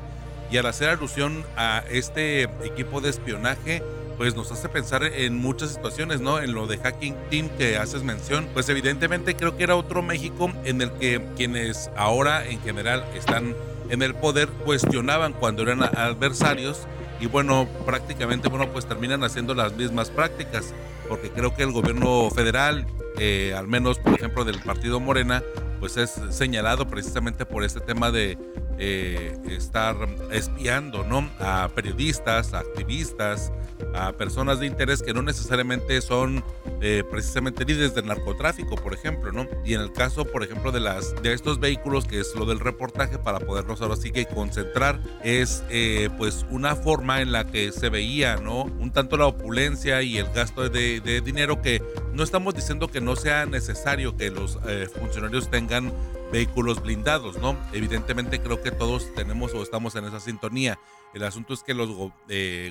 y 0.50 0.56
al 0.58 0.66
hacer 0.66 0.88
alusión 0.88 1.44
a 1.56 1.82
este 1.90 2.42
equipo 2.64 3.00
de 3.00 3.10
espionaje, 3.10 3.82
pues 4.16 4.34
nos 4.34 4.50
hace 4.52 4.68
pensar 4.68 5.02
en 5.04 5.36
muchas 5.36 5.70
situaciones, 5.70 6.20
¿no? 6.20 6.38
En 6.38 6.54
lo 6.54 6.66
de 6.66 6.78
Hacking 6.78 7.16
Team 7.30 7.48
que 7.58 7.76
haces 7.76 8.02
mención, 8.02 8.48
pues 8.54 8.68
evidentemente 8.68 9.34
creo 9.34 9.56
que 9.56 9.64
era 9.64 9.76
otro 9.76 10.02
México 10.02 10.52
en 10.64 10.80
el 10.80 10.92
que 10.92 11.20
quienes 11.36 11.90
ahora 11.96 12.46
en 12.46 12.60
general 12.60 13.04
están 13.14 13.54
en 13.90 14.02
el 14.02 14.14
poder 14.14 14.48
cuestionaban 14.48 15.32
cuando 15.32 15.62
eran 15.62 15.82
adversarios 15.82 16.86
y 17.20 17.26
bueno, 17.26 17.66
prácticamente, 17.84 18.48
bueno, 18.48 18.68
pues 18.68 18.86
terminan 18.86 19.24
haciendo 19.24 19.54
las 19.54 19.74
mismas 19.74 20.10
prácticas, 20.10 20.74
porque 21.08 21.30
creo 21.30 21.54
que 21.54 21.62
el 21.62 21.72
gobierno 21.72 22.28
federal 22.30 22.86
eh, 23.18 23.54
al 23.56 23.66
menos 23.66 23.98
por 23.98 24.14
ejemplo 24.14 24.44
del 24.44 24.60
partido 24.60 25.00
Morena, 25.00 25.42
pues 25.78 25.96
es 25.96 26.20
señalado 26.30 26.86
precisamente 26.86 27.46
por 27.46 27.64
este 27.64 27.80
tema 27.80 28.10
de 28.10 28.38
eh, 28.78 29.34
estar 29.48 29.96
espiando 30.30 31.02
¿no? 31.02 31.30
a 31.40 31.70
periodistas, 31.74 32.52
a 32.52 32.58
activistas, 32.58 33.50
a 33.94 34.12
personas 34.12 34.60
de 34.60 34.66
interés 34.66 35.02
que 35.02 35.14
no 35.14 35.22
necesariamente 35.22 36.02
son 36.02 36.44
eh, 36.82 37.02
precisamente 37.10 37.64
líderes 37.64 37.94
del 37.94 38.06
narcotráfico, 38.06 38.76
por 38.76 38.92
ejemplo, 38.92 39.32
¿no? 39.32 39.46
Y 39.64 39.72
en 39.72 39.80
el 39.80 39.92
caso, 39.92 40.26
por 40.26 40.42
ejemplo, 40.42 40.72
de 40.72 40.80
las 40.80 41.14
de 41.22 41.32
estos 41.32 41.58
vehículos, 41.58 42.04
que 42.04 42.20
es 42.20 42.34
lo 42.34 42.44
del 42.44 42.60
reportaje, 42.60 43.18
para 43.18 43.40
poderlos 43.40 43.80
ahora 43.80 43.96
sí 43.96 44.10
que 44.10 44.26
concentrar, 44.26 45.00
es 45.24 45.64
eh, 45.70 46.10
pues 46.18 46.44
una 46.50 46.76
forma 46.76 47.22
en 47.22 47.32
la 47.32 47.46
que 47.46 47.72
se 47.72 47.88
veía, 47.88 48.36
¿no? 48.36 48.64
Un 48.64 48.92
tanto 48.92 49.16
la 49.16 49.26
opulencia 49.26 50.02
y 50.02 50.18
el 50.18 50.28
gasto 50.32 50.68
de, 50.68 51.00
de 51.00 51.22
dinero 51.22 51.62
que 51.62 51.82
no 52.12 52.22
estamos 52.22 52.54
diciendo 52.54 52.88
que 52.88 53.00
no 53.00 53.16
sea 53.16 53.46
necesario 53.46 54.16
que 54.16 54.30
los 54.30 54.58
funcionarios 54.98 55.50
tengan 55.50 55.65
vehículos 56.32 56.82
blindados, 56.82 57.38
¿no? 57.38 57.56
Evidentemente 57.72 58.40
creo 58.40 58.62
que 58.62 58.70
todos 58.70 59.14
tenemos 59.14 59.54
o 59.54 59.62
estamos 59.62 59.94
en 59.96 60.04
esa 60.04 60.20
sintonía. 60.20 60.78
El 61.14 61.22
asunto 61.22 61.54
es 61.54 61.62
que 61.62 61.74
los, 61.74 62.12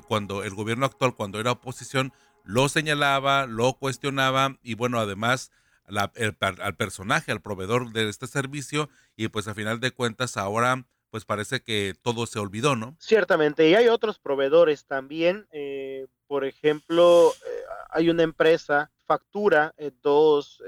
cuando 0.08 0.44
el 0.44 0.54
gobierno 0.54 0.86
actual, 0.86 1.16
cuando 1.16 1.40
era 1.40 1.52
oposición, 1.52 2.14
lo 2.44 2.70
señalaba, 2.70 3.48
lo 3.48 3.74
cuestionaba 3.74 4.58
y 4.62 4.76
bueno, 4.76 5.00
además 5.00 5.52
al 5.88 6.76
personaje, 6.76 7.32
al 7.32 7.42
proveedor 7.42 7.92
de 7.92 8.10
este 8.10 8.28
servicio 8.28 8.90
y 9.16 9.28
pues 9.28 9.48
a 9.48 9.54
final 9.54 9.80
de 9.80 9.92
cuentas 9.92 10.38
ahora 10.38 10.86
pues 11.16 11.24
parece 11.24 11.62
que 11.62 11.94
todo 12.02 12.26
se 12.26 12.40
olvidó, 12.40 12.76
¿no? 12.76 12.98
Ciertamente, 13.00 13.70
y 13.70 13.74
hay 13.74 13.88
otros 13.88 14.20
proveedores 14.20 14.86
también, 14.86 15.48
eh, 15.52 16.08
por 16.28 16.44
ejemplo, 16.44 17.32
eh, 17.32 17.62
hay 17.90 18.10
una 18.10 18.24
empresa, 18.24 18.92
factura 19.06 19.74
eh, 19.78 19.92
dos, 20.02 20.62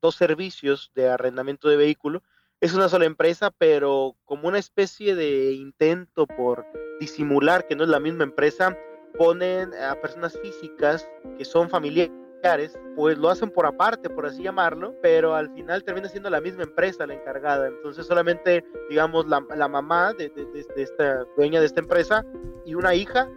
dos 0.00 0.16
servicios 0.16 0.90
de 0.94 1.08
arrendamiento 1.08 1.68
de 1.68 1.76
vehículo, 1.76 2.22
es 2.60 2.74
una 2.74 2.88
sola 2.88 3.04
empresa, 3.04 3.52
pero 3.56 4.16
como 4.24 4.48
una 4.48 4.58
especie 4.58 5.14
de 5.14 5.52
intento 5.52 6.26
por 6.26 6.66
disimular 6.98 7.66
que 7.66 7.76
no 7.76 7.84
es 7.84 7.90
la 7.90 8.00
misma 8.00 8.24
empresa, 8.24 8.76
ponen 9.16 9.72
a 9.74 9.94
personas 10.00 10.38
físicas 10.40 11.08
que 11.36 11.44
son 11.44 11.70
familiares, 11.70 12.78
pues 12.96 13.18
lo 13.18 13.30
hacen 13.30 13.50
por 13.50 13.66
aparte, 13.66 14.10
por 14.10 14.26
así 14.26 14.42
llamarlo, 14.42 14.94
pero 15.02 15.34
al 15.34 15.52
final 15.54 15.84
termina 15.84 16.08
siendo 16.08 16.30
la 16.30 16.40
misma 16.40 16.64
empresa 16.64 17.06
la 17.06 17.14
encargada. 17.14 17.68
Entonces 17.68 18.06
solamente, 18.06 18.64
digamos, 18.88 19.26
la, 19.26 19.68
mamá 19.68 20.12
de, 20.14 20.32
esta 20.76 21.24
dueña 21.36 21.60
de 21.60 21.66
esta 21.66 21.80
empresa 21.80 22.24
y 22.64 22.74
una 22.74 22.94
hija, 22.94 23.28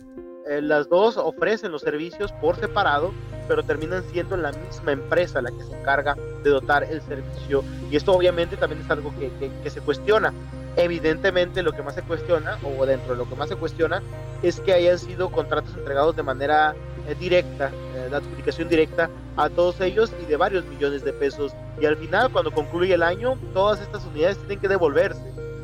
eh, 0.50 0.62
las 0.62 0.89
dos 0.89 1.18
ofrecen 1.18 1.72
los 1.72 1.82
servicios 1.82 2.32
por 2.34 2.56
separado, 2.56 3.12
pero 3.48 3.64
terminan 3.64 4.04
siendo 4.12 4.38
la 4.38 4.52
misma 4.52 4.94
empresa 4.94 5.42
la 5.42 5.52
que 5.52 5.64
se 5.64 5.80
encarga 5.80 6.16
de 6.44 6.50
dotar 6.50 6.84
el 6.84 7.02
servicio. 7.02 7.64
Y 7.89 7.96
esto 7.96 8.14
obviamente 8.14 8.58
también 8.58 8.82
es 8.82 8.89
algo 8.89 9.14
que, 9.20 9.32
que 9.64 9.70
se 9.70 9.82
cuestiona. 9.82 10.34
Evidentemente 10.78 11.64
lo 11.64 11.74
que 11.74 11.84
más 11.84 11.96
se 11.96 12.02
cuestiona, 12.02 12.58
o 12.64 12.86
dentro 12.86 13.12
de 13.14 13.18
lo 13.18 13.28
que 13.28 13.36
más 13.36 13.50
se 13.50 13.56
cuestiona, 13.56 14.02
es 14.42 14.60
que 14.62 14.74
hayan 14.74 14.98
sido 14.98 15.30
contratos 15.30 15.76
entregados 15.76 16.16
de 16.16 16.24
manera 16.24 16.76
eh, 17.08 17.16
directa, 17.20 17.72
eh, 17.96 18.08
la 18.10 18.18
adjudicación 18.18 18.70
directa 18.70 19.10
a 19.36 19.50
todos 19.50 19.82
ellos 19.82 20.14
y 20.22 20.26
de 20.26 20.38
varios 20.38 20.66
millones 20.66 21.04
de 21.04 21.14
pesos. 21.14 21.52
Y 21.80 21.86
al 21.86 21.98
final, 21.98 22.32
cuando 22.32 22.52
concluye 22.52 22.94
el 22.94 23.04
año, 23.04 23.38
todas 23.54 23.82
estas 23.82 24.06
unidades 24.06 24.38
tienen 24.39 24.60
que 24.60 24.68
devolverse. 24.68 25.22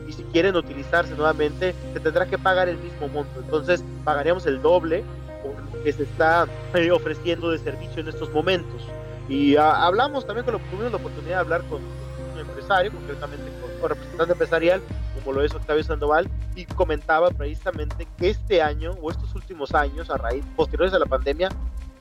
Y 0.08 0.14
si 0.14 0.24
quieren 0.24 0.56
utilizarse 0.56 1.14
nuevamente, 1.16 1.76
se 1.94 2.00
tendrá 2.00 2.26
que 2.26 2.38
pagar 2.38 2.70
el 2.70 2.78
mismo 2.78 3.08
monto. 3.10 3.40
Entonces, 3.40 3.84
pagaríamos 4.04 4.46
el 4.46 4.62
doble 4.62 5.04
por 5.44 5.54
lo 5.62 5.84
que 5.84 5.92
se 5.92 6.04
está 6.04 6.48
eh, 6.74 6.92
ofreciendo 6.92 7.52
de 7.52 7.60
servicio 7.60 8.02
en 8.02 8.08
estos 8.08 8.32
momentos. 8.32 8.82
Y 9.30 9.58
ah, 9.58 9.86
hablamos 9.86 10.26
también 10.26 10.46
con 10.46 10.54
lo, 10.54 10.60
tuvimos 10.72 10.92
la 10.92 10.98
oportunidad 10.98 11.36
de 11.36 11.42
hablar 11.42 11.62
con 11.64 11.82
un 11.82 12.40
empresario, 12.40 12.92
concretamente 12.92 13.46
con 13.80 13.90
representante 13.90 14.34
empresarial, 14.34 14.82
como 15.20 15.34
lo 15.34 15.44
es 15.44 15.54
Octavio 15.54 15.84
Sandoval, 15.84 16.30
y 16.56 16.66
comentaba 16.66 17.30
precisamente 17.30 18.08
que 18.18 18.30
este 18.30 18.62
año 18.62 18.92
o 19.02 19.12
estos 19.12 19.36
últimos 19.36 19.74
años, 19.74 20.10
a 20.10 20.18
raíz 20.18 20.46
posteriores 20.56 20.94
a 20.94 21.00
la 21.00 21.06
pandemia, 21.06 21.50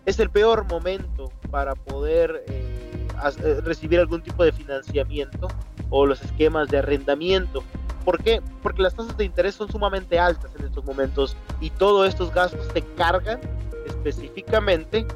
es 0.04 0.18
el 0.20 0.30
peor 0.30 0.64
momento 0.64 1.32
para 1.50 1.74
poder 1.74 2.44
eh, 2.48 3.08
eh, 3.42 3.60
recibir 3.64 3.98
algún 3.98 4.22
tipo 4.22 4.44
de 4.44 4.52
financiamiento 4.52 5.48
o 5.90 6.06
los 6.06 6.22
esquemas 6.22 6.68
de 6.68 6.78
arrendamiento. 6.78 7.62
¿Por 8.04 8.22
qué? 8.22 8.40
Porque 8.62 8.82
las 8.82 8.94
tasas 8.94 9.16
de 9.16 9.24
interés 9.24 9.54
son 9.54 9.70
sumamente 9.70 10.18
altas 10.18 10.54
en 10.56 10.66
estos 10.66 10.84
momentos 10.84 11.36
y 11.60 11.70
todos 11.70 12.08
estos 12.08 12.32
gastos 12.32 12.66
se 12.72 12.82
cargan 12.94 13.40
específicamente 13.86 15.06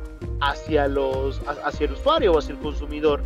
hacia, 0.40 0.88
los, 0.88 1.40
hacia 1.64 1.86
el 1.86 1.92
usuario 1.92 2.32
o 2.32 2.38
hacia 2.38 2.52
el 2.52 2.58
consumidor. 2.58 3.22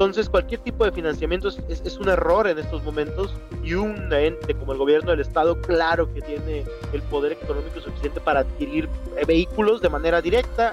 Entonces, 0.00 0.30
cualquier 0.30 0.60
tipo 0.62 0.84
de 0.86 0.92
financiamiento 0.92 1.48
es, 1.48 1.96
un 1.98 2.08
error 2.08 2.46
en 2.46 2.58
estos 2.58 2.82
momentos 2.82 3.34
y 3.62 3.74
un 3.74 4.10
ente 4.10 4.54
como 4.54 4.72
el 4.72 4.78
gobierno 4.78 5.10
del 5.10 5.20
Estado, 5.20 5.60
claro 5.60 6.10
que 6.14 6.22
tiene 6.22 6.64
el 6.94 7.02
poder 7.02 7.32
económico 7.32 7.80
suficiente 7.80 8.18
para 8.18 8.40
adquirir 8.40 8.88
eh, 9.18 9.26
vehículos 9.26 9.82
de 9.82 9.90
manera 9.90 10.22
directa 10.22 10.72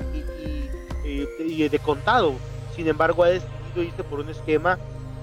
y, 1.04 1.68
de 1.68 1.80
contado. 1.80 2.36
Sin 2.74 2.88
embargo, 2.88 3.24
ha 3.24 3.28
decidido 3.28 3.84
irse 3.84 4.04
por 4.06 4.22
un 4.22 4.30
esquema 4.30 4.78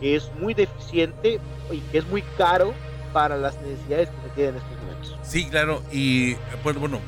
es 0.05 0.31
muy 0.41 0.55
deficiente 0.55 1.41
y 1.71 1.79
que 1.81 1.99
es 1.99 2.07
muy 2.07 2.23
caro 2.37 2.75
para 3.13 3.37
las 3.37 3.57
necesidades 3.63 4.09
que 4.09 4.29
se 4.29 4.35
tienen 4.35 4.55
en 4.55 4.61
estos 4.61 4.79
momentos. 4.79 5.19
Sí, 5.23 5.47
claro. 5.47 5.83
Y 5.93 6.35
pues, 6.63 6.77
bueno, 6.77 7.01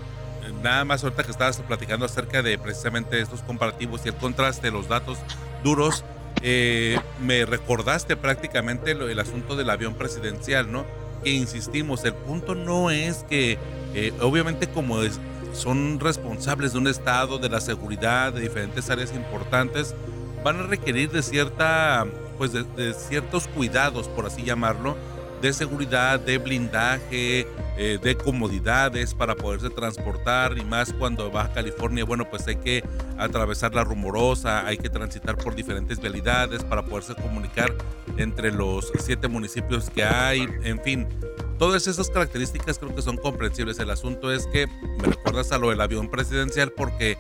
nada 0.63 0.85
más 0.85 1.03
ahorita 1.05 1.25
que 1.25 1.31
estabas 1.31 1.59
platicando 1.61 2.07
acerca 2.07 2.43
de 2.43 2.59
precisamente 2.59 3.21
estos 3.21 3.43
comparativos 3.43 4.03
y 4.05 4.09
el 4.09 4.15
contraste, 4.15 4.71
los 4.71 4.89
datos 4.89 5.19
duros 5.63 6.05
eh, 6.43 6.99
me 7.21 7.45
recordaste 7.47 8.17
prácticamente 8.17 8.93
el 8.93 9.19
asunto 9.19 9.57
del 9.57 9.71
avión 9.71 9.95
presidencial, 9.95 10.71
¿no? 10.71 10.85
Que 11.25 11.31
insistimos, 11.31 12.05
el 12.05 12.15
punto 12.15 12.55
no 12.55 12.91
es 12.91 13.25
que, 13.29 13.59
eh, 13.95 14.13
obviamente 14.21 14.69
como 14.69 14.99
son 15.53 15.99
responsables 15.99 16.75
de 16.75 16.79
un 16.79 16.89
Estado, 16.89 17.39
de 17.39 17.49
la 17.49 17.61
seguridad, 17.61 18.33
de 18.33 18.43
diferentes 18.43 18.91
áreas 18.91 19.15
importantes, 19.15 19.95
van 20.45 20.61
a 20.61 20.67
requerir 20.67 21.11
de 21.11 21.23
cierta, 21.23 22.07
pues 22.37 22.53
de 22.53 22.95
ciertos 22.95 23.49
cuidados, 23.49 24.09
por 24.09 24.27
así 24.27 24.43
llamarlo, 24.43 24.97
de 25.41 25.53
seguridad, 25.53 26.19
de 26.19 26.39
blindaje, 26.39 27.47
eh, 27.77 27.99
de 28.03 28.17
comodidades 28.17 29.15
para 29.15 29.35
poderse 29.35 29.71
transportar 29.71 30.57
y 30.57 30.65
más 30.65 30.93
cuando 30.93 31.31
va 31.31 31.45
a 31.45 31.53
California, 31.53 32.05
bueno, 32.05 32.29
pues 32.29 32.47
hay 32.47 32.57
que 32.57 32.83
atravesar 33.19 33.75
la 33.75 33.85
rumorosa, 33.85 34.67
hay 34.67 34.79
que 34.79 34.89
transitar 34.89 35.37
por 35.37 35.55
diferentes 35.55 36.01
vialidades 36.01 36.65
para 36.65 36.85
poderse 36.85 37.15
comunicar 37.15 37.73
entre 38.17 38.51
los 38.51 38.91
siete 38.99 39.29
municipios 39.29 39.91
que 39.91 40.05
hay, 40.05 40.49
en 40.63 40.81
fin. 40.83 41.07
Todas 41.59 41.87
esas 41.87 42.11
características 42.11 42.79
creo 42.79 42.95
que 42.95 43.01
son 43.01 43.17
comprensibles. 43.17 43.79
El 43.79 43.91
asunto 43.91 44.31
es 44.31 44.47
que 44.49 44.67
me 44.67 45.07
recuerdas 45.07 45.53
a 45.53 45.59
lo 45.59 45.71
del 45.71 45.81
avión 45.81 46.11
presidencial 46.11 46.71
porque 46.71 47.17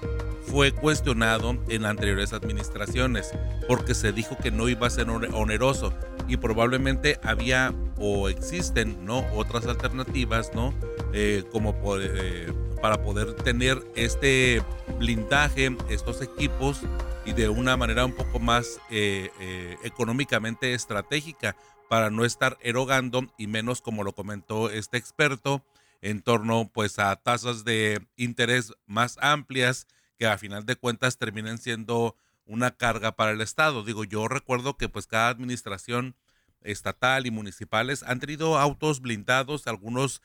fue 0.56 0.72
cuestionado 0.72 1.58
en 1.68 1.84
anteriores 1.84 2.32
administraciones 2.32 3.30
porque 3.68 3.94
se 3.94 4.10
dijo 4.12 4.38
que 4.38 4.50
no 4.50 4.70
iba 4.70 4.86
a 4.86 4.90
ser 4.90 5.10
oneroso 5.10 5.92
y 6.28 6.38
probablemente 6.38 7.20
había 7.22 7.74
o 7.98 8.30
existen 8.30 9.04
no 9.04 9.22
otras 9.34 9.66
alternativas 9.66 10.52
no 10.54 10.72
eh, 11.12 11.44
como 11.52 11.76
eh, 12.00 12.50
para 12.80 13.02
poder 13.02 13.34
tener 13.34 13.86
este 13.96 14.62
blindaje 14.98 15.76
estos 15.90 16.22
equipos 16.22 16.80
y 17.26 17.34
de 17.34 17.50
una 17.50 17.76
manera 17.76 18.06
un 18.06 18.16
poco 18.16 18.38
más 18.38 18.80
eh, 18.88 19.28
económicamente 19.84 20.72
estratégica 20.72 21.54
para 21.90 22.08
no 22.08 22.24
estar 22.24 22.56
erogando 22.62 23.26
y 23.36 23.46
menos 23.46 23.82
como 23.82 24.04
lo 24.04 24.14
comentó 24.14 24.70
este 24.70 24.96
experto 24.96 25.62
en 26.00 26.22
torno 26.22 26.70
pues 26.72 26.98
a 26.98 27.14
tasas 27.16 27.62
de 27.64 28.00
interés 28.16 28.72
más 28.86 29.18
amplias 29.20 29.86
que 30.18 30.26
a 30.26 30.38
final 30.38 30.66
de 30.66 30.76
cuentas 30.76 31.18
terminen 31.18 31.58
siendo 31.58 32.16
una 32.46 32.70
carga 32.70 33.16
para 33.16 33.32
el 33.32 33.40
Estado. 33.40 33.82
Digo, 33.82 34.04
yo 34.04 34.28
recuerdo 34.28 34.76
que 34.76 34.88
pues 34.88 35.06
cada 35.06 35.28
administración 35.28 36.14
estatal 36.62 37.26
y 37.26 37.30
municipales 37.30 38.02
han 38.02 38.20
tenido 38.20 38.58
autos 38.58 39.00
blindados, 39.00 39.66
algunos 39.66 40.22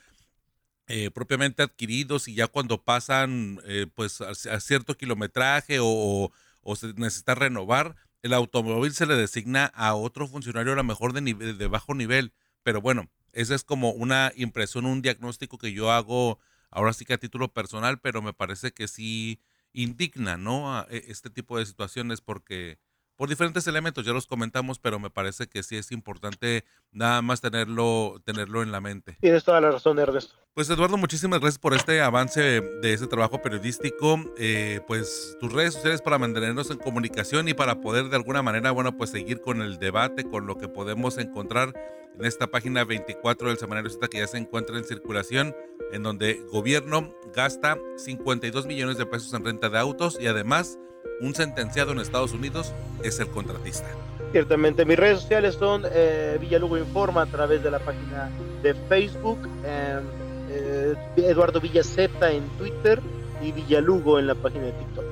eh, 0.87 1.11
propiamente 1.11 1.63
adquiridos 1.63 2.27
y 2.27 2.35
ya 2.35 2.47
cuando 2.47 2.83
pasan 2.83 3.61
eh, 3.65 3.87
pues 3.93 4.21
a, 4.21 4.59
cierto 4.59 4.97
kilometraje 4.97 5.77
o, 5.81 6.31
se 6.75 6.93
necesita 6.93 7.35
renovar, 7.35 7.95
el 8.21 8.33
automóvil 8.33 8.93
se 8.93 9.05
le 9.05 9.15
designa 9.15 9.65
a 9.65 9.95
otro 9.95 10.27
funcionario 10.27 10.73
a 10.73 10.75
lo 10.75 10.83
mejor 10.83 11.13
de, 11.13 11.21
nivel, 11.21 11.57
de 11.57 11.67
bajo 11.67 11.95
nivel. 11.95 12.33
Pero 12.63 12.81
bueno, 12.81 13.09
esa 13.33 13.55
es 13.55 13.63
como 13.63 13.91
una 13.91 14.31
impresión, 14.35 14.85
un 14.85 15.01
diagnóstico 15.01 15.57
que 15.57 15.73
yo 15.73 15.91
hago 15.91 16.39
ahora 16.69 16.93
sí 16.93 17.05
que 17.05 17.13
a 17.13 17.17
título 17.17 17.53
personal, 17.53 17.99
pero 17.99 18.21
me 18.21 18.33
parece 18.33 18.71
que 18.71 18.87
sí 18.87 19.39
indigna, 19.74 20.38
¿no? 20.38 20.76
A 20.78 20.88
e, 20.89 21.05
este 21.07 21.30
tipo 21.30 21.57
de 21.57 21.65
situaciones 21.65 22.22
porque 22.22 22.80
por 23.22 23.30
diferentes 23.30 23.67
elementos, 23.67 24.03
ya 24.03 24.13
los 24.13 24.26
comentamos, 24.26 24.80
pero 24.80 24.97
me 24.97 25.11
parece 25.11 25.45
que 25.45 25.61
sí 25.61 25.76
es 25.76 25.91
importante 25.91 26.65
nada 26.91 27.22
más 27.22 27.39
tenerlo, 27.39 28.19
tenerlo 28.26 28.63
en 28.63 28.72
la 28.72 28.82
mente. 28.82 29.15
Tienes 29.22 29.43
toda 29.43 29.61
la 29.61 29.69
razón, 29.69 29.99
Ernesto. 29.99 30.34
Pues 30.55 30.67
Eduardo, 30.72 30.97
muchísimas 30.97 31.39
gracias 31.39 31.59
por 31.59 31.76
este 31.76 32.01
avance 32.01 32.41
de 32.41 32.93
este 32.93 33.05
trabajo 33.05 33.39
periodístico. 33.43 34.19
Eh, 34.39 34.82
pues 34.88 35.38
tus 35.39 35.53
redes 35.53 35.76
sociales 35.76 36.01
para 36.01 36.17
mantenernos 36.17 36.72
en 36.72 36.80
comunicación 36.80 37.47
y 37.47 37.53
para 37.53 37.80
poder 37.80 38.09
de 38.09 38.15
alguna 38.15 38.41
manera, 38.41 38.72
bueno, 38.72 38.97
pues 38.97 39.11
seguir 39.11 39.39
con 39.39 39.61
el 39.61 39.78
debate, 39.78 40.24
con 40.24 40.47
lo 40.47 40.57
que 40.57 40.67
podemos 40.67 41.19
encontrar 41.19 41.76
en 42.17 42.26
esta 42.26 42.47
página 42.47 42.86
24 42.86 43.49
del 43.49 43.59
Semanario 43.59 43.91
Z 43.91 44.07
que 44.07 44.17
ya 44.17 44.26
se 44.26 44.39
encuentra 44.39 44.80
en 44.80 44.84
circulación, 44.84 45.55
en 45.91 46.03
donde 46.03 46.41
gobierno 46.51 47.13
gasta 47.33 47.77
52 47.97 48.65
millones 48.65 48.97
de 48.97 49.05
pesos 49.05 49.33
en 49.33 49.45
renta 49.45 49.69
de 49.69 49.79
autos 49.79 50.17
y 50.19 50.27
además 50.27 50.77
un 51.21 51.35
sentenciado 51.35 51.91
en 51.91 51.99
Estados 51.99 52.33
Unidos 52.33 52.73
es 53.03 53.19
el 53.19 53.27
contratista. 53.27 53.87
Ciertamente, 54.31 54.85
mis 54.85 54.97
redes 54.97 55.21
sociales 55.21 55.55
son 55.55 55.83
eh, 55.91 56.37
Villalugo 56.39 56.77
Informa 56.77 57.23
a 57.23 57.25
través 57.25 57.61
de 57.63 57.69
la 57.69 57.79
página 57.79 58.29
de 58.63 58.73
Facebook, 58.73 59.39
em, 59.65 60.03
eh, 60.49 60.95
Eduardo 61.17 61.59
Villazeta 61.59 62.31
en 62.31 62.47
Twitter 62.57 63.01
y 63.41 63.51
Villalugo 63.51 64.19
en 64.19 64.27
la 64.27 64.35
página 64.35 64.65
de 64.65 64.71
TikTok. 64.71 65.05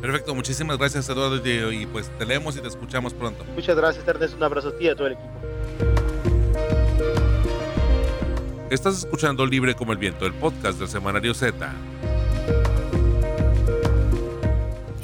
Perfecto, 0.00 0.34
muchísimas 0.34 0.76
gracias 0.76 1.08
Eduardo 1.08 1.36
y 1.72 1.86
pues 1.86 2.10
te 2.18 2.26
leemos 2.26 2.56
y 2.56 2.60
te 2.60 2.68
escuchamos 2.68 3.14
pronto. 3.14 3.44
Muchas 3.54 3.76
gracias 3.76 4.06
Ernesto, 4.06 4.36
un 4.36 4.42
abrazo 4.42 4.68
a 4.68 4.76
ti 4.76 4.84
y 4.84 4.88
a 4.88 4.94
todo 4.94 5.06
el 5.06 5.14
equipo. 5.14 5.53
Estás 8.74 8.98
escuchando 8.98 9.46
Libre 9.46 9.76
como 9.76 9.92
el 9.92 9.98
Viento, 9.98 10.26
el 10.26 10.34
podcast 10.34 10.80
del 10.80 10.88
Semanario 10.88 11.32
Z. 11.32 11.72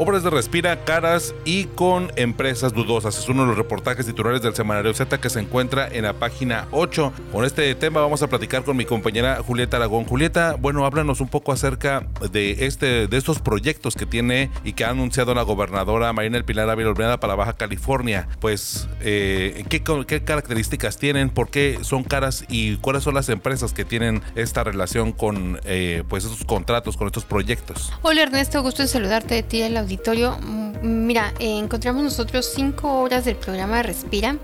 Obras 0.02 0.22
de 0.22 0.30
Respira 0.30 0.82
caras 0.86 1.34
y 1.44 1.64
con 1.64 2.10
empresas 2.16 2.72
dudosas. 2.72 3.18
Es 3.18 3.28
uno 3.28 3.42
de 3.42 3.48
los 3.48 3.58
reportajes 3.58 4.06
titulares 4.06 4.40
del 4.40 4.54
Semanario 4.54 4.94
Z 4.94 5.20
que 5.20 5.28
se 5.28 5.40
encuentra 5.40 5.88
en 5.88 6.04
la 6.04 6.14
página 6.14 6.68
8. 6.70 7.12
Con 7.30 7.44
este 7.44 7.74
tema 7.74 8.00
vamos 8.00 8.22
a 8.22 8.26
platicar 8.26 8.64
con 8.64 8.78
mi 8.78 8.86
compañera 8.86 9.42
Julieta 9.46 9.76
Aragón. 9.76 10.06
Julieta, 10.06 10.56
bueno, 10.58 10.86
háblanos 10.86 11.20
un 11.20 11.28
poco 11.28 11.52
acerca 11.52 12.06
de 12.32 12.64
este 12.64 13.08
de 13.08 13.16
estos 13.18 13.40
proyectos 13.40 13.94
que 13.94 14.06
tiene 14.06 14.50
y 14.64 14.72
que 14.72 14.86
ha 14.86 14.88
anunciado 14.88 15.34
la 15.34 15.42
gobernadora 15.42 16.14
Marina 16.14 16.38
El 16.38 16.46
Pilar 16.46 16.70
Ávila 16.70 16.88
Olmeada 16.88 17.20
para 17.20 17.34
Baja 17.34 17.52
California. 17.52 18.26
Pues, 18.40 18.88
eh, 19.02 19.66
¿qué, 19.68 19.82
¿qué, 20.06 20.24
características 20.24 20.96
tienen? 20.96 21.28
¿Por 21.28 21.50
qué 21.50 21.76
son 21.82 22.04
caras? 22.04 22.46
¿Y 22.48 22.78
cuáles 22.78 23.02
son 23.02 23.12
las 23.12 23.28
empresas 23.28 23.74
que 23.74 23.84
tienen 23.84 24.22
esta 24.34 24.64
relación 24.64 25.12
con 25.12 25.60
eh, 25.64 26.04
pues 26.08 26.24
estos 26.24 26.46
contratos, 26.46 26.96
con 26.96 27.06
estos 27.06 27.26
proyectos? 27.26 27.92
Hola 28.00 28.22
Ernesto, 28.22 28.62
gusto 28.62 28.80
en 28.80 28.88
saludarte 28.88 29.34
de 29.34 29.42
ti, 29.42 29.68
la 29.68 29.89
auditorio, 29.90 30.38
mm, 30.40 31.06
mira, 31.06 31.34
eh, 31.40 31.58
encontramos 31.58 32.04
nosotros 32.04 32.48
cinco 32.54 33.02
obras 33.02 33.24
del 33.24 33.34
programa 33.34 33.82
Respira 33.82 34.36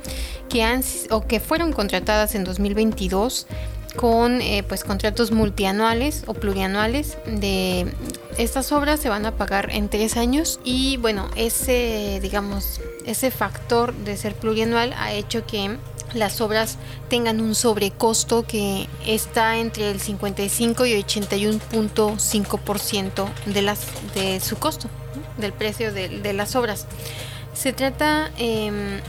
que 0.49 0.65
han 0.65 0.83
o 1.11 1.27
que 1.27 1.39
fueron 1.39 1.73
contratadas 1.73 2.35
en 2.35 2.43
2022 2.43 3.47
con 3.95 4.43
eh, 4.43 4.65
pues 4.67 4.83
contratos 4.83 5.31
multianuales 5.31 6.25
o 6.27 6.35
plurianuales 6.35 7.17
de 7.27 7.87
estas 8.37 8.73
obras 8.73 9.01
se 9.01 9.09
van 9.09 9.25
a 9.25 9.37
pagar 9.37 9.71
en 9.71 9.89
tres 9.89 10.19
años 10.19 10.61
y 10.65 10.99
bueno 10.99 11.31
ese 11.35 12.19
digamos 12.21 12.81
ese 13.07 13.31
factor 13.31 13.95
de 13.95 14.19
ser 14.19 14.35
plurianual 14.35 14.93
ha 14.99 15.15
hecho 15.15 15.47
que 15.47 15.79
las 16.15 16.41
obras 16.41 16.79
tengan 17.09 17.41
un 17.41 17.55
sobrecosto 17.55 18.45
que 18.45 18.89
está 19.07 19.59
entre 19.59 19.89
el 19.91 20.01
55 20.01 20.87
y 20.87 20.93
81.5% 21.03 23.29
de, 23.47 23.63
las, 23.63 23.81
de 24.15 24.41
su 24.41 24.57
costo, 24.57 24.89
del 25.39 25.53
precio 25.53 25.93
de, 25.93 26.32
las 26.32 26.57
obras. 26.57 26.87
Se 27.55 27.72
trata 27.72 28.30
em, 28.39 29.01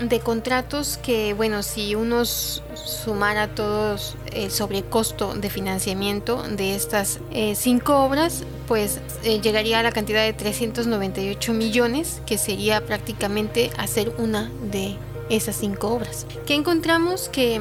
de 0.00 0.20
contratos 0.20 0.98
que, 0.98 1.34
bueno, 1.34 1.62
si 1.62 1.94
uno 1.94 2.24
sumara 2.24 3.48
todos 3.48 4.16
el 4.32 4.50
sobrecosto 4.50 5.34
de 5.34 5.48
financiamiento 5.48 6.42
de 6.42 6.74
estas 6.74 7.20
eh, 7.32 7.54
cinco 7.54 8.04
obras, 8.04 8.44
pues 8.68 9.00
eh, 9.24 9.40
llegaría 9.40 9.80
a 9.80 9.82
la 9.82 9.92
cantidad 9.92 10.22
de 10.22 10.32
398 10.32 11.52
millones, 11.52 12.20
que 12.26 12.36
sería 12.36 12.84
prácticamente 12.84 13.70
hacer 13.78 14.12
una 14.18 14.50
de 14.70 14.96
esas 15.30 15.56
cinco 15.56 15.88
obras. 15.88 16.26
Que 16.46 16.54
encontramos 16.54 17.28
que, 17.28 17.60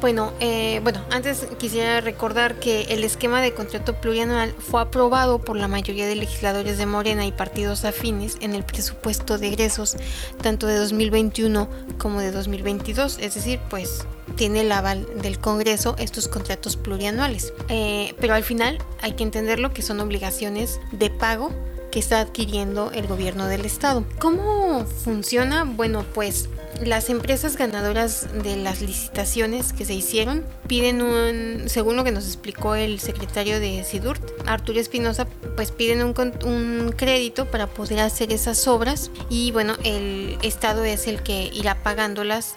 bueno, 0.00 0.32
eh, 0.40 0.80
bueno, 0.82 1.00
antes 1.10 1.46
quisiera 1.58 2.00
recordar 2.00 2.58
que 2.58 2.82
el 2.90 3.04
esquema 3.04 3.40
de 3.40 3.54
contrato 3.54 3.94
plurianual 3.94 4.54
fue 4.58 4.80
aprobado 4.80 5.38
por 5.38 5.56
la 5.56 5.68
mayoría 5.68 6.06
de 6.06 6.16
legisladores 6.16 6.78
de 6.78 6.86
Morena 6.86 7.26
y 7.26 7.32
partidos 7.32 7.84
afines 7.84 8.36
en 8.40 8.54
el 8.54 8.64
presupuesto 8.64 9.38
de 9.38 9.48
egresos 9.48 9.96
tanto 10.42 10.66
de 10.66 10.76
2021 10.76 11.68
como 11.98 12.20
de 12.20 12.32
2022, 12.32 13.18
es 13.20 13.34
decir, 13.34 13.60
pues 13.70 14.04
tiene 14.36 14.62
el 14.62 14.72
aval 14.72 15.06
del 15.20 15.38
Congreso 15.38 15.94
estos 15.98 16.28
contratos 16.28 16.76
plurianuales. 16.76 17.52
Eh, 17.68 18.14
pero 18.20 18.34
al 18.34 18.42
final 18.42 18.78
hay 19.00 19.12
que 19.12 19.22
entenderlo 19.22 19.72
que 19.72 19.82
son 19.82 20.00
obligaciones 20.00 20.80
de 20.92 21.10
pago 21.10 21.50
que 21.94 22.00
está 22.00 22.18
adquiriendo 22.18 22.90
el 22.92 23.06
gobierno 23.06 23.46
del 23.46 23.64
estado. 23.64 24.04
¿Cómo 24.18 24.84
funciona? 24.84 25.62
Bueno, 25.62 26.04
pues 26.12 26.48
las 26.82 27.10
empresas 27.10 27.56
ganadoras 27.56 28.28
de 28.42 28.56
las 28.56 28.80
licitaciones 28.80 29.72
que 29.72 29.84
se 29.84 29.94
hicieron 29.94 30.44
piden 30.66 31.02
un, 31.02 31.68
según 31.68 31.96
lo 31.96 32.04
que 32.04 32.10
nos 32.10 32.26
explicó 32.26 32.74
el 32.74 33.00
secretario 33.00 33.60
de 33.60 33.84
SIDURT, 33.84 34.20
Arturo 34.46 34.80
Espinosa, 34.80 35.26
pues 35.56 35.70
piden 35.70 36.02
un, 36.02 36.14
un 36.44 36.92
crédito 36.96 37.50
para 37.50 37.66
poder 37.66 38.00
hacer 38.00 38.32
esas 38.32 38.66
obras. 38.66 39.10
Y 39.28 39.52
bueno, 39.52 39.74
el 39.84 40.38
Estado 40.42 40.84
es 40.84 41.06
el 41.06 41.22
que 41.22 41.50
irá 41.52 41.82
pagándolas 41.82 42.56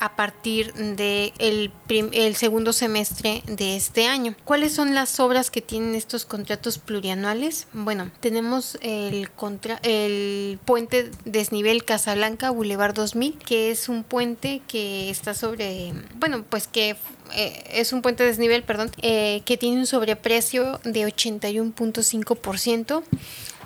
a 0.00 0.16
partir 0.16 0.72
del 0.72 0.96
de 0.96 1.72
el 2.12 2.34
segundo 2.34 2.72
semestre 2.72 3.42
de 3.46 3.76
este 3.76 4.06
año. 4.06 4.34
¿Cuáles 4.44 4.72
son 4.72 4.94
las 4.94 5.20
obras 5.20 5.50
que 5.50 5.60
tienen 5.60 5.94
estos 5.94 6.24
contratos 6.24 6.78
plurianuales? 6.78 7.68
Bueno, 7.72 8.10
tenemos 8.20 8.78
el, 8.80 9.30
contra 9.30 9.78
el 9.82 10.58
puente 10.64 11.10
desnivel 11.24 11.84
Casablanca 11.84 12.50
Boulevard 12.50 12.94
2000, 12.94 13.38
que 13.38 13.70
es 13.70 13.88
un 13.88 14.02
puente 14.02 14.62
que 14.66 15.10
está 15.10 15.34
sobre, 15.34 15.92
bueno, 16.18 16.44
pues 16.48 16.66
que 16.66 16.96
eh, 17.34 17.64
es 17.72 17.92
un 17.92 18.02
puente 18.02 18.24
desnivel, 18.24 18.62
perdón, 18.62 18.90
eh, 19.02 19.42
que 19.44 19.56
tiene 19.56 19.78
un 19.78 19.86
sobreprecio 19.86 20.80
de 20.84 21.06
81.5%. 21.06 23.02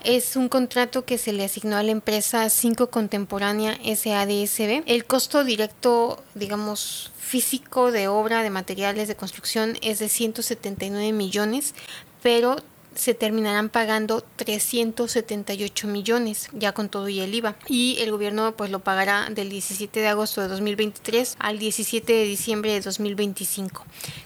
Es 0.04 0.36
un 0.36 0.48
contrato 0.48 1.04
que 1.06 1.16
se 1.16 1.32
le 1.32 1.44
asignó 1.44 1.76
a 1.76 1.82
la 1.82 1.90
empresa 1.90 2.50
5 2.50 2.90
Contemporánea 2.90 3.78
SADSB. 3.82 4.82
El 4.86 5.06
costo 5.06 5.44
directo, 5.44 6.22
digamos, 6.34 7.10
físico 7.18 7.90
de 7.90 8.08
obra 8.08 8.42
de 8.42 8.50
materiales 8.50 9.08
de 9.08 9.16
construcción 9.16 9.78
es 9.80 9.98
de 9.98 10.10
179 10.10 11.12
millones, 11.12 11.74
pero 12.22 12.56
se 12.94 13.14
terminarán 13.14 13.68
pagando 13.68 14.24
378 14.36 15.86
millones 15.88 16.48
ya 16.52 16.72
con 16.72 16.88
todo 16.88 17.08
y 17.08 17.20
el 17.20 17.34
IVA. 17.34 17.56
Y 17.68 17.96
el 18.00 18.10
gobierno 18.10 18.54
pues 18.56 18.70
lo 18.70 18.80
pagará 18.80 19.28
del 19.30 19.50
17 19.50 20.00
de 20.00 20.08
agosto 20.08 20.40
de 20.40 20.48
2023 20.48 21.36
al 21.38 21.58
17 21.58 22.12
de 22.12 22.24
diciembre 22.24 22.72
de 22.72 22.80
2025 22.80 23.84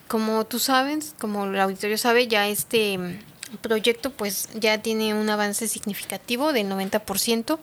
como 0.09 0.47
tú 0.47 0.59
sabes 0.59 1.15
como 1.19 1.45
el 1.45 1.61
auditorio 1.61 1.99
sabe 1.99 2.27
ya 2.27 2.49
este 2.49 2.99
proyecto 3.61 4.11
pues 4.11 4.49
ya 4.55 4.79
tiene 4.83 5.15
un 5.15 5.29
avance 5.31 5.69
significativo 5.69 6.53
del 6.53 6.69
90%. 6.69 7.59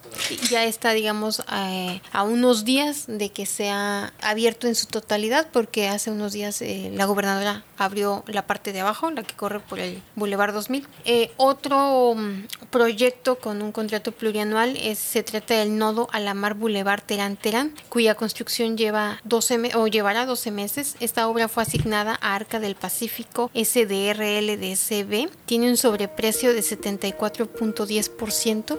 Ya 0.49 0.63
está, 0.65 0.91
digamos, 0.91 1.43
a, 1.47 2.23
unos 2.23 2.65
días 2.65 3.05
de 3.07 3.29
que 3.29 3.45
sea 3.45 4.13
abierto 4.21 4.67
en 4.67 4.75
su 4.75 4.87
totalidad 4.87 5.47
porque 5.51 5.87
hace 5.87 6.11
unos 6.11 6.33
días 6.33 6.61
eh, 6.61 6.91
la 6.93 7.05
gobernadora 7.05 7.63
abrió 7.77 8.23
la 8.27 8.47
parte 8.47 8.73
de 8.73 8.81
abajo, 8.81 9.11
la 9.11 9.23
que 9.23 9.35
corre 9.35 9.59
por 9.59 9.79
el 9.79 10.01
Boulevard 10.15 10.53
2000. 10.53 10.87
Eh, 11.05 11.31
otro 11.37 12.15
mm, 12.15 12.45
proyecto 12.69 13.37
con 13.37 13.61
un 13.61 13.71
contrato 13.71 14.11
plurianual 14.11 14.77
es, 14.77 14.99
se 14.99 15.23
trata 15.23 15.55
del 15.55 15.77
nodo 15.77 16.07
a 16.11 16.19
la 16.19 16.33
mar 16.33 16.55
Boulevard 16.55 17.01
Terán 17.01 17.37
Terán, 17.37 17.73
cuya 17.89 18.15
construcción 18.15 18.77
lleva 18.77 19.19
12 19.23 19.71
o 19.75 19.87
llevará 19.87 20.25
12 20.25 20.51
meses. 20.51 20.95
Esta 20.99 21.27
obra 21.27 21.47
fue 21.47 21.63
asignada 21.63 22.17
a 22.21 22.35
Arca 22.35 22.59
del 22.59 22.75
Pacífico 22.75 23.51
SDRLDCB. 23.53 25.29
Tiene 25.45 25.69
un 25.69 25.74
sobreprecio 25.77 26.53
de 26.53 26.61
74.10%, 26.61 28.77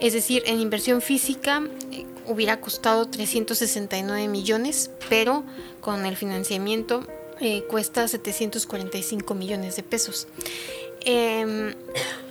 es 0.00 0.12
decir, 0.12 0.42
en 0.46 0.60
inversión 0.60 1.00
física 1.00 1.62
eh, 1.92 2.04
hubiera 2.26 2.60
costado 2.60 3.06
369 3.06 4.28
millones, 4.28 4.90
pero 5.08 5.44
con 5.80 6.04
el 6.04 6.16
financiamiento 6.16 7.06
eh, 7.40 7.64
cuesta 7.64 8.06
745 8.06 9.34
millones 9.34 9.76
de 9.76 9.82
pesos. 9.82 10.28
Em, 11.04 11.74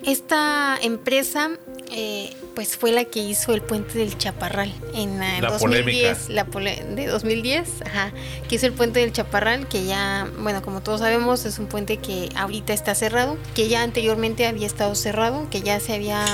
esta 0.05 0.77
empresa 0.81 1.51
eh, 1.91 2.35
pues 2.55 2.75
fue 2.75 2.91
la 2.91 3.05
que 3.05 3.19
hizo 3.19 3.53
el 3.53 3.61
puente 3.61 3.97
del 3.97 4.17
Chaparral 4.17 4.73
en 4.93 5.19
la 5.19 5.41
2010, 5.41 6.29
la 6.29 6.43
de 6.43 7.07
2010, 7.07 7.83
ajá, 7.85 8.11
que 8.49 8.55
hizo 8.55 8.65
el 8.65 8.73
puente 8.73 8.99
del 8.99 9.11
Chaparral, 9.11 9.67
que 9.67 9.85
ya, 9.85 10.27
bueno, 10.39 10.61
como 10.61 10.81
todos 10.81 11.01
sabemos, 11.01 11.45
es 11.45 11.59
un 11.59 11.67
puente 11.67 11.97
que 11.97 12.29
ahorita 12.35 12.73
está 12.73 12.95
cerrado, 12.95 13.37
que 13.53 13.69
ya 13.69 13.83
anteriormente 13.83 14.47
había 14.47 14.67
estado 14.67 14.95
cerrado, 14.95 15.47
que 15.49 15.61
ya 15.61 15.79
se 15.79 15.93
había 15.93 16.25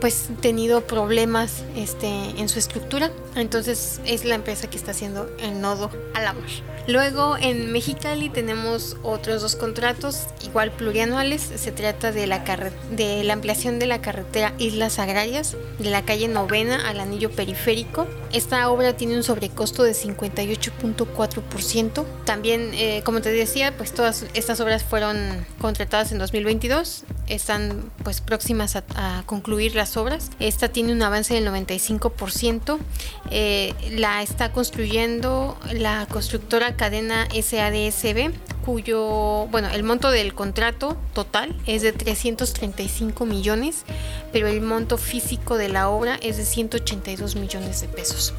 pues 0.00 0.28
tenido 0.40 0.86
problemas 0.86 1.64
este, 1.76 2.08
en 2.08 2.48
su 2.48 2.58
estructura. 2.58 3.10
Entonces 3.36 4.00
es 4.04 4.24
la 4.24 4.34
empresa 4.34 4.68
que 4.68 4.76
está 4.76 4.90
haciendo 4.90 5.30
el 5.38 5.60
nodo 5.60 5.90
a 6.14 6.20
la 6.20 6.32
mar. 6.32 6.73
Luego 6.86 7.38
en 7.38 7.72
Mexicali 7.72 8.28
tenemos 8.28 8.98
otros 9.02 9.40
dos 9.40 9.56
contratos, 9.56 10.26
igual 10.44 10.70
plurianuales. 10.70 11.40
Se 11.40 11.72
trata 11.72 12.12
de 12.12 12.26
la, 12.26 12.44
de 12.90 13.24
la 13.24 13.32
ampliación 13.32 13.78
de 13.78 13.86
la 13.86 14.02
carretera 14.02 14.52
Islas 14.58 14.98
Agrarias, 14.98 15.56
de 15.78 15.88
la 15.88 16.04
calle 16.04 16.28
Novena 16.28 16.86
al 16.86 17.00
anillo 17.00 17.30
periférico. 17.30 18.06
Esta 18.34 18.68
obra 18.68 18.98
tiene 18.98 19.16
un 19.16 19.22
sobrecosto 19.22 19.82
de 19.82 19.92
58.4%. 19.92 22.04
También, 22.26 22.72
eh, 22.74 23.00
como 23.02 23.22
te 23.22 23.32
decía, 23.32 23.74
pues 23.76 23.94
todas 23.94 24.26
estas 24.34 24.60
obras 24.60 24.82
fueron 24.82 25.46
contratadas 25.58 26.12
en 26.12 26.18
2022. 26.18 27.04
Están 27.28 27.90
pues 28.02 28.20
próximas 28.20 28.76
a, 28.76 29.22
concluir 29.24 29.74
las 29.74 29.96
obras. 29.96 30.30
Esta 30.38 30.68
tiene 30.68 30.92
un 30.92 31.02
avance 31.02 31.32
del 31.32 31.48
95%. 31.48 32.78
Eh, 33.30 33.72
la 33.92 34.22
está 34.22 34.52
construyendo 34.52 35.56
la 35.72 36.04
constructora 36.10 36.73
cadena 36.76 37.26
SADSB, 37.30 38.32
cuyo, 38.64 39.46
bueno, 39.50 39.68
el 39.68 39.82
monto 39.82 40.10
del 40.10 40.34
contrato 40.34 40.96
total 41.12 41.54
es 41.66 41.82
de 41.82 41.92
335 41.92 43.26
millones, 43.26 43.84
pero 44.32 44.48
el 44.48 44.60
monto 44.60 44.96
físico 44.96 45.56
de 45.56 45.68
la 45.68 45.88
obra 45.88 46.16
es 46.22 46.36
de 46.36 46.44
182 46.44 47.36
millones 47.36 47.80
de 47.80 47.88
pesos. 47.88 48.34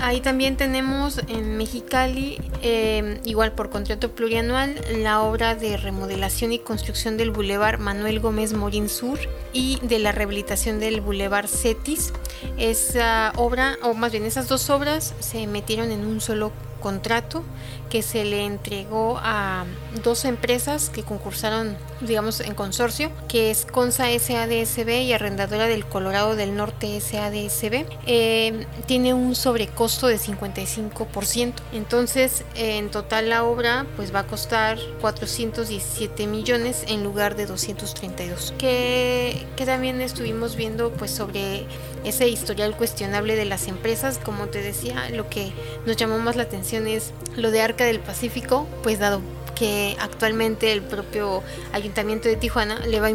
Ahí 0.00 0.20
también 0.20 0.56
tenemos 0.56 1.20
en 1.26 1.56
Mexicali, 1.56 2.40
eh, 2.62 3.20
igual 3.24 3.52
por 3.52 3.68
contrato 3.68 4.12
plurianual, 4.12 4.76
la 4.98 5.22
obra 5.22 5.56
de 5.56 5.76
remodelación 5.76 6.52
y 6.52 6.60
construcción 6.60 7.16
del 7.16 7.32
Boulevard 7.32 7.80
Manuel 7.80 8.20
Gómez 8.20 8.52
Morín 8.52 8.88
Sur 8.88 9.18
y 9.52 9.80
de 9.82 9.98
la 9.98 10.12
rehabilitación 10.12 10.78
del 10.78 11.00
Boulevard 11.00 11.48
Cetis. 11.48 12.12
Esa 12.58 13.32
obra, 13.34 13.76
o 13.82 13.92
más 13.94 14.12
bien 14.12 14.24
esas 14.24 14.46
dos 14.46 14.70
obras, 14.70 15.14
se 15.18 15.48
metieron 15.48 15.90
en 15.90 16.06
un 16.06 16.20
solo 16.20 16.52
contrato 16.78 17.44
que 17.88 18.02
se 18.02 18.24
le 18.24 18.44
entregó 18.44 19.18
a 19.22 19.64
dos 20.02 20.24
empresas 20.24 20.90
que 20.90 21.02
concursaron, 21.02 21.76
digamos, 22.00 22.40
en 22.40 22.54
consorcio, 22.54 23.10
que 23.28 23.50
es 23.50 23.64
Consa 23.64 24.06
SADSB 24.06 25.02
y 25.02 25.12
Arrendadora 25.12 25.66
del 25.66 25.86
Colorado 25.86 26.36
del 26.36 26.56
Norte 26.56 27.00
SADSB. 27.00 27.86
Eh, 28.06 28.66
tiene 28.86 29.14
un 29.14 29.34
sobrecosto 29.34 30.06
de 30.06 30.18
55%. 30.18 31.54
Entonces, 31.72 32.44
en 32.54 32.90
total 32.90 33.30
la 33.30 33.44
obra 33.44 33.86
pues 33.96 34.14
va 34.14 34.20
a 34.20 34.26
costar 34.26 34.78
417 35.00 36.26
millones 36.26 36.84
en 36.88 37.02
lugar 37.02 37.36
de 37.36 37.46
232. 37.46 38.54
Que, 38.58 39.46
que 39.56 39.66
también 39.66 40.00
estuvimos 40.00 40.56
viendo 40.56 40.90
pues 40.92 41.10
sobre 41.10 41.66
ese 42.04 42.28
historial 42.28 42.76
cuestionable 42.76 43.36
de 43.36 43.44
las 43.44 43.68
empresas. 43.68 44.18
Como 44.18 44.46
te 44.46 44.62
decía, 44.62 45.10
lo 45.10 45.28
que 45.28 45.52
nos 45.86 45.96
llamó 45.96 46.18
más 46.18 46.36
la 46.36 46.44
atención 46.44 46.86
es 46.86 47.12
lo 47.36 47.50
de 47.50 47.62
Arca 47.62 47.84
del 47.84 48.00
Pacífico, 48.00 48.66
pues 48.82 48.98
dado 48.98 49.20
que 49.58 49.96
actualmente 49.98 50.72
el 50.72 50.82
propio 50.82 51.42
Ayuntamiento 51.72 52.28
de 52.28 52.36
Tijuana 52.36 52.78
le 52.86 53.00
va 53.00 53.08
a 53.08 53.10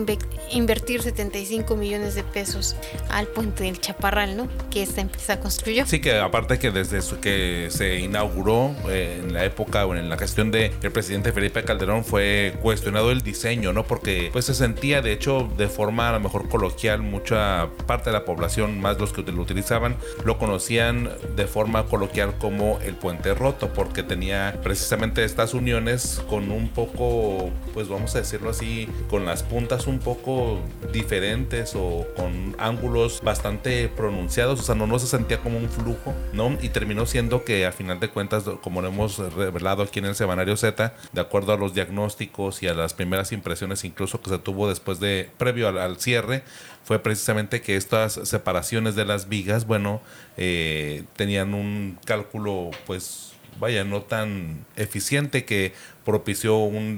invertir 0.51 1.01
75 1.01 1.75
millones 1.77 2.15
de 2.15 2.23
pesos 2.23 2.75
al 3.09 3.27
puente 3.27 3.63
del 3.63 3.79
Chaparral, 3.79 4.35
¿no? 4.35 4.49
Que 4.69 4.83
esta 4.83 5.01
empresa 5.01 5.39
construyó. 5.39 5.85
Sí, 5.85 6.01
que 6.01 6.19
aparte 6.19 6.59
que 6.59 6.71
desde 6.71 6.99
que 7.21 7.67
se 7.69 7.99
inauguró 7.99 8.75
eh, 8.89 9.21
en 9.23 9.33
la 9.33 9.45
época 9.45 9.85
o 9.85 9.95
en 9.95 10.09
la 10.09 10.17
gestión 10.17 10.51
del 10.51 10.71
presidente 10.91 11.31
Felipe 11.31 11.63
Calderón 11.63 12.03
fue 12.03 12.53
cuestionado 12.61 13.11
el 13.11 13.21
diseño, 13.21 13.71
¿no? 13.71 13.85
Porque 13.85 14.29
pues 14.33 14.45
se 14.45 14.53
sentía, 14.53 15.01
de 15.01 15.13
hecho, 15.13 15.49
de 15.57 15.69
forma 15.69 16.09
a 16.09 16.11
lo 16.13 16.19
mejor 16.19 16.49
coloquial, 16.49 17.01
mucha 17.01 17.69
parte 17.87 18.09
de 18.09 18.13
la 18.13 18.25
población, 18.25 18.72
más 18.81 18.99
los 18.99 19.13
que 19.13 19.23
lo 19.23 19.41
utilizaban, 19.41 19.95
lo 20.25 20.37
conocían 20.37 21.09
de 21.35 21.47
forma 21.47 21.85
coloquial 21.85 22.37
como 22.37 22.79
el 22.83 22.95
puente 22.95 23.33
roto, 23.33 23.73
porque 23.73 24.03
tenía 24.03 24.59
precisamente 24.63 25.23
estas 25.23 25.53
uniones 25.53 26.21
con 26.29 26.51
un 26.51 26.69
poco, 26.69 27.49
pues 27.73 27.87
vamos 27.87 28.15
a 28.15 28.19
decirlo 28.19 28.49
así, 28.49 28.87
con 29.09 29.25
las 29.25 29.43
puntas 29.43 29.87
un 29.87 29.99
poco 29.99 30.59
diferentes 30.91 31.73
o 31.75 32.05
con 32.15 32.55
ángulos 32.59 33.21
bastante 33.23 33.89
pronunciados, 33.89 34.59
o 34.59 34.63
sea, 34.63 34.75
no, 34.75 34.99
se 34.99 35.07
sentía 35.07 35.39
como 35.39 35.57
un 35.57 35.69
flujo, 35.69 36.13
¿no? 36.33 36.57
Y 36.61 36.69
terminó 36.69 37.05
siendo 37.05 37.43
que 37.43 37.65
a 37.65 37.71
final 37.71 37.99
de 37.99 38.09
cuentas, 38.09 38.43
como 38.61 38.81
lo 38.81 38.89
hemos 38.89 39.17
revelado 39.33 39.83
aquí 39.83 39.99
en 39.99 40.05
el 40.05 40.15
Semanario 40.15 40.55
Z, 40.57 40.93
de 41.11 41.21
acuerdo 41.21 41.53
a 41.53 41.57
los 41.57 41.73
diagnósticos 41.73 42.63
y 42.63 42.67
a 42.67 42.73
las 42.73 42.93
primeras 42.93 43.31
impresiones 43.31 43.83
incluso 43.83 44.21
que 44.21 44.29
se 44.29 44.39
tuvo 44.39 44.67
después 44.69 44.99
de, 44.99 45.29
previo 45.37 45.67
al, 45.67 45.97
cierre, 45.97 46.43
fue 46.83 46.99
precisamente 46.99 47.61
que 47.61 47.75
estas 47.77 48.13
separaciones 48.23 48.95
de 48.95 49.05
las 49.05 49.29
vigas, 49.29 49.65
bueno, 49.65 50.01
eh, 50.37 51.03
tenían 51.15 51.53
un 51.53 51.97
cálculo, 52.05 52.71
pues, 52.85 53.33
vaya, 53.59 53.83
no 53.83 54.01
tan 54.01 54.65
eficiente 54.75 55.45
que 55.45 55.73
propició 56.05 56.57
un, 56.57 56.97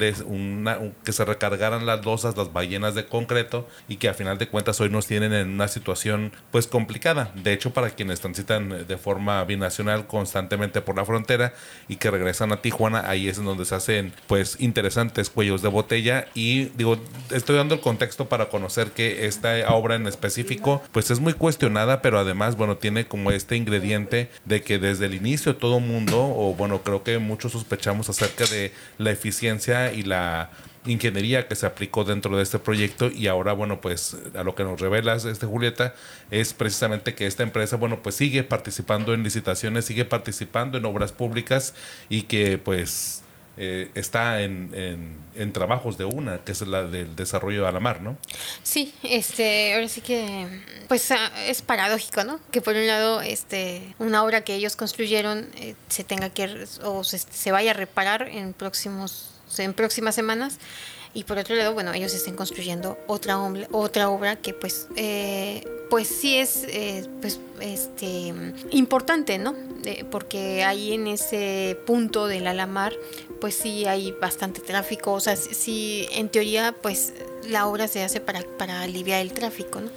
que 1.04 1.12
se 1.12 1.26
recargaran 1.26 1.86
las 1.86 2.06
losas, 2.06 2.38
las 2.38 2.52
ballenas 2.52 2.96
de 2.96 3.06
concreto 3.06 3.68
y 3.88 3.98
que 3.98 4.10
a 4.10 4.14
final 4.14 4.38
de 4.38 4.48
cuentas 4.48 4.80
hoy 4.82 4.90
nos 4.90 5.08
tienen 5.08 5.34
en 5.34 5.50
una 5.50 5.68
situación 5.68 6.32
pues 6.52 6.68
complicada. 6.68 7.32
De 7.36 7.54
hecho, 7.54 7.72
para 7.72 7.92
quienes 7.92 8.20
transitan 8.20 8.88
de 8.88 8.98
forma 8.98 9.44
binacional 9.44 10.08
constantemente 10.08 10.82
por 10.82 10.96
la 10.96 11.06
frontera 11.06 11.54
y 11.88 11.98
que 11.98 12.12
regresan 12.12 12.52
a 12.52 12.62
Tijuana, 12.62 13.10
ahí 13.10 13.28
es 13.28 13.38
en 13.38 13.46
donde 13.46 13.66
se 13.66 13.76
hacen 13.76 14.14
pues 14.28 14.58
interesantes 14.60 15.30
cuellos 15.30 15.62
de 15.62 15.70
botella 15.70 16.28
y 16.34 16.66
digo, 16.76 16.98
estoy 17.32 17.58
dando 17.58 17.76
el 17.76 17.82
contexto 17.82 18.28
para 18.28 18.50
conocer 18.50 18.92
que 18.92 19.26
esta 19.28 19.56
obra 19.74 19.96
en 19.96 20.08
específico 20.08 20.82
pues 20.92 21.12
es 21.12 21.20
muy 21.20 21.34
cuestionada, 21.34 22.02
pero 22.02 22.20
además 22.20 22.56
bueno, 22.56 22.78
tiene 22.78 23.08
como 23.08 23.32
este 23.32 23.56
ingrediente 23.56 24.30
de 24.46 24.62
que 24.62 24.80
desde 24.80 25.06
el 25.06 25.14
inicio 25.14 25.56
todo 25.56 25.80
mundo 25.80 26.22
o 26.36 26.54
bueno, 26.56 26.82
creo 26.82 27.04
que 27.04 27.20
muchos 27.20 27.52
sospechamos 27.52 28.10
acerca 28.10 28.46
de 28.46 28.72
la 28.98 29.12
eficiencia 29.12 29.92
y 29.94 30.04
la 30.04 30.50
ingeniería 30.86 31.48
que 31.48 31.56
se 31.56 31.66
aplicó 31.66 32.04
dentro 32.04 32.38
de 32.38 32.44
este 32.44 32.60
proyecto. 32.60 33.10
Y 33.10 33.28
ahora 33.28 33.54
bueno 33.54 33.82
pues 33.82 34.18
a 34.36 34.44
lo 34.44 34.56
que 34.56 34.64
nos 34.64 34.80
revelas 34.80 35.26
este 35.26 35.46
Julieta 35.46 35.94
es 36.32 36.54
precisamente 36.54 37.16
que 37.16 37.28
esta 37.28 37.44
empresa 37.44 37.78
bueno 37.78 38.02
pues 38.02 38.16
sigue 38.16 38.44
participando 38.44 39.14
en 39.14 39.24
licitaciones 39.24 39.86
sigue 39.86 40.06
participando 40.06 40.78
en 40.78 40.86
obras 40.86 41.12
públicas 41.12 41.74
y 42.10 42.24
que 42.24 42.58
pues 42.58 43.25
eh, 43.58 43.90
está 43.96 44.42
en, 44.42 44.72
en, 45.36 45.54
trabajos 45.54 45.98
de 45.98 46.06
una, 46.06 46.40
que 46.40 46.52
es 46.52 46.62
la 46.62 46.84
del 46.84 47.16
desarrollo 47.16 47.68
a 47.68 47.72
la 47.72 47.80
mar, 47.80 48.02
¿no? 48.02 48.18
Sí, 48.64 48.94
este, 49.04 49.74
ahora 49.74 49.88
sí 49.88 50.02
que, 50.02 50.48
pues 50.88 51.10
ah, 51.12 51.32
es 51.48 51.62
paradójico, 51.62 52.24
¿no? 52.24 52.40
Que 52.52 52.62
por 52.62 52.76
un 52.76 52.88
lado, 52.88 53.22
este, 53.22 53.96
una 54.00 54.24
obra 54.24 54.42
que 54.42 54.56
ellos 54.56 54.76
construyeron 54.76 55.48
eh, 55.58 55.76
se 55.88 56.04
tenga 56.04 56.30
que, 56.30 56.66
o 56.84 57.04
se, 57.04 57.20
se, 57.20 57.52
vaya 57.52 57.72
a 57.72 57.74
reparar 57.74 58.28
en 58.30 58.54
próximos, 58.54 59.32
en 59.58 59.74
próximas 59.74 60.16
semanas, 60.16 60.60
y 61.16 61.24
por 61.24 61.38
otro 61.38 61.56
lado, 61.56 61.74
bueno, 61.74 61.94
ellos 61.94 62.14
están 62.14 62.36
construyendo 62.36 63.00
otra, 63.08 63.40
otra 63.72 64.10
obra 64.10 64.36
que 64.36 64.54
pues, 64.54 64.90
eh, 64.98 65.66
pues 65.90 66.10
sí 66.10 66.38
es 66.38 66.66
eh, 66.68 67.08
pues, 67.22 67.40
este, 67.62 68.34
importante, 68.72 69.38
¿no? 69.38 69.56
porque 70.12 70.64
ahí 70.64 70.94
en 70.94 71.08
ese 71.08 71.78
punto 71.86 72.28
del 72.28 72.48
Alamar, 72.48 72.92
pues 73.40 73.56
sí 73.56 73.86
hay 73.86 74.12
bastante 74.12 74.62
tráfico, 74.62 75.14
o 75.14 75.20
sea, 75.20 75.36
sí, 75.36 76.08
en 76.12 76.30
teoría, 76.30 76.76
pues 76.82 77.14
la 77.48 77.68
obra 77.68 77.88
se 77.88 78.04
hace 78.04 78.20
para, 78.20 78.42
para 78.58 78.82
aliviar 78.82 79.22
el 79.22 79.34
tráfico, 79.34 79.82
¿no? 79.82 79.90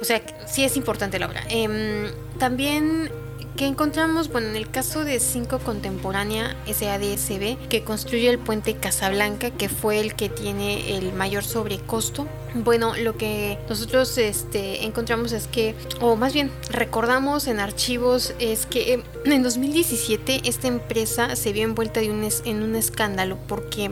O 0.00 0.04
sea, 0.04 0.22
sí 0.46 0.64
es 0.64 0.76
importante 0.76 1.18
la 1.18 1.26
obra. 1.26 1.44
Em, 1.50 2.10
también 2.38 3.10
que 3.56 3.66
encontramos, 3.66 4.30
bueno, 4.30 4.48
en 4.48 4.56
el 4.56 4.70
caso 4.70 5.04
de 5.04 5.20
5 5.20 5.58
Contemporánea 5.58 6.56
SADSB, 6.66 7.58
que 7.68 7.82
construye 7.84 8.30
el 8.30 8.38
puente 8.38 8.74
Casablanca, 8.76 9.50
que 9.50 9.68
fue 9.68 10.00
el 10.00 10.14
que 10.14 10.30
tiene 10.30 10.96
el 10.96 11.12
mayor 11.12 11.44
sobrecosto. 11.44 12.26
Bueno, 12.54 12.96
lo 12.96 13.16
que 13.16 13.58
nosotros 13.68 14.18
este, 14.18 14.84
encontramos 14.84 15.32
es 15.32 15.46
que, 15.46 15.74
o 16.00 16.16
más 16.16 16.32
bien 16.32 16.50
recordamos 16.70 17.46
en 17.46 17.60
archivos, 17.60 18.34
es 18.40 18.66
que 18.66 18.94
eh, 18.94 19.02
en 19.24 19.42
2017 19.42 20.42
esta 20.44 20.66
empresa 20.66 21.36
se 21.36 21.52
vio 21.52 21.62
envuelta 21.62 22.00
en 22.00 22.62
un 22.62 22.74
escándalo 22.74 23.38
porque 23.46 23.90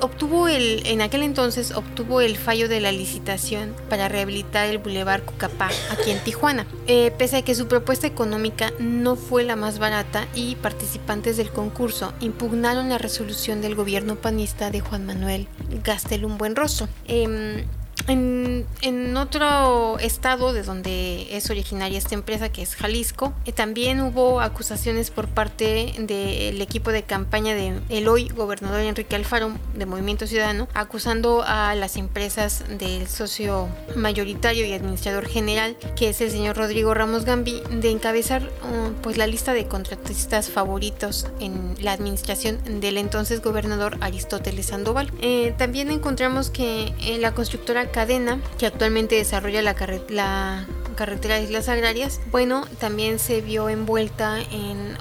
obtuvo 0.00 0.48
el, 0.48 0.86
en 0.86 1.02
aquel 1.02 1.22
entonces 1.22 1.72
obtuvo 1.72 2.20
el 2.20 2.36
fallo 2.36 2.68
de 2.68 2.80
la 2.80 2.92
licitación 2.92 3.74
para 3.90 4.08
rehabilitar 4.08 4.68
el 4.68 4.78
Boulevard 4.78 5.24
Cucapá 5.24 5.68
aquí 5.90 6.10
en 6.10 6.22
Tijuana. 6.24 6.66
Eh, 6.86 7.12
pese 7.18 7.36
a 7.36 7.42
que 7.42 7.54
su 7.54 7.68
propuesta 7.68 8.06
económica 8.06 8.72
no 8.78 9.16
fue 9.16 9.44
la 9.44 9.56
más 9.56 9.78
barata 9.78 10.26
y 10.34 10.56
participantes 10.56 11.36
del 11.36 11.50
concurso 11.50 12.14
impugnaron 12.20 12.88
la 12.88 12.98
resolución 12.98 13.60
del 13.60 13.74
gobierno 13.74 14.16
panista 14.16 14.70
de 14.70 14.80
Juan 14.80 15.04
Manuel 15.04 15.46
Gastelum 15.84 16.38
Buenrostro. 16.38 16.88
Eh, 17.06 17.66
en, 18.08 19.16
otro 19.16 19.98
estado 19.98 20.52
de 20.52 20.62
donde 20.62 21.36
es 21.36 21.50
originaria 21.50 21.98
esta 21.98 22.14
empresa, 22.14 22.50
que 22.50 22.62
es 22.62 22.76
Jalisco, 22.76 23.32
eh, 23.44 23.52
también 23.52 24.00
hubo 24.00 24.40
acusaciones 24.40 25.10
por 25.10 25.28
parte 25.28 25.94
del 25.98 26.60
equipo 26.60 26.92
de 26.92 27.02
campaña 27.02 27.54
de 27.54 27.80
el 27.88 28.08
hoy 28.08 28.28
gobernador 28.28 28.80
Enrique 28.80 29.16
Alfaro 29.16 29.52
de 29.74 29.86
Movimiento 29.86 30.26
Ciudadano, 30.26 30.68
acusando 30.74 31.42
a 31.44 31.74
las 31.74 31.96
empresas 31.96 32.64
del 32.78 33.08
socio 33.08 33.68
mayoritario 33.96 34.64
y 34.66 34.72
administrador 34.72 35.26
general, 35.26 35.76
que 35.96 36.10
es 36.10 36.20
el 36.20 36.30
señor 36.30 36.56
Rodrigo 36.56 36.94
Ramos 36.94 37.24
Gambi, 37.24 37.62
de 37.70 37.90
encabezar 37.90 38.42
uh, 38.42 38.92
pues 39.02 39.16
la 39.16 39.26
lista 39.26 39.52
de 39.52 39.66
contratistas 39.66 40.48
favoritos 40.48 41.26
en 41.40 41.74
la 41.80 41.92
administración 41.92 42.80
del 42.80 42.98
entonces 42.98 43.42
gobernador 43.42 43.96
Aristóteles 44.00 44.66
Sandoval. 44.66 45.10
Eh, 45.20 45.54
también 45.58 45.90
encontramos 45.90 46.50
que 46.50 46.92
en 47.00 47.20
la 47.20 47.34
constructora 47.34 47.90
Cadena, 47.98 48.38
que 48.58 48.66
actualmente 48.66 49.16
desarrolla 49.16 49.60
la, 49.60 49.74
la 50.10 50.66
carretera 50.94 51.40
Islas 51.40 51.68
Agrarias, 51.68 52.20
bueno, 52.30 52.64
también 52.78 53.18
se 53.18 53.40
vio 53.40 53.68
envuelta 53.68 54.38
en, 54.52 54.96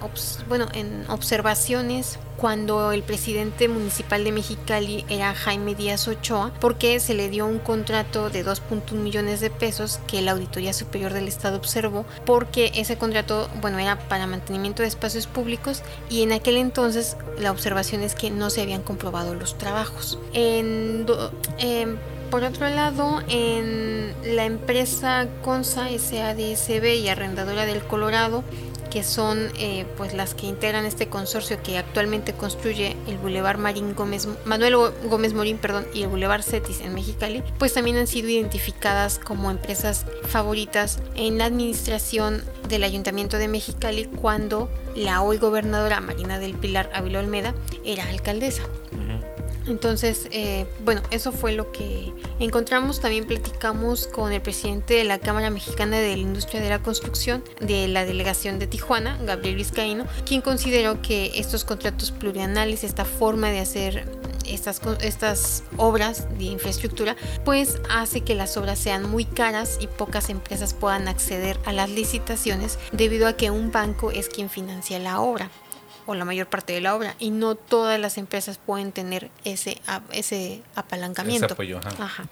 bueno, 0.49 0.65
en 0.73 1.07
observaciones 1.07 2.17
cuando 2.37 2.91
el 2.91 3.03
presidente 3.03 3.67
municipal 3.67 4.23
de 4.23 4.31
Mexicali 4.31 5.05
era 5.09 5.35
Jaime 5.35 5.75
Díaz 5.75 6.07
Ochoa, 6.07 6.51
porque 6.59 6.99
se 6.99 7.13
le 7.13 7.29
dio 7.29 7.45
un 7.45 7.59
contrato 7.59 8.31
de 8.31 8.43
2.1 8.43 8.93
millones 8.93 9.41
de 9.41 9.51
pesos 9.51 9.99
que 10.07 10.23
la 10.23 10.31
Auditoría 10.31 10.73
Superior 10.73 11.13
del 11.13 11.27
Estado 11.27 11.57
observó, 11.57 12.03
porque 12.25 12.71
ese 12.73 12.97
contrato, 12.97 13.47
bueno, 13.61 13.77
era 13.77 13.99
para 14.07 14.25
mantenimiento 14.25 14.81
de 14.81 14.87
espacios 14.87 15.27
públicos 15.27 15.83
y 16.09 16.23
en 16.23 16.31
aquel 16.31 16.57
entonces 16.57 17.15
la 17.37 17.51
observación 17.51 18.01
es 18.01 18.15
que 18.15 18.31
no 18.31 18.49
se 18.49 18.63
habían 18.63 18.81
comprobado 18.81 19.35
los 19.35 19.55
trabajos. 19.59 20.17
En, 20.33 21.05
em, 21.59 21.97
por 22.29 22.43
otro 22.43 22.69
lado, 22.69 23.21
en 23.29 24.13
la 24.23 24.45
empresa 24.45 25.27
Consa 25.43 25.87
SADSB 25.89 26.95
y 26.95 27.09
arrendadora 27.09 27.65
del 27.65 27.83
Colorado, 27.83 28.43
que 28.89 29.03
son 29.03 29.49
eh, 29.59 29.85
pues 29.97 30.13
las 30.13 30.33
que 30.33 30.47
integran 30.47 30.85
este 30.85 31.07
consorcio 31.07 31.61
que 31.61 31.77
actualmente 31.77 32.33
construye 32.33 32.95
el 33.07 33.17
Boulevard 33.17 33.57
Marín 33.57 33.93
Gómez, 33.95 34.27
Manuel 34.45 34.75
Gómez 35.09 35.33
Morín 35.33 35.57
perdón, 35.57 35.85
y 35.93 36.03
el 36.03 36.09
Boulevard 36.09 36.41
Cetis 36.41 36.81
en 36.81 36.93
Mexicali, 36.93 37.43
pues 37.57 37.73
también 37.73 37.97
han 37.97 38.07
sido 38.07 38.29
identificadas 38.29 39.19
como 39.19 39.51
empresas 39.51 40.05
favoritas 40.23 40.99
en 41.15 41.37
la 41.37 41.45
administración 41.45 42.43
del 42.69 42.83
Ayuntamiento 42.83 43.37
de 43.37 43.47
Mexicali 43.47 44.05
cuando 44.05 44.69
la 44.95 45.21
hoy 45.21 45.37
gobernadora 45.37 46.01
Marina 46.01 46.39
del 46.39 46.53
Pilar 46.53 46.89
Ávila 46.93 47.19
Olmeda 47.19 47.53
era 47.83 48.07
alcaldesa. 48.09 48.63
Entonces, 49.67 50.27
eh, 50.31 50.65
bueno, 50.83 51.01
eso 51.11 51.31
fue 51.31 51.51
lo 51.51 51.71
que 51.71 52.13
encontramos. 52.39 52.99
También 52.99 53.25
platicamos 53.25 54.07
con 54.07 54.31
el 54.31 54.41
presidente 54.41 54.95
de 54.95 55.03
la 55.03 55.19
Cámara 55.19 55.49
Mexicana 55.49 55.97
de 55.97 56.15
la 56.15 56.21
Industria 56.21 56.61
de 56.61 56.69
la 56.69 56.79
Construcción 56.81 57.43
de 57.59 57.87
la 57.87 58.05
delegación 58.05 58.59
de 58.59 58.67
Tijuana, 58.67 59.17
Gabriel 59.23 59.55
Vizcaíno, 59.55 60.05
quien 60.25 60.41
consideró 60.41 61.01
que 61.01 61.31
estos 61.35 61.65
contratos 61.65 62.11
plurianales, 62.11 62.83
esta 62.83 63.05
forma 63.05 63.49
de 63.49 63.59
hacer 63.59 64.05
estas, 64.45 64.81
estas 65.01 65.63
obras 65.75 66.27
de 66.37 66.45
infraestructura, 66.45 67.15
pues 67.43 67.79
hace 67.89 68.21
que 68.21 68.35
las 68.35 68.57
obras 68.57 68.79
sean 68.79 69.09
muy 69.09 69.25
caras 69.25 69.77
y 69.81 69.87
pocas 69.87 70.29
empresas 70.29 70.73
puedan 70.73 71.07
acceder 71.07 71.59
a 71.65 71.73
las 71.73 71.89
licitaciones 71.89 72.79
debido 72.91 73.27
a 73.27 73.33
que 73.33 73.51
un 73.51 73.71
banco 73.71 74.11
es 74.11 74.29
quien 74.29 74.49
financia 74.49 74.99
la 74.99 75.19
obra 75.19 75.49
o 76.07 76.15
la 76.15 76.25
mayor 76.25 76.47
parte 76.47 76.73
de 76.73 76.81
la 76.81 76.95
obra 76.95 77.15
y 77.19 77.29
no 77.29 77.55
todas 77.55 77.99
las 77.99 78.17
empresas 78.17 78.57
pueden 78.57 78.91
tener 78.91 79.29
ese 79.43 79.79
ese 80.11 80.61
apalancamiento. 80.75 81.45
ajá. 81.99 82.27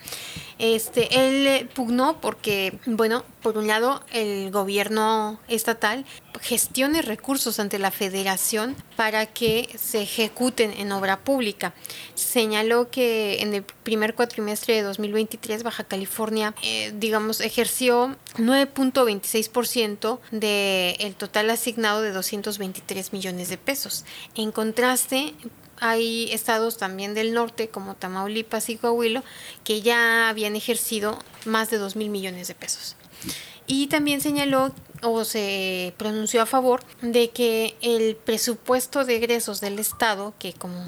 Este, 0.58 1.28
él 1.28 1.68
pugnó 1.70 2.20
porque, 2.22 2.80
bueno, 2.86 3.24
por 3.46 3.60
un 3.60 3.68
lado, 3.68 4.02
el 4.12 4.50
gobierno 4.50 5.40
estatal 5.48 6.04
gestione 6.42 7.04
recursos 7.04 7.60
ante 7.60 7.78
la 7.78 7.92
federación 7.92 8.76
para 8.96 9.28
que 9.28 9.70
se 9.78 10.02
ejecuten 10.02 10.72
en 10.72 10.92
obra 10.92 11.20
pública. 11.20 11.76
Señaló 12.16 12.90
que 12.90 13.44
en 13.44 13.54
el 13.54 13.62
primer 13.62 14.16
cuatrimestre 14.16 14.74
de 14.74 14.82
2023 14.82 15.62
Baja 15.62 15.84
California, 15.84 16.56
eh, 16.64 16.92
digamos, 16.96 17.40
ejerció 17.40 18.16
9.26% 18.38 20.20
del 20.32 21.14
total 21.14 21.52
asignado 21.52 22.02
de 22.02 22.14
223 22.14 23.14
millones 23.14 23.50
de 23.50 23.60
pesos. 23.60 24.06
En 24.34 24.52
contraste, 24.52 25.36
hay 25.80 26.32
estados 26.32 26.78
también 26.78 27.14
del 27.14 27.32
norte 27.34 27.70
como 27.70 27.94
Tamaulipas 27.94 28.70
y 28.70 28.78
Coahuila 28.78 29.24
que 29.64 29.84
ya 29.84 30.30
habían 30.30 30.56
ejercido 30.56 31.20
más 31.46 31.70
de 31.70 31.78
2 31.78 31.96
mil 31.96 32.10
millones 32.10 32.48
de 32.48 32.56
pesos. 32.56 32.96
Y 33.68 33.88
también 33.88 34.22
señaló 34.22 34.74
o 35.02 35.24
se 35.24 35.94
pronunció 35.98 36.42
a 36.42 36.46
favor 36.46 36.84
de 37.02 37.30
que 37.32 37.76
el 37.82 38.16
presupuesto 38.16 39.06
de 39.06 39.18
egresos 39.18 39.62
del 39.62 39.80
Estado, 39.80 40.34
que 40.40 40.54
como 40.54 40.86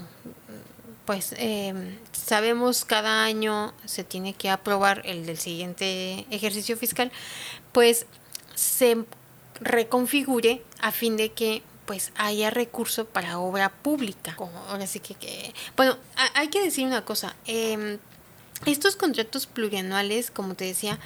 pues 1.05 1.33
em, 1.38 1.97
sabemos 2.11 2.83
cada 2.83 3.23
año 3.23 3.73
se 3.85 4.03
tiene 4.03 4.33
que 4.33 4.49
aprobar 4.49 5.01
el 5.05 5.25
del 5.25 5.38
siguiente 5.38 6.25
ejercicio 6.31 6.75
fiscal, 6.75 7.13
pues 7.71 8.05
se 8.55 9.05
reconfigure 9.61 10.61
a 10.81 10.91
fin 10.91 11.15
de 11.15 11.31
que 11.31 11.63
pues 11.85 12.11
haya 12.17 12.49
recurso 12.49 13.05
para 13.05 13.39
obra 13.39 13.69
pública. 13.69 14.35
ahora 14.67 14.85
sí 14.85 14.99
que, 14.99 15.53
bueno, 15.77 15.97
hay 16.33 16.49
que 16.49 16.61
decir 16.61 16.85
una 16.85 17.05
cosa. 17.05 17.38
Em, 17.45 17.99
estos 18.65 18.97
contratos 18.97 19.45
plurianuales, 19.45 20.29
como 20.29 20.55
te 20.55 20.65
decía, 20.65 20.99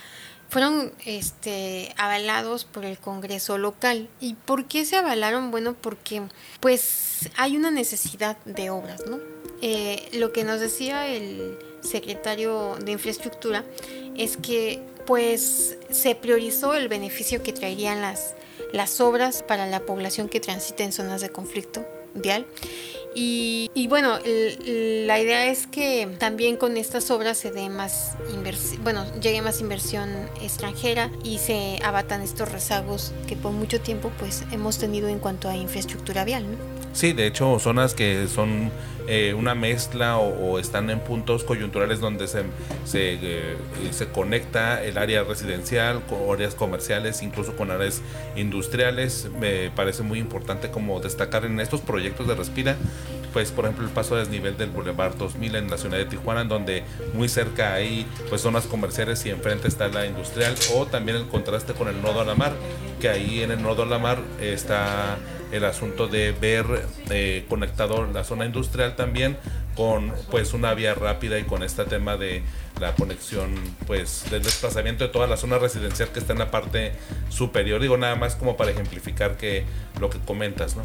fueron 0.52 0.92
este, 1.06 1.94
avalados 1.96 2.66
por 2.66 2.84
el 2.84 2.98
Congreso 2.98 3.58
local. 3.58 4.10
¿Y 4.20 4.34
por 4.34 4.66
qué 4.66 4.84
se 4.84 4.98
avalaron? 4.98 5.50
Bueno, 5.50 5.76
porque 5.80 6.22
pues 6.60 7.30
hay 7.38 7.56
una 7.56 7.72
necesidad 7.72 8.36
de 8.44 8.70
obras, 8.70 9.02
¿no? 9.08 9.18
Eh, 9.62 10.10
lo 10.12 10.34
que 10.34 10.44
nos 10.44 10.60
decía 10.60 11.08
el 11.08 11.58
secretario 11.82 12.76
de 12.84 12.92
Infraestructura 12.92 13.64
es 14.18 14.36
que 14.36 14.84
pues 15.06 15.78
se 15.90 16.16
priorizó 16.16 16.74
el 16.74 16.90
beneficio 16.90 17.42
que 17.42 17.54
traerían 17.54 18.02
las 18.02 18.36
las 18.74 19.02
obras 19.02 19.44
para 19.44 19.68
la 19.68 19.82
población 19.82 20.30
que 20.30 20.40
transita 20.40 20.84
en 20.84 20.92
zonas 20.92 21.22
de 21.22 21.30
conflicto 21.30 21.86
vial. 22.14 22.46
Y, 23.14 23.88
bueno, 23.90 24.20
la 24.24 25.20
idea 25.20 25.48
es 25.48 25.68
que 25.68 26.08
también 26.18 26.56
con 26.58 26.78
estas 26.78 27.12
obras 27.12 27.38
se 27.38 27.52
dé 27.52 27.70
más 27.70 28.16
inversión, 28.34 28.84
bueno, 28.84 29.06
llegue 29.20 29.42
más 29.42 29.60
inversión 29.60 30.10
extranjera 30.42 31.12
y 31.24 31.38
se 31.40 31.80
abatan 31.84 32.22
estos 32.22 32.52
rezagos 32.52 33.12
que 33.28 33.36
por 33.36 33.52
mucho 33.52 33.82
tiempo 33.82 34.12
pues 34.18 34.44
hemos 34.52 34.78
tenido 34.78 35.10
en 35.10 35.20
cuanto 35.20 35.50
a 35.50 35.56
infraestructura 35.56 36.24
vial. 36.24 36.46
Sí, 36.94 37.14
de 37.14 37.26
hecho, 37.26 37.58
zonas 37.60 37.94
que 37.94 38.28
son 38.28 38.70
eh, 39.08 39.34
una 39.34 39.56
mezcla 39.56 40.18
o, 40.18 40.60
están 40.60 40.90
en 40.90 41.00
puntos 41.00 41.44
coyunturales 41.44 42.00
donde 42.00 42.28
se, 42.28 42.44
se, 42.86 43.14
eh, 43.22 43.58
se, 43.92 44.08
conecta 44.08 44.84
el 44.84 44.98
área 44.98 45.24
residencial 45.24 46.02
con 46.06 46.34
áreas 46.34 46.54
comerciales, 46.54 47.24
incluso 47.24 47.56
con 47.56 47.72
áreas 47.72 48.02
industriales. 48.36 49.30
Me 49.40 49.72
parece 49.72 50.04
muy 50.04 50.20
importante 50.20 50.70
como 50.70 51.00
destacar 51.00 51.46
en 51.46 51.60
estos 51.60 51.82
proyectos 51.82 52.28
de 52.28 52.36
Respira, 52.36 52.76
pues 53.34 53.52
por 53.52 53.66
ejemplo 53.66 53.86
el 53.86 53.92
paso 53.92 54.16
a 54.16 54.20
desnivel 54.20 54.58
del 54.58 54.70
Boulevard 54.70 55.16
2000 55.16 55.56
en 55.56 55.70
la 55.70 55.78
ciudad 55.78 55.98
de 55.98 56.06
Tijuana, 56.06 56.44
donde 56.44 56.84
muy 57.14 57.28
cerca 57.30 57.74
hay 57.74 58.06
pues 58.30 58.42
zonas 58.42 58.66
comerciales 58.66 59.26
y 59.26 59.30
enfrente 59.30 59.68
está 59.68 59.88
la 59.88 60.06
industrial, 60.06 60.56
o 60.76 60.86
también 60.86 61.18
el 61.18 61.28
contraste 61.28 61.74
con 61.74 61.88
el 61.88 62.02
nodo 62.02 62.22
a 62.22 62.26
la 62.26 62.36
mar, 62.36 62.54
que 63.00 63.10
ahí 63.10 63.42
en 63.42 63.52
el 63.52 63.64
nodo 63.64 63.84
a 63.84 63.86
la 63.88 63.98
mar 63.98 64.20
está 64.40 65.18
el 65.52 65.66
asunto 65.66 66.08
de 66.08 66.32
ver 66.32 66.66
eh, 67.10 67.46
conectado 67.50 68.06
la 68.12 68.24
zona 68.24 68.46
industrial 68.46 68.96
también 68.96 69.38
con 69.76 70.14
pues 70.30 70.54
una 70.54 70.74
vía 70.74 70.94
rápida 70.94 71.40
y 71.40 71.44
con 71.44 71.64
este 71.64 71.86
tema 71.86 72.18
de 72.18 72.44
la 72.80 72.94
conexión 72.96 73.56
pues 73.88 74.26
del 74.30 74.44
desplazamiento 74.44 75.04
de 75.04 75.10
toda 75.10 75.28
la 75.28 75.38
zona 75.38 75.60
residencial 75.60 76.10
que 76.10 76.20
está 76.20 76.34
en 76.34 76.40
la 76.40 76.52
parte 76.52 76.94
superior. 77.30 77.82
Digo 77.82 77.98
nada 77.98 78.16
más 78.16 78.36
como 78.36 78.58
para 78.58 78.72
ejemplificar 78.72 79.38
que 79.38 79.64
lo 80.00 80.10
que 80.10 80.20
comentas 80.20 80.76
no 80.76 80.84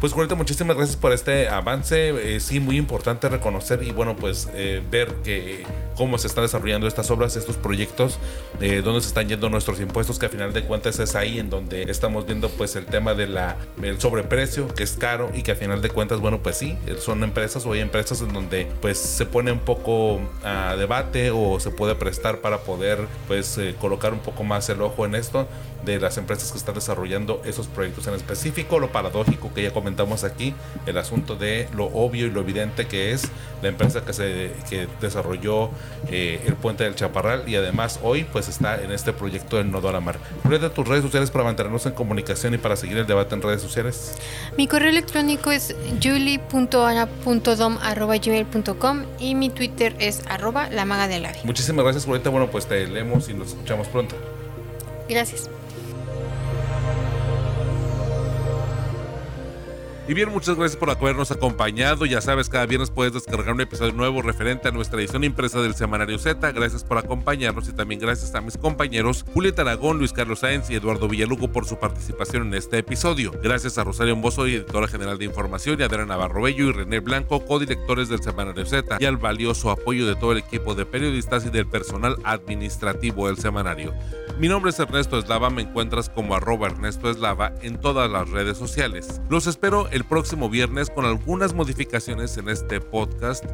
pues 0.00 0.12
Julieta, 0.12 0.34
muchísimas 0.34 0.76
gracias 0.76 0.96
por 0.96 1.12
este 1.12 1.48
avance. 1.48 2.34
Eh, 2.36 2.40
sí, 2.40 2.60
muy 2.60 2.76
importante 2.76 3.28
reconocer 3.28 3.82
y 3.82 3.92
bueno, 3.92 4.16
pues 4.16 4.48
eh, 4.54 4.82
ver 4.90 5.08
que 5.24 5.64
cómo 5.96 6.18
se 6.18 6.26
están 6.26 6.44
desarrollando 6.44 6.86
estas 6.86 7.10
obras, 7.10 7.36
estos 7.36 7.56
proyectos, 7.56 8.18
eh, 8.60 8.82
dónde 8.84 9.00
se 9.00 9.08
están 9.08 9.28
yendo 9.28 9.48
nuestros 9.48 9.80
impuestos, 9.80 10.18
que 10.18 10.26
a 10.26 10.28
final 10.28 10.52
de 10.52 10.64
cuentas 10.64 10.98
es 10.98 11.14
ahí 11.14 11.38
en 11.38 11.50
donde 11.50 11.84
estamos 11.84 12.26
viendo 12.26 12.48
pues 12.50 12.76
el 12.76 12.86
tema 12.86 13.14
de 13.14 13.28
la 13.28 13.56
el 13.82 14.00
sobreprecio, 14.00 14.68
que 14.68 14.82
es 14.82 14.92
caro 14.92 15.30
y 15.34 15.42
que 15.42 15.52
a 15.52 15.56
final 15.56 15.80
de 15.82 15.90
cuentas, 15.90 16.20
bueno, 16.20 16.42
pues 16.42 16.58
sí, 16.58 16.76
son 16.98 17.22
empresas 17.22 17.64
o 17.66 17.72
hay 17.72 17.80
empresas 17.80 18.20
en 18.20 18.32
donde 18.32 18.66
pues 18.80 18.98
se 18.98 19.26
pone 19.26 19.52
un 19.52 19.60
poco 19.60 20.20
a 20.42 20.76
debate 20.76 21.30
o 21.30 21.60
se 21.60 21.70
puede 21.70 21.94
prestar 21.94 22.40
para 22.40 22.58
poder 22.58 22.98
pues 23.28 23.58
colocar 23.80 24.12
un 24.12 24.20
poco 24.20 24.44
más 24.44 24.68
el 24.68 24.82
ojo 24.82 25.06
en 25.06 25.14
esto 25.14 25.46
de 25.84 26.00
las 26.00 26.18
empresas 26.18 26.52
que 26.52 26.58
están 26.58 26.74
desarrollando 26.74 27.42
esos 27.44 27.66
proyectos 27.66 28.06
en 28.06 28.14
específico, 28.14 28.78
lo 28.78 28.92
paradójico 28.92 29.52
que 29.52 29.62
ya 29.62 29.72
comentamos 29.72 30.24
aquí, 30.24 30.54
el 30.86 30.98
asunto 30.98 31.36
de 31.36 31.68
lo 31.74 31.86
obvio 31.86 32.26
y 32.26 32.30
lo 32.30 32.40
evidente 32.40 32.86
que 32.86 33.12
es 33.12 33.28
la 33.62 33.68
empresa 33.68 34.04
que 34.04 34.12
se 34.12 34.52
que 34.68 34.88
desarrolló 35.00 35.70
eh, 36.08 36.42
el 36.46 36.54
puente 36.54 36.84
del 36.84 36.94
Chaparral 36.94 37.48
y 37.48 37.56
además 37.56 37.98
hoy 38.02 38.24
pues 38.24 38.48
está 38.48 38.82
en 38.82 38.92
este 38.92 39.12
proyecto 39.12 39.56
del 39.56 39.70
Nodo 39.70 39.88
a 39.88 39.92
la 39.92 40.00
Mar. 40.00 40.18
de 40.44 40.70
tus 40.70 40.86
redes 40.86 41.02
sociales 41.02 41.30
para 41.30 41.44
mantenernos 41.44 41.86
en 41.86 41.92
comunicación 41.92 42.54
y 42.54 42.58
para 42.58 42.76
seguir 42.76 42.98
el 42.98 43.06
debate 43.06 43.34
en 43.34 43.42
redes 43.42 43.62
sociales. 43.62 44.14
Mi 44.56 44.68
correo 44.68 44.90
electrónico 44.90 45.50
es 45.50 45.74
julie.ana.dom.gmail.com 46.02 49.02
y 49.18 49.34
mi 49.34 49.50
Twitter 49.50 49.96
es 49.98 50.22
arroba 50.28 50.70
la 50.70 50.84
maga 50.84 51.08
del 51.08 51.26
ave. 51.26 51.40
Muchísimas 51.44 51.84
gracias, 51.84 52.04
Julieta. 52.04 52.30
Bueno, 52.30 52.48
pues 52.50 52.66
te 52.66 52.86
leemos 52.86 53.28
y 53.28 53.34
nos 53.34 53.48
escuchamos 53.48 53.88
pronto. 53.88 54.14
Gracias. 55.08 55.50
Y 60.06 60.12
bien, 60.12 60.28
muchas 60.28 60.56
gracias 60.56 60.76
por 60.76 60.90
habernos 60.90 61.30
acompañado. 61.30 62.04
Ya 62.04 62.20
sabes, 62.20 62.50
cada 62.50 62.66
viernes 62.66 62.90
puedes 62.90 63.14
descargar 63.14 63.54
un 63.54 63.62
episodio 63.62 63.94
nuevo 63.94 64.20
referente 64.20 64.68
a 64.68 64.70
nuestra 64.70 65.00
edición 65.00 65.24
impresa 65.24 65.62
del 65.62 65.74
Semanario 65.74 66.18
Z. 66.18 66.52
Gracias 66.52 66.84
por 66.84 66.98
acompañarnos 66.98 67.70
y 67.70 67.72
también 67.72 68.02
gracias 68.02 68.34
a 68.34 68.42
mis 68.42 68.58
compañeros 68.58 69.24
Julieta 69.32 69.62
Aragón, 69.62 69.96
Luis 69.96 70.12
Carlos 70.12 70.40
Sáenz 70.40 70.68
y 70.68 70.74
Eduardo 70.74 71.08
Villalugo 71.08 71.50
por 71.50 71.64
su 71.64 71.78
participación 71.78 72.48
en 72.48 72.54
este 72.54 72.76
episodio. 72.76 73.32
Gracias 73.42 73.78
a 73.78 73.84
Rosario 73.84 74.14
Mbozo, 74.14 74.44
editora 74.44 74.88
general 74.88 75.16
de 75.16 75.24
información, 75.24 75.80
y 75.80 75.84
Adriana 75.84 76.04
Navarro 76.04 76.42
Bello 76.42 76.68
y 76.68 76.72
René 76.72 77.00
Blanco, 77.00 77.42
codirectores 77.46 78.10
del 78.10 78.22
Semanario 78.22 78.66
Z, 78.66 78.98
y 79.00 79.06
al 79.06 79.16
valioso 79.16 79.70
apoyo 79.70 80.06
de 80.06 80.16
todo 80.16 80.32
el 80.32 80.38
equipo 80.38 80.74
de 80.74 80.84
periodistas 80.84 81.46
y 81.46 81.48
del 81.48 81.66
personal 81.66 82.16
administrativo 82.24 83.28
del 83.28 83.38
semanario. 83.38 83.94
Mi 84.38 84.48
nombre 84.48 84.70
es 84.70 84.78
Ernesto 84.78 85.16
Eslava, 85.16 85.48
me 85.48 85.62
encuentras 85.62 86.10
como 86.10 86.34
arroba 86.34 86.66
Ernesto 86.66 87.08
Eslava 87.08 87.54
en 87.62 87.80
todas 87.80 88.10
las 88.10 88.28
redes 88.28 88.58
sociales. 88.58 89.20
Los 89.30 89.46
espero 89.46 89.88
el 89.94 90.02
próximo 90.02 90.50
viernes 90.50 90.90
con 90.90 91.04
algunas 91.04 91.54
modificaciones 91.54 92.36
en 92.36 92.48
este 92.48 92.80
podcast 92.80 93.44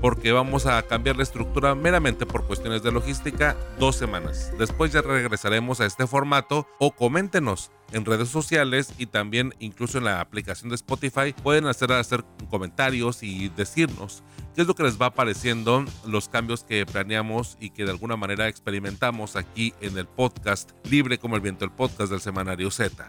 porque 0.00 0.32
vamos 0.32 0.66
a 0.66 0.82
cambiar 0.82 1.16
la 1.16 1.22
estructura 1.22 1.76
meramente 1.76 2.26
por 2.26 2.48
cuestiones 2.48 2.82
de 2.82 2.90
logística 2.90 3.56
dos 3.78 3.94
semanas. 3.94 4.52
Después 4.58 4.92
ya 4.92 5.02
regresaremos 5.02 5.80
a 5.80 5.86
este 5.86 6.08
formato 6.08 6.66
o 6.80 6.90
coméntenos 6.90 7.70
en 7.92 8.04
redes 8.04 8.28
sociales 8.28 8.92
y 8.98 9.06
también 9.06 9.54
incluso 9.60 9.98
en 9.98 10.04
la 10.04 10.20
aplicación 10.20 10.68
de 10.68 10.74
Spotify 10.74 11.32
pueden 11.44 11.66
hacer, 11.66 11.92
hacer 11.92 12.24
comentarios 12.50 13.22
y 13.22 13.48
decirnos 13.50 14.24
qué 14.56 14.62
es 14.62 14.66
lo 14.66 14.74
que 14.74 14.82
les 14.82 15.00
va 15.00 15.14
pareciendo 15.14 15.84
los 16.04 16.28
cambios 16.28 16.64
que 16.64 16.84
planeamos 16.84 17.56
y 17.60 17.70
que 17.70 17.84
de 17.84 17.92
alguna 17.92 18.16
manera 18.16 18.48
experimentamos 18.48 19.36
aquí 19.36 19.74
en 19.80 19.96
el 19.96 20.08
podcast 20.08 20.72
Libre 20.90 21.18
como 21.18 21.36
el 21.36 21.40
Viento, 21.40 21.64
el 21.64 21.70
podcast 21.70 22.10
del 22.10 22.20
Semanario 22.20 22.72
Z. 22.72 23.08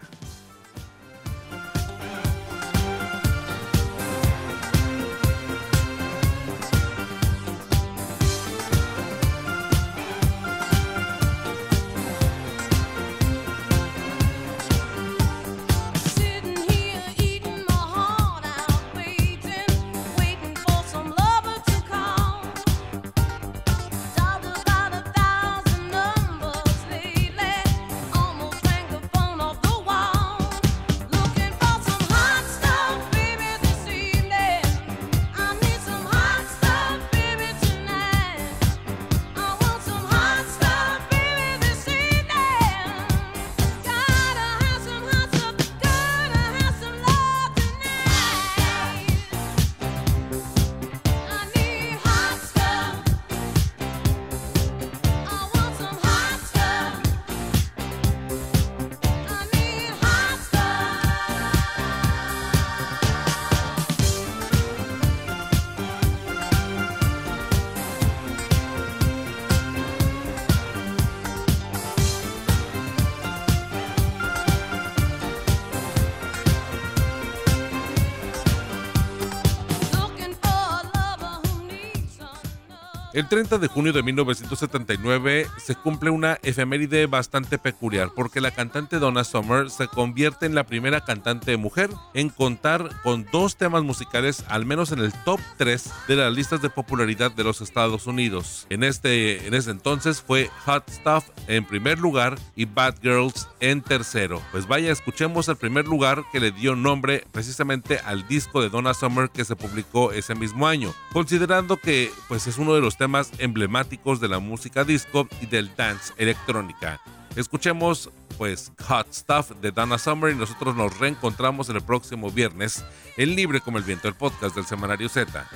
El 83.16 83.28
30 83.28 83.56
de 83.56 83.68
junio 83.68 83.94
de 83.94 84.02
1979 84.02 85.46
se 85.56 85.74
cumple 85.74 86.10
una 86.10 86.38
efeméride 86.42 87.06
bastante 87.06 87.56
peculiar 87.56 88.10
porque 88.14 88.42
la 88.42 88.50
cantante 88.50 88.98
Donna 88.98 89.24
Summer 89.24 89.70
se 89.70 89.88
convierte 89.88 90.44
en 90.44 90.54
la 90.54 90.64
primera 90.64 91.00
cantante 91.00 91.56
mujer 91.56 91.88
en 92.12 92.28
contar 92.28 92.90
con 93.02 93.24
dos 93.32 93.56
temas 93.56 93.84
musicales 93.84 94.44
al 94.48 94.66
menos 94.66 94.92
en 94.92 94.98
el 94.98 95.14
top 95.24 95.40
3 95.56 95.90
de 96.08 96.16
las 96.16 96.30
listas 96.30 96.60
de 96.60 96.68
popularidad 96.68 97.30
de 97.30 97.44
los 97.44 97.62
Estados 97.62 98.06
Unidos. 98.06 98.66
En 98.68 98.84
este 98.84 99.46
en 99.46 99.54
ese 99.54 99.70
entonces 99.70 100.20
fue 100.20 100.50
Hot 100.66 100.86
Stuff 100.90 101.24
en 101.48 101.64
primer 101.64 101.98
lugar 101.98 102.38
y 102.54 102.66
Bad 102.66 102.96
Girls 103.00 103.48
en 103.60 103.80
tercero. 103.80 104.42
Pues 104.52 104.68
vaya, 104.68 104.92
escuchemos 104.92 105.48
el 105.48 105.56
primer 105.56 105.86
lugar 105.86 106.22
que 106.32 106.40
le 106.40 106.52
dio 106.52 106.76
nombre 106.76 107.24
precisamente 107.32 107.98
al 107.98 108.28
disco 108.28 108.60
de 108.60 108.68
Donna 108.68 108.92
Summer 108.92 109.30
que 109.30 109.46
se 109.46 109.56
publicó 109.56 110.12
ese 110.12 110.34
mismo 110.34 110.66
año, 110.66 110.92
considerando 111.14 111.78
que 111.78 112.10
pues 112.28 112.46
es 112.46 112.58
uno 112.58 112.74
de 112.74 112.82
los 112.82 112.98
temas 112.98 113.05
más 113.08 113.32
emblemáticos 113.38 114.20
de 114.20 114.28
la 114.28 114.38
música 114.38 114.84
disco 114.84 115.28
y 115.40 115.46
del 115.46 115.74
dance 115.76 116.12
electrónica. 116.16 117.00
Escuchemos 117.36 118.10
pues 118.38 118.72
Hot 118.86 119.12
Stuff 119.12 119.52
de 119.60 119.72
Dana 119.72 119.98
Summer 119.98 120.32
y 120.32 120.36
nosotros 120.36 120.74
nos 120.74 120.98
reencontramos 120.98 121.68
el 121.68 121.80
próximo 121.82 122.30
viernes 122.30 122.84
en 123.16 123.34
Libre 123.34 123.60
como 123.60 123.78
el 123.78 123.84
Viento, 123.84 124.08
el 124.08 124.14
podcast 124.14 124.54
del 124.54 124.66
Semanario 124.66 125.08
Z. 125.08 125.46